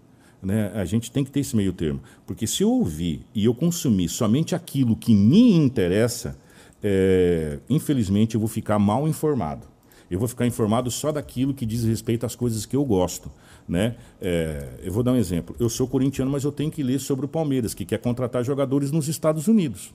Né? 0.46 0.70
A 0.76 0.84
gente 0.84 1.10
tem 1.10 1.24
que 1.24 1.30
ter 1.32 1.40
esse 1.40 1.56
meio 1.56 1.72
termo. 1.72 2.00
Porque 2.24 2.46
se 2.46 2.62
eu 2.62 2.70
ouvir 2.70 3.26
e 3.34 3.44
eu 3.44 3.52
consumir 3.52 4.08
somente 4.08 4.54
aquilo 4.54 4.94
que 4.94 5.12
me 5.12 5.52
interessa, 5.52 6.38
é, 6.80 7.58
infelizmente 7.68 8.36
eu 8.36 8.40
vou 8.40 8.48
ficar 8.48 8.78
mal 8.78 9.08
informado. 9.08 9.66
Eu 10.08 10.20
vou 10.20 10.28
ficar 10.28 10.46
informado 10.46 10.88
só 10.88 11.10
daquilo 11.10 11.52
que 11.52 11.66
diz 11.66 11.82
respeito 11.82 12.24
às 12.24 12.36
coisas 12.36 12.64
que 12.64 12.76
eu 12.76 12.84
gosto. 12.84 13.28
Né? 13.68 13.96
É, 14.22 14.68
eu 14.84 14.92
vou 14.92 15.02
dar 15.02 15.14
um 15.14 15.16
exemplo. 15.16 15.56
Eu 15.58 15.68
sou 15.68 15.88
corintiano, 15.88 16.30
mas 16.30 16.44
eu 16.44 16.52
tenho 16.52 16.70
que 16.70 16.80
ler 16.80 17.00
sobre 17.00 17.24
o 17.24 17.28
Palmeiras, 17.28 17.74
que 17.74 17.84
quer 17.84 17.98
contratar 17.98 18.44
jogadores 18.44 18.92
nos 18.92 19.08
Estados 19.08 19.48
Unidos. 19.48 19.92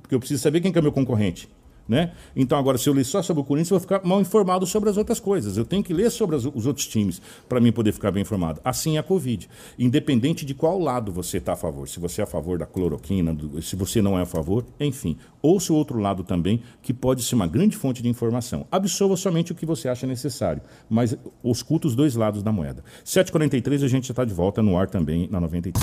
Porque 0.00 0.14
eu 0.14 0.20
preciso 0.20 0.40
saber 0.40 0.60
quem 0.60 0.70
que 0.70 0.78
é 0.78 0.82
meu 0.82 0.92
concorrente. 0.92 1.48
Né? 1.90 2.12
Então, 2.36 2.56
agora, 2.56 2.78
se 2.78 2.88
eu 2.88 2.92
ler 2.94 3.02
só 3.02 3.20
sobre 3.20 3.40
o 3.40 3.44
Corinthians, 3.44 3.72
eu 3.72 3.78
vou 3.78 3.80
ficar 3.80 4.00
mal 4.06 4.20
informado 4.20 4.64
sobre 4.64 4.88
as 4.88 4.96
outras 4.96 5.18
coisas. 5.18 5.56
Eu 5.56 5.64
tenho 5.64 5.82
que 5.82 5.92
ler 5.92 6.08
sobre 6.08 6.36
as- 6.36 6.44
os 6.44 6.64
outros 6.64 6.86
times 6.86 7.20
para 7.48 7.58
mim 7.60 7.72
poder 7.72 7.90
ficar 7.90 8.12
bem 8.12 8.20
informado. 8.22 8.60
Assim 8.64 8.94
é 8.96 9.00
a 9.00 9.02
Covid. 9.02 9.50
Independente 9.76 10.46
de 10.46 10.54
qual 10.54 10.78
lado 10.78 11.10
você 11.10 11.38
está 11.38 11.54
a 11.54 11.56
favor. 11.56 11.88
Se 11.88 11.98
você 11.98 12.20
é 12.20 12.24
a 12.24 12.28
favor 12.28 12.56
da 12.58 12.64
cloroquina, 12.64 13.34
do- 13.34 13.60
se 13.60 13.74
você 13.74 14.00
não 14.00 14.16
é 14.16 14.22
a 14.22 14.24
favor, 14.26 14.64
enfim. 14.78 15.16
Ouça 15.42 15.72
o 15.72 15.76
outro 15.76 15.98
lado 15.98 16.22
também, 16.22 16.62
que 16.80 16.94
pode 16.94 17.24
ser 17.24 17.34
uma 17.34 17.48
grande 17.48 17.76
fonte 17.76 18.00
de 18.00 18.08
informação. 18.08 18.64
Absolva 18.70 19.16
somente 19.16 19.50
o 19.50 19.54
que 19.56 19.66
você 19.66 19.88
acha 19.88 20.06
necessário, 20.06 20.62
mas 20.88 21.16
escuta 21.44 21.88
os 21.88 21.96
dois 21.96 22.14
lados 22.14 22.40
da 22.40 22.52
moeda. 22.52 22.84
7h43, 23.04 23.82
a 23.82 23.88
gente 23.88 24.06
já 24.06 24.12
está 24.12 24.24
de 24.24 24.32
volta 24.32 24.62
no 24.62 24.78
ar 24.78 24.86
também 24.88 25.28
na 25.28 25.40
93. 25.40 25.82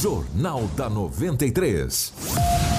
Jornal 0.00 0.66
da 0.78 0.88
93. 0.88 2.69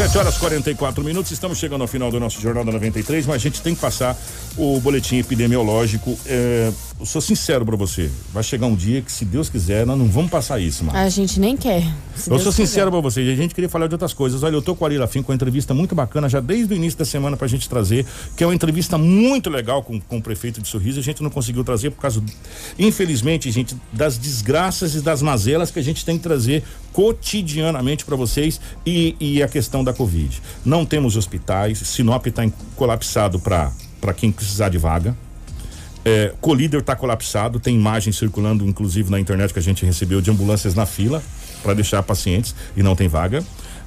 7 0.00 0.16
horas 0.16 0.36
e 0.36 0.40
44 0.40 1.04
minutos, 1.04 1.30
estamos 1.30 1.58
chegando 1.58 1.82
ao 1.82 1.86
final 1.86 2.10
do 2.10 2.18
nosso 2.18 2.40
Jornal 2.40 2.64
da 2.64 2.72
93, 2.72 3.26
mas 3.26 3.36
a 3.36 3.38
gente 3.38 3.60
tem 3.60 3.74
que 3.74 3.82
passar 3.82 4.16
o 4.56 4.80
boletim 4.80 5.18
epidemiológico. 5.18 6.18
É, 6.24 6.72
eu 7.00 7.06
sou 7.06 7.20
sincero 7.20 7.64
para 7.64 7.76
você, 7.76 8.10
vai 8.32 8.42
chegar 8.42 8.66
um 8.66 8.74
dia 8.74 9.00
que, 9.00 9.10
se 9.10 9.24
Deus 9.24 9.48
quiser, 9.48 9.86
nós 9.86 9.98
não 9.98 10.06
vamos 10.06 10.30
passar 10.30 10.60
isso, 10.60 10.84
mano. 10.84 10.98
A 10.98 11.08
gente 11.08 11.40
nem 11.40 11.56
quer. 11.56 11.82
Eu 11.82 12.30
Deus 12.32 12.42
sou 12.42 12.52
sincero 12.52 12.90
pra 12.90 13.00
vocês, 13.00 13.26
a 13.26 13.34
gente 13.34 13.54
queria 13.54 13.70
falar 13.70 13.86
de 13.86 13.94
outras 13.94 14.12
coisas. 14.12 14.42
Olha, 14.42 14.54
eu 14.54 14.60
tô 14.60 14.76
com 14.76 14.84
a 14.84 14.88
Arila 14.88 15.06
Fim 15.06 15.22
com 15.22 15.32
uma 15.32 15.34
entrevista 15.34 15.72
muito 15.72 15.94
bacana, 15.94 16.28
já 16.28 16.40
desde 16.40 16.74
o 16.74 16.76
início 16.76 16.98
da 16.98 17.04
semana 17.06 17.36
pra 17.38 17.48
gente 17.48 17.68
trazer, 17.68 18.04
que 18.36 18.44
é 18.44 18.46
uma 18.46 18.54
entrevista 18.54 18.98
muito 18.98 19.48
legal 19.48 19.82
com, 19.82 19.98
com 19.98 20.18
o 20.18 20.22
prefeito 20.22 20.60
de 20.60 20.68
Sorriso. 20.68 21.00
A 21.00 21.02
gente 21.02 21.22
não 21.22 21.30
conseguiu 21.30 21.64
trazer 21.64 21.90
por 21.90 22.02
causa, 22.02 22.22
infelizmente, 22.78 23.50
gente, 23.50 23.74
das 23.92 24.18
desgraças 24.18 24.94
e 24.94 25.00
das 25.00 25.22
mazelas 25.22 25.70
que 25.70 25.78
a 25.78 25.82
gente 25.82 26.04
tem 26.04 26.18
que 26.18 26.22
trazer 26.22 26.62
cotidianamente 26.92 28.04
pra 28.04 28.16
vocês 28.16 28.60
e, 28.84 29.16
e 29.18 29.42
a 29.42 29.48
questão 29.48 29.82
da 29.82 29.94
Covid. 29.94 30.40
Não 30.64 30.84
temos 30.84 31.16
hospitais, 31.16 31.78
Sinop 31.78 32.26
tá 32.26 32.44
em- 32.44 32.52
colapsado 32.76 33.38
pra 33.40 33.72
para 34.00 34.14
quem 34.14 34.32
precisar 34.32 34.70
de 34.70 34.78
vaga. 34.78 35.14
É, 36.04 36.32
Colíder 36.40 36.80
está 36.80 36.96
colapsado, 36.96 37.60
tem 37.60 37.76
imagens 37.76 38.16
circulando, 38.16 38.66
inclusive 38.66 39.10
na 39.10 39.20
internet 39.20 39.52
que 39.52 39.58
a 39.58 39.62
gente 39.62 39.84
recebeu 39.84 40.20
de 40.20 40.30
ambulâncias 40.30 40.74
na 40.74 40.86
fila. 40.86 41.22
para 41.62 41.74
deixar 41.74 42.02
pacientes 42.02 42.54
e 42.76 42.82
não 42.82 42.96
tem 42.96 43.08
vaga. 43.08 43.44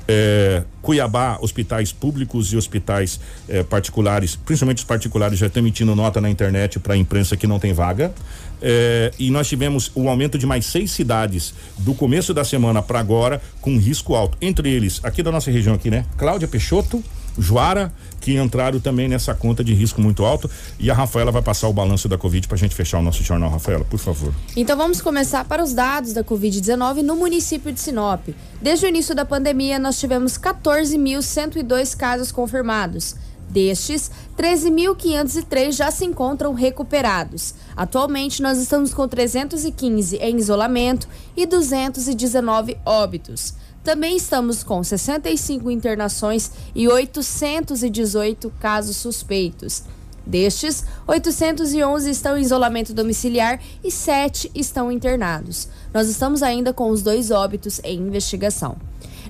É, 0.08 0.64
Cuiabá, 0.82 1.38
hospitais 1.42 1.94
públicos 1.94 2.52
e 2.52 2.58
hospitais 2.58 3.20
é, 3.48 3.64
particulares, 3.64 4.36
principalmente 4.36 4.80
os 4.80 4.84
particulares, 4.84 5.40
já 5.40 5.48
estão 5.48 5.62
emitindo 5.62 5.96
nota 5.96 6.20
na 6.20 6.30
internet 6.30 6.80
para 6.80 6.94
a 6.94 6.98
imprensa 6.98 7.38
que 7.38 7.48
não 7.48 7.58
tem 7.58 7.72
vaga. 7.72 8.14
É, 8.62 9.12
e 9.18 9.32
nós 9.32 9.48
tivemos 9.48 9.92
o 9.96 10.10
aumento 10.10 10.38
de 10.38 10.46
mais 10.46 10.66
seis 10.66 10.92
cidades 10.92 11.54
do 11.78 11.94
começo 11.94 12.34
da 12.34 12.44
semana 12.44 12.82
para 12.82 13.00
agora 13.00 13.42
com 13.62 13.78
risco 13.78 14.14
alto. 14.16 14.38
Entre 14.42 14.70
eles, 14.70 15.00
aqui 15.04 15.24
da 15.24 15.32
nossa 15.32 15.50
região 15.50 15.76
aqui, 15.76 15.90
né? 15.90 16.06
Cláudia 16.18 16.48
Peixoto, 16.48 17.04
Juara, 17.38 17.94
que 18.22 18.38
entraram 18.38 18.80
também 18.80 19.08
nessa 19.08 19.34
conta 19.34 19.64
de 19.64 19.74
risco 19.74 20.02
muito 20.02 20.24
alto. 20.26 20.50
E 20.80 20.90
a 20.90 20.94
Rafaela 20.94 21.32
vai 21.32 21.42
passar 21.42 21.68
o 21.68 21.74
balanço 21.74 22.08
da 22.08 22.18
Covid 22.18 22.48
para 22.48 22.56
a 22.56 22.60
gente 22.60 22.76
fechar 22.76 23.00
o 23.00 23.02
nosso 23.02 23.24
jornal. 23.24 23.50
Rafaela, 23.50 23.84
por 23.86 24.00
favor. 24.00 24.34
Então 24.56 24.78
vamos 24.78 25.02
começar 25.02 25.46
para 25.46 25.64
os 25.64 25.74
dados 25.74 26.14
da 26.14 26.24
Covid-19 26.24 27.02
no 27.02 27.16
município 27.16 27.72
de 27.72 27.80
Sinop. 27.80 28.30
Desde 28.62 28.86
o 28.86 28.90
início 28.90 29.14
da 29.14 29.26
pandemia, 29.26 29.80
nós 29.80 30.00
tivemos 30.00 30.38
14.102 30.38 31.96
casos 31.96 32.32
confirmados. 32.32 33.16
Destes, 33.50 34.10
13.503 34.36 35.74
já 35.74 35.92
se 35.92 36.06
encontram 36.06 36.54
recuperados. 36.54 37.54
Atualmente, 37.76 38.42
nós 38.42 38.58
estamos 38.58 38.94
com 38.94 39.08
315 39.08 40.18
em 40.18 40.38
isolamento 40.38 41.08
e 41.38 41.46
219 41.46 42.78
óbitos. 42.84 43.54
Também 43.84 44.16
estamos 44.16 44.64
com 44.64 44.82
65 44.82 45.70
internações 45.70 46.52
e 46.74 46.88
818 46.88 48.50
casos 48.60 48.96
suspeitos. 48.96 49.84
Destes, 50.26 50.86
811 51.06 52.10
estão 52.10 52.38
em 52.38 52.42
isolamento 52.42 52.94
domiciliar 52.94 53.60
e 53.84 53.92
7 53.92 54.50
estão 54.56 54.90
internados. 54.90 55.68
Nós 55.94 56.08
estamos 56.08 56.42
ainda 56.42 56.72
com 56.72 56.90
os 56.90 57.02
dois 57.02 57.30
óbitos 57.30 57.82
em 57.84 58.00
investigação. 58.00 58.78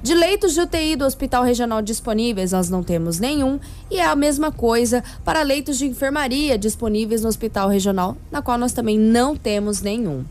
De 0.04 0.14
leitos 0.14 0.54
de 0.54 0.62
UTI 0.62 0.96
do 0.98 1.06
Hospital 1.06 1.44
Regional 1.44 1.82
disponíveis, 1.82 2.52
nós 2.52 2.70
não 2.70 2.84
temos 2.84 3.20
nenhum, 3.20 3.60
e 3.90 3.98
é 4.00 4.06
a 4.06 4.16
mesma 4.16 4.52
coisa 4.52 5.04
para 5.24 5.42
leitos 5.42 5.78
de 5.78 5.86
enfermaria 5.86 6.58
disponíveis 6.58 7.22
no 7.22 7.30
Hospital 7.30 7.70
Regional, 7.70 8.18
na 8.30 8.42
qual 8.42 8.58
nós 8.58 8.74
também 8.74 9.00
não 9.00 9.36
temos 9.36 9.82
nenhum. 9.82 10.26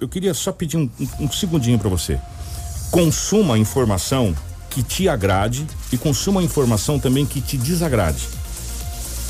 eu 0.00 0.08
queria 0.08 0.34
só 0.34 0.52
pedir 0.52 0.76
um, 0.76 0.90
um, 1.00 1.24
um 1.24 1.32
segundinho 1.32 1.78
para 1.78 1.88
você. 1.88 2.18
Consuma 2.90 3.58
informação 3.58 4.34
que 4.70 4.82
te 4.82 5.08
agrade 5.08 5.66
e 5.92 5.96
consuma 5.96 6.42
informação 6.42 6.98
também 6.98 7.24
que 7.24 7.40
te 7.40 7.56
desagrade. 7.56 8.26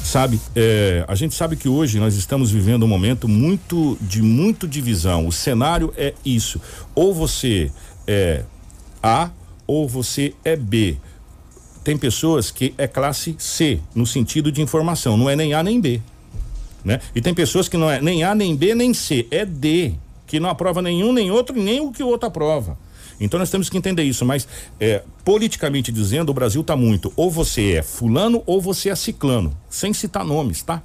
Sabe, 0.04 0.40
é, 0.54 1.04
a 1.08 1.14
gente 1.14 1.34
sabe 1.34 1.56
que 1.56 1.68
hoje 1.68 1.98
nós 1.98 2.14
estamos 2.14 2.50
vivendo 2.50 2.84
um 2.84 2.88
momento 2.88 3.26
muito 3.26 3.96
de 4.00 4.22
muito 4.22 4.68
divisão. 4.68 5.26
O 5.26 5.32
cenário 5.32 5.92
é 5.96 6.14
isso. 6.24 6.60
Ou 6.94 7.14
você 7.14 7.70
é 8.06 8.44
A 9.02 9.30
ou 9.66 9.88
você 9.88 10.34
é 10.44 10.56
B. 10.56 10.98
Tem 11.84 11.96
pessoas 11.98 12.50
que 12.50 12.74
é 12.78 12.88
classe 12.88 13.36
C 13.38 13.78
no 13.94 14.06
sentido 14.06 14.50
de 14.50 14.62
informação, 14.62 15.16
não 15.16 15.28
é 15.28 15.36
nem 15.36 15.52
A 15.52 15.62
nem 15.62 15.80
B, 15.80 16.00
né? 16.82 16.98
E 17.14 17.20
tem 17.20 17.34
pessoas 17.34 17.68
que 17.68 17.76
não 17.76 17.90
é 17.90 18.00
nem 18.00 18.24
A 18.24 18.34
nem 18.34 18.56
B 18.56 18.74
nem 18.74 18.94
C, 18.94 19.28
é 19.30 19.44
D 19.44 19.92
que 20.26 20.40
não 20.40 20.48
aprova 20.48 20.80
nenhum 20.80 21.12
nem 21.12 21.30
outro, 21.30 21.54
nem 21.54 21.80
o 21.80 21.92
que 21.92 22.02
o 22.02 22.08
outro 22.08 22.26
aprova. 22.26 22.78
Então 23.20 23.38
nós 23.38 23.50
temos 23.50 23.68
que 23.68 23.76
entender 23.78 24.02
isso, 24.02 24.24
mas 24.24 24.48
é, 24.80 25.02
politicamente 25.24 25.92
dizendo, 25.92 26.30
o 26.30 26.34
Brasil 26.34 26.62
está 26.62 26.74
muito, 26.74 27.12
ou 27.14 27.30
você 27.30 27.74
é 27.74 27.82
fulano 27.82 28.42
ou 28.46 28.60
você 28.60 28.88
é 28.88 28.96
ciclano, 28.96 29.56
sem 29.68 29.92
citar 29.92 30.24
nomes, 30.24 30.62
tá? 30.62 30.82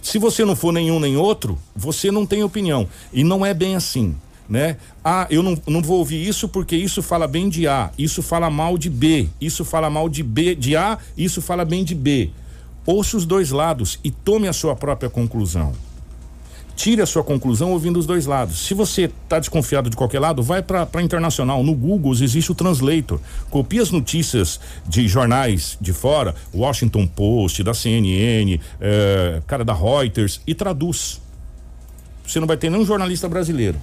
Se 0.00 0.18
você 0.18 0.44
não 0.44 0.56
for 0.56 0.72
nenhum 0.72 0.98
nem 0.98 1.16
outro, 1.16 1.58
você 1.76 2.10
não 2.10 2.24
tem 2.24 2.42
opinião. 2.42 2.88
E 3.12 3.22
não 3.22 3.44
é 3.44 3.52
bem 3.52 3.76
assim, 3.76 4.16
né? 4.50 4.76
Ah, 5.04 5.28
eu 5.30 5.42
não, 5.42 5.56
não 5.66 5.80
vou 5.80 5.98
ouvir 5.98 6.26
isso 6.26 6.48
porque 6.48 6.76
isso 6.76 7.00
fala 7.00 7.28
bem 7.28 7.48
de 7.48 7.68
A, 7.68 7.90
isso 7.96 8.20
fala 8.20 8.50
mal 8.50 8.76
de 8.76 8.90
B, 8.90 9.28
isso 9.40 9.64
fala 9.64 9.88
mal 9.88 10.08
de 10.08 10.24
B, 10.24 10.56
de 10.56 10.76
A, 10.76 10.98
isso 11.16 11.40
fala 11.40 11.64
bem 11.64 11.84
de 11.84 11.94
B. 11.94 12.30
Ouça 12.84 13.16
os 13.16 13.24
dois 13.24 13.50
lados 13.50 14.00
e 14.02 14.10
tome 14.10 14.48
a 14.48 14.52
sua 14.52 14.74
própria 14.74 15.08
conclusão 15.08 15.72
tire 16.80 17.02
a 17.02 17.06
sua 17.06 17.22
conclusão 17.22 17.72
ouvindo 17.72 17.98
os 17.98 18.06
dois 18.06 18.24
lados. 18.24 18.66
Se 18.66 18.72
você 18.72 19.02
está 19.02 19.38
desconfiado 19.38 19.90
de 19.90 19.96
qualquer 19.96 20.18
lado, 20.18 20.42
vai 20.42 20.62
para 20.62 21.02
internacional. 21.02 21.62
No 21.62 21.74
Google 21.74 22.14
existe 22.14 22.50
o 22.50 22.54
Translator. 22.54 23.20
Copie 23.50 23.80
as 23.80 23.90
notícias 23.90 24.58
de 24.88 25.06
jornais 25.06 25.76
de 25.78 25.92
fora, 25.92 26.34
Washington 26.54 27.06
Post, 27.06 27.62
da 27.62 27.74
CNN, 27.74 28.58
eh, 28.80 29.42
cara 29.46 29.62
da 29.62 29.74
Reuters 29.74 30.40
e 30.46 30.54
traduz. 30.54 31.20
Você 32.26 32.40
não 32.40 32.46
vai 32.46 32.56
ter 32.56 32.70
nenhum 32.70 32.86
jornalista 32.86 33.28
brasileiro. 33.28 33.78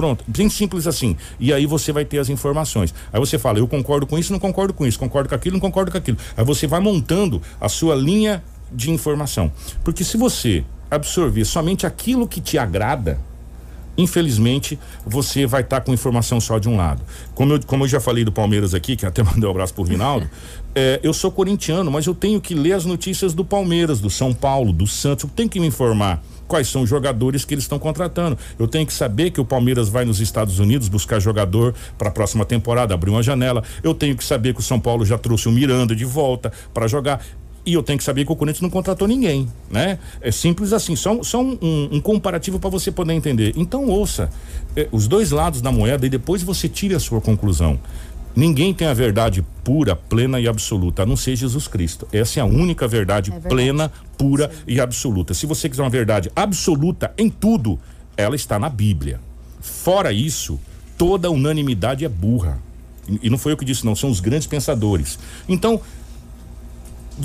Pronto, 0.00 0.24
bem 0.26 0.48
simples 0.48 0.86
assim. 0.86 1.14
E 1.38 1.52
aí 1.52 1.66
você 1.66 1.92
vai 1.92 2.06
ter 2.06 2.18
as 2.18 2.30
informações. 2.30 2.94
Aí 3.12 3.20
você 3.20 3.38
fala, 3.38 3.58
eu 3.58 3.68
concordo 3.68 4.06
com 4.06 4.18
isso, 4.18 4.32
não 4.32 4.38
concordo 4.38 4.72
com 4.72 4.86
isso, 4.86 4.98
concordo 4.98 5.28
com 5.28 5.34
aquilo, 5.34 5.56
não 5.56 5.60
concordo 5.60 5.92
com 5.92 5.98
aquilo. 5.98 6.16
Aí 6.34 6.42
você 6.42 6.66
vai 6.66 6.80
montando 6.80 7.42
a 7.60 7.68
sua 7.68 7.94
linha 7.94 8.42
de 8.72 8.90
informação. 8.90 9.52
Porque 9.84 10.02
se 10.02 10.16
você 10.16 10.64
absorver 10.90 11.44
somente 11.44 11.86
aquilo 11.86 12.26
que 12.26 12.40
te 12.40 12.56
agrada, 12.56 13.20
infelizmente 14.00 14.78
você 15.06 15.46
vai 15.46 15.62
estar 15.62 15.80
tá 15.80 15.86
com 15.86 15.92
informação 15.92 16.40
só 16.40 16.58
de 16.58 16.68
um 16.68 16.76
lado. 16.76 17.02
Como 17.34 17.54
eu, 17.54 17.60
como 17.66 17.84
eu 17.84 17.88
já 17.88 18.00
falei 18.00 18.24
do 18.24 18.32
Palmeiras 18.32 18.74
aqui, 18.74 18.96
que 18.96 19.06
até 19.06 19.22
mandei 19.24 19.46
um 19.46 19.50
abraço 19.50 19.74
pro 19.74 19.82
Rinaldo, 19.82 20.28
é, 20.74 21.00
eu 21.02 21.12
sou 21.12 21.30
corintiano, 21.30 21.90
mas 21.90 22.06
eu 22.06 22.14
tenho 22.14 22.40
que 22.40 22.54
ler 22.54 22.72
as 22.72 22.84
notícias 22.84 23.34
do 23.34 23.44
Palmeiras, 23.44 24.00
do 24.00 24.10
São 24.10 24.32
Paulo, 24.32 24.72
do 24.72 24.86
Santos, 24.86 25.24
eu 25.24 25.30
tenho 25.30 25.48
que 25.48 25.60
me 25.60 25.66
informar 25.66 26.22
quais 26.50 26.66
são 26.66 26.82
os 26.82 26.90
jogadores 26.90 27.44
que 27.44 27.54
eles 27.54 27.62
estão 27.62 27.78
contratando. 27.78 28.36
Eu 28.58 28.66
tenho 28.66 28.84
que 28.84 28.92
saber 28.92 29.30
que 29.30 29.40
o 29.40 29.44
Palmeiras 29.44 29.88
vai 29.88 30.04
nos 30.04 30.20
Estados 30.20 30.58
Unidos 30.58 30.88
buscar 30.88 31.20
jogador 31.20 31.72
para 31.96 32.08
a 32.08 32.12
próxima 32.12 32.44
temporada, 32.44 32.92
abrir 32.92 33.10
uma 33.10 33.22
janela. 33.22 33.62
Eu 33.84 33.94
tenho 33.94 34.16
que 34.16 34.24
saber 34.24 34.52
que 34.52 34.58
o 34.58 34.62
São 34.62 34.80
Paulo 34.80 35.06
já 35.06 35.16
trouxe 35.16 35.48
o 35.48 35.52
Miranda 35.52 35.94
de 35.94 36.04
volta 36.04 36.52
para 36.74 36.88
jogar. 36.88 37.24
E 37.64 37.74
eu 37.74 37.82
tenho 37.82 37.98
que 37.98 38.04
saber 38.04 38.24
que 38.24 38.32
o 38.32 38.36
Corinthians 38.36 38.62
não 38.62 38.70
contratou 38.70 39.06
ninguém, 39.06 39.46
né? 39.70 39.98
É 40.20 40.30
simples 40.30 40.72
assim, 40.72 40.96
só, 40.96 41.22
só 41.22 41.42
um, 41.42 41.58
um, 41.60 41.88
um 41.92 42.00
comparativo 42.00 42.58
para 42.58 42.70
você 42.70 42.90
poder 42.90 43.12
entender. 43.12 43.52
Então 43.54 43.86
ouça 43.86 44.30
é, 44.74 44.88
os 44.90 45.06
dois 45.06 45.30
lados 45.30 45.60
da 45.60 45.70
moeda 45.70 46.06
e 46.06 46.08
depois 46.08 46.42
você 46.42 46.68
tire 46.68 46.94
a 46.94 47.00
sua 47.00 47.20
conclusão. 47.20 47.78
Ninguém 48.34 48.72
tem 48.72 48.86
a 48.86 48.94
verdade 48.94 49.44
pura, 49.64 49.96
plena 49.96 50.40
e 50.40 50.46
absoluta, 50.46 51.02
a 51.02 51.06
não 51.06 51.16
ser 51.16 51.34
Jesus 51.36 51.66
Cristo. 51.66 52.06
Essa 52.12 52.40
é 52.40 52.42
a 52.42 52.46
única 52.46 52.86
verdade, 52.86 53.30
é 53.30 53.32
verdade. 53.32 53.54
plena, 53.54 53.92
pura 54.16 54.48
Sim. 54.48 54.62
e 54.68 54.80
absoluta. 54.80 55.34
Se 55.34 55.46
você 55.46 55.68
quiser 55.68 55.82
uma 55.82 55.90
verdade 55.90 56.30
absoluta 56.34 57.12
em 57.18 57.28
tudo, 57.28 57.78
ela 58.16 58.36
está 58.36 58.58
na 58.58 58.68
Bíblia. 58.68 59.20
Fora 59.60 60.12
isso, 60.12 60.58
toda 60.96 61.30
unanimidade 61.30 62.04
é 62.04 62.08
burra. 62.08 62.58
E, 63.08 63.26
e 63.26 63.30
não 63.30 63.36
foi 63.36 63.52
eu 63.52 63.56
que 63.56 63.64
disse, 63.64 63.84
não, 63.84 63.96
são 63.96 64.08
os 64.08 64.20
grandes 64.20 64.46
pensadores. 64.46 65.18
Então, 65.48 65.80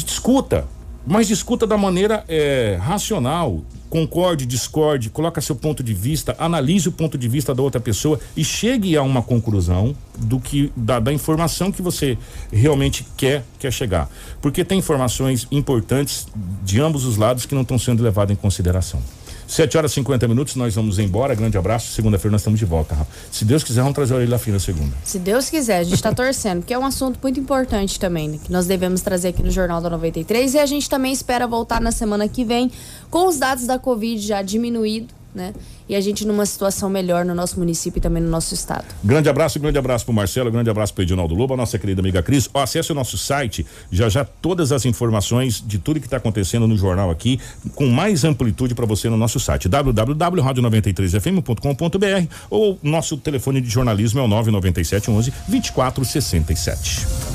discuta, 0.04 0.68
mas 1.06 1.28
discuta 1.28 1.66
da 1.68 1.78
maneira 1.78 2.24
é, 2.28 2.78
racional. 2.82 3.62
concorde, 3.88 4.46
discorde, 4.46 5.10
coloca 5.10 5.39
seu 5.39 5.56
ponto 5.56 5.82
de 5.82 5.93
vista, 5.93 6.36
analise 6.38 6.89
o 6.89 6.91
ponto 6.91 7.18
de 7.18 7.30
vista 7.30 7.56
da 7.56 7.62
outra 7.62 7.80
pessoa 7.80 8.20
e 8.36 8.43
chegue 8.43 8.98
a 8.98 9.02
uma 9.02 9.22
conclusão 9.22 9.96
do 10.18 10.38
que 10.38 10.70
da, 10.76 11.00
da 11.00 11.14
informação 11.14 11.72
que 11.72 11.82
você 11.82 12.18
realmente 12.52 13.06
quer 13.16 13.46
quer 13.58 13.72
chegar, 13.72 14.10
porque 14.41 14.66
tem 14.66 14.80
informações 14.80 15.48
importantes 15.50 16.28
de 16.64 16.82
ambos 16.82 17.06
os 17.06 17.16
lados 17.16 17.46
que 17.46 17.56
não 17.56 17.62
estão 17.62 17.80
sendo 17.80 18.04
levadas 18.04 18.34
em 18.34 18.36
consideração. 18.36 19.02
7 19.48 19.78
horas 19.78 19.91
e 19.91 19.96
50 19.96 20.28
minutos, 20.28 20.56
nós 20.56 20.74
vamos 20.76 21.00
embora. 21.00 21.36
Grande 21.36 21.58
abraço. 21.58 21.91
Segunda-feira 21.93 22.32
nós 22.32 22.41
estamos 22.41 22.60
de 22.60 22.66
volta. 22.66 22.96
Se 23.32 23.46
Deus 23.46 23.64
quiser, 23.64 23.82
vamos 23.82 23.96
trazer 23.96 24.14
a 24.14 24.18
orelha 24.18 24.38
fina 24.38 24.60
segunda. 24.60 24.96
Se 25.04 25.20
Deus 25.20 25.50
quiser, 25.50 25.80
a 25.80 25.84
gente 25.84 25.96
está 25.96 26.14
torcendo, 26.16 26.60
porque 26.60 26.74
é 26.74 26.80
um 26.80 26.86
assunto 26.86 27.20
muito 27.22 27.39
importante 27.39 28.00
também, 28.00 28.30
né, 28.30 28.39
que 28.43 28.52
nós 28.52 28.66
devemos 28.66 29.02
trazer 29.02 29.30
aqui 29.30 29.43
no 29.43 29.52
Jornal 29.52 29.82
da 29.82 29.89
93. 29.89 30.54
E 30.54 30.60
a 30.60 30.66
gente 30.66 30.89
também 30.89 31.12
espera 31.14 31.46
voltar 31.48 31.80
na 31.80 31.91
semana 31.91 32.28
que 32.28 32.43
vem 32.43 32.72
com 33.10 33.28
os 33.28 33.38
dados 33.38 33.66
da 33.66 33.78
Covid 33.78 34.22
já 34.26 34.41
diminuído, 34.41 35.14
né? 35.36 35.53
e 35.88 35.95
a 35.95 36.01
gente 36.01 36.25
numa 36.25 36.43
situação 36.45 36.89
melhor 36.89 37.23
no 37.25 37.36
nosso 37.36 37.59
município 37.59 37.99
e 37.99 38.01
também 38.01 38.23
no 38.23 38.29
nosso 38.29 38.53
estado. 38.53 38.86
Grande 39.03 39.27
abraço, 39.29 39.59
grande 39.59 39.77
abraço 39.77 40.05
pro 40.05 40.13
Marcelo, 40.13 40.49
grande 40.49 40.69
abraço 40.69 40.93
pro 40.93 41.03
Edinaldo 41.03 41.36
Lobo, 41.36 41.53
a 41.53 41.57
nossa 41.57 41.77
querida 41.77 41.99
amiga 42.01 42.23
Cris. 42.23 42.49
Ó, 42.53 42.61
acesse 42.61 42.89
o 42.91 42.95
nosso 42.95 43.17
site, 43.17 43.65
já 43.91 44.07
já 44.09 44.23
todas 44.25 44.71
as 44.71 44.86
informações 44.86 45.61
de 45.65 45.77
tudo 45.77 45.99
que 45.99 46.07
está 46.07 46.17
acontecendo 46.17 46.67
no 46.67 46.77
jornal 46.77 47.11
aqui, 47.11 47.39
com 47.75 47.88
mais 47.88 48.23
amplitude 48.23 48.73
para 48.73 48.86
você 48.86 49.09
no 49.09 49.17
nosso 49.17 49.39
site, 49.39 49.69
www.radio93fm.com.br 49.69 52.33
ou 52.49 52.79
nosso 52.81 53.17
telefone 53.17 53.61
de 53.61 53.69
jornalismo 53.69 54.19
é 54.19 54.23
o 54.23 54.27
997 54.27 55.11
11 55.11 55.33
2467. 55.47 57.34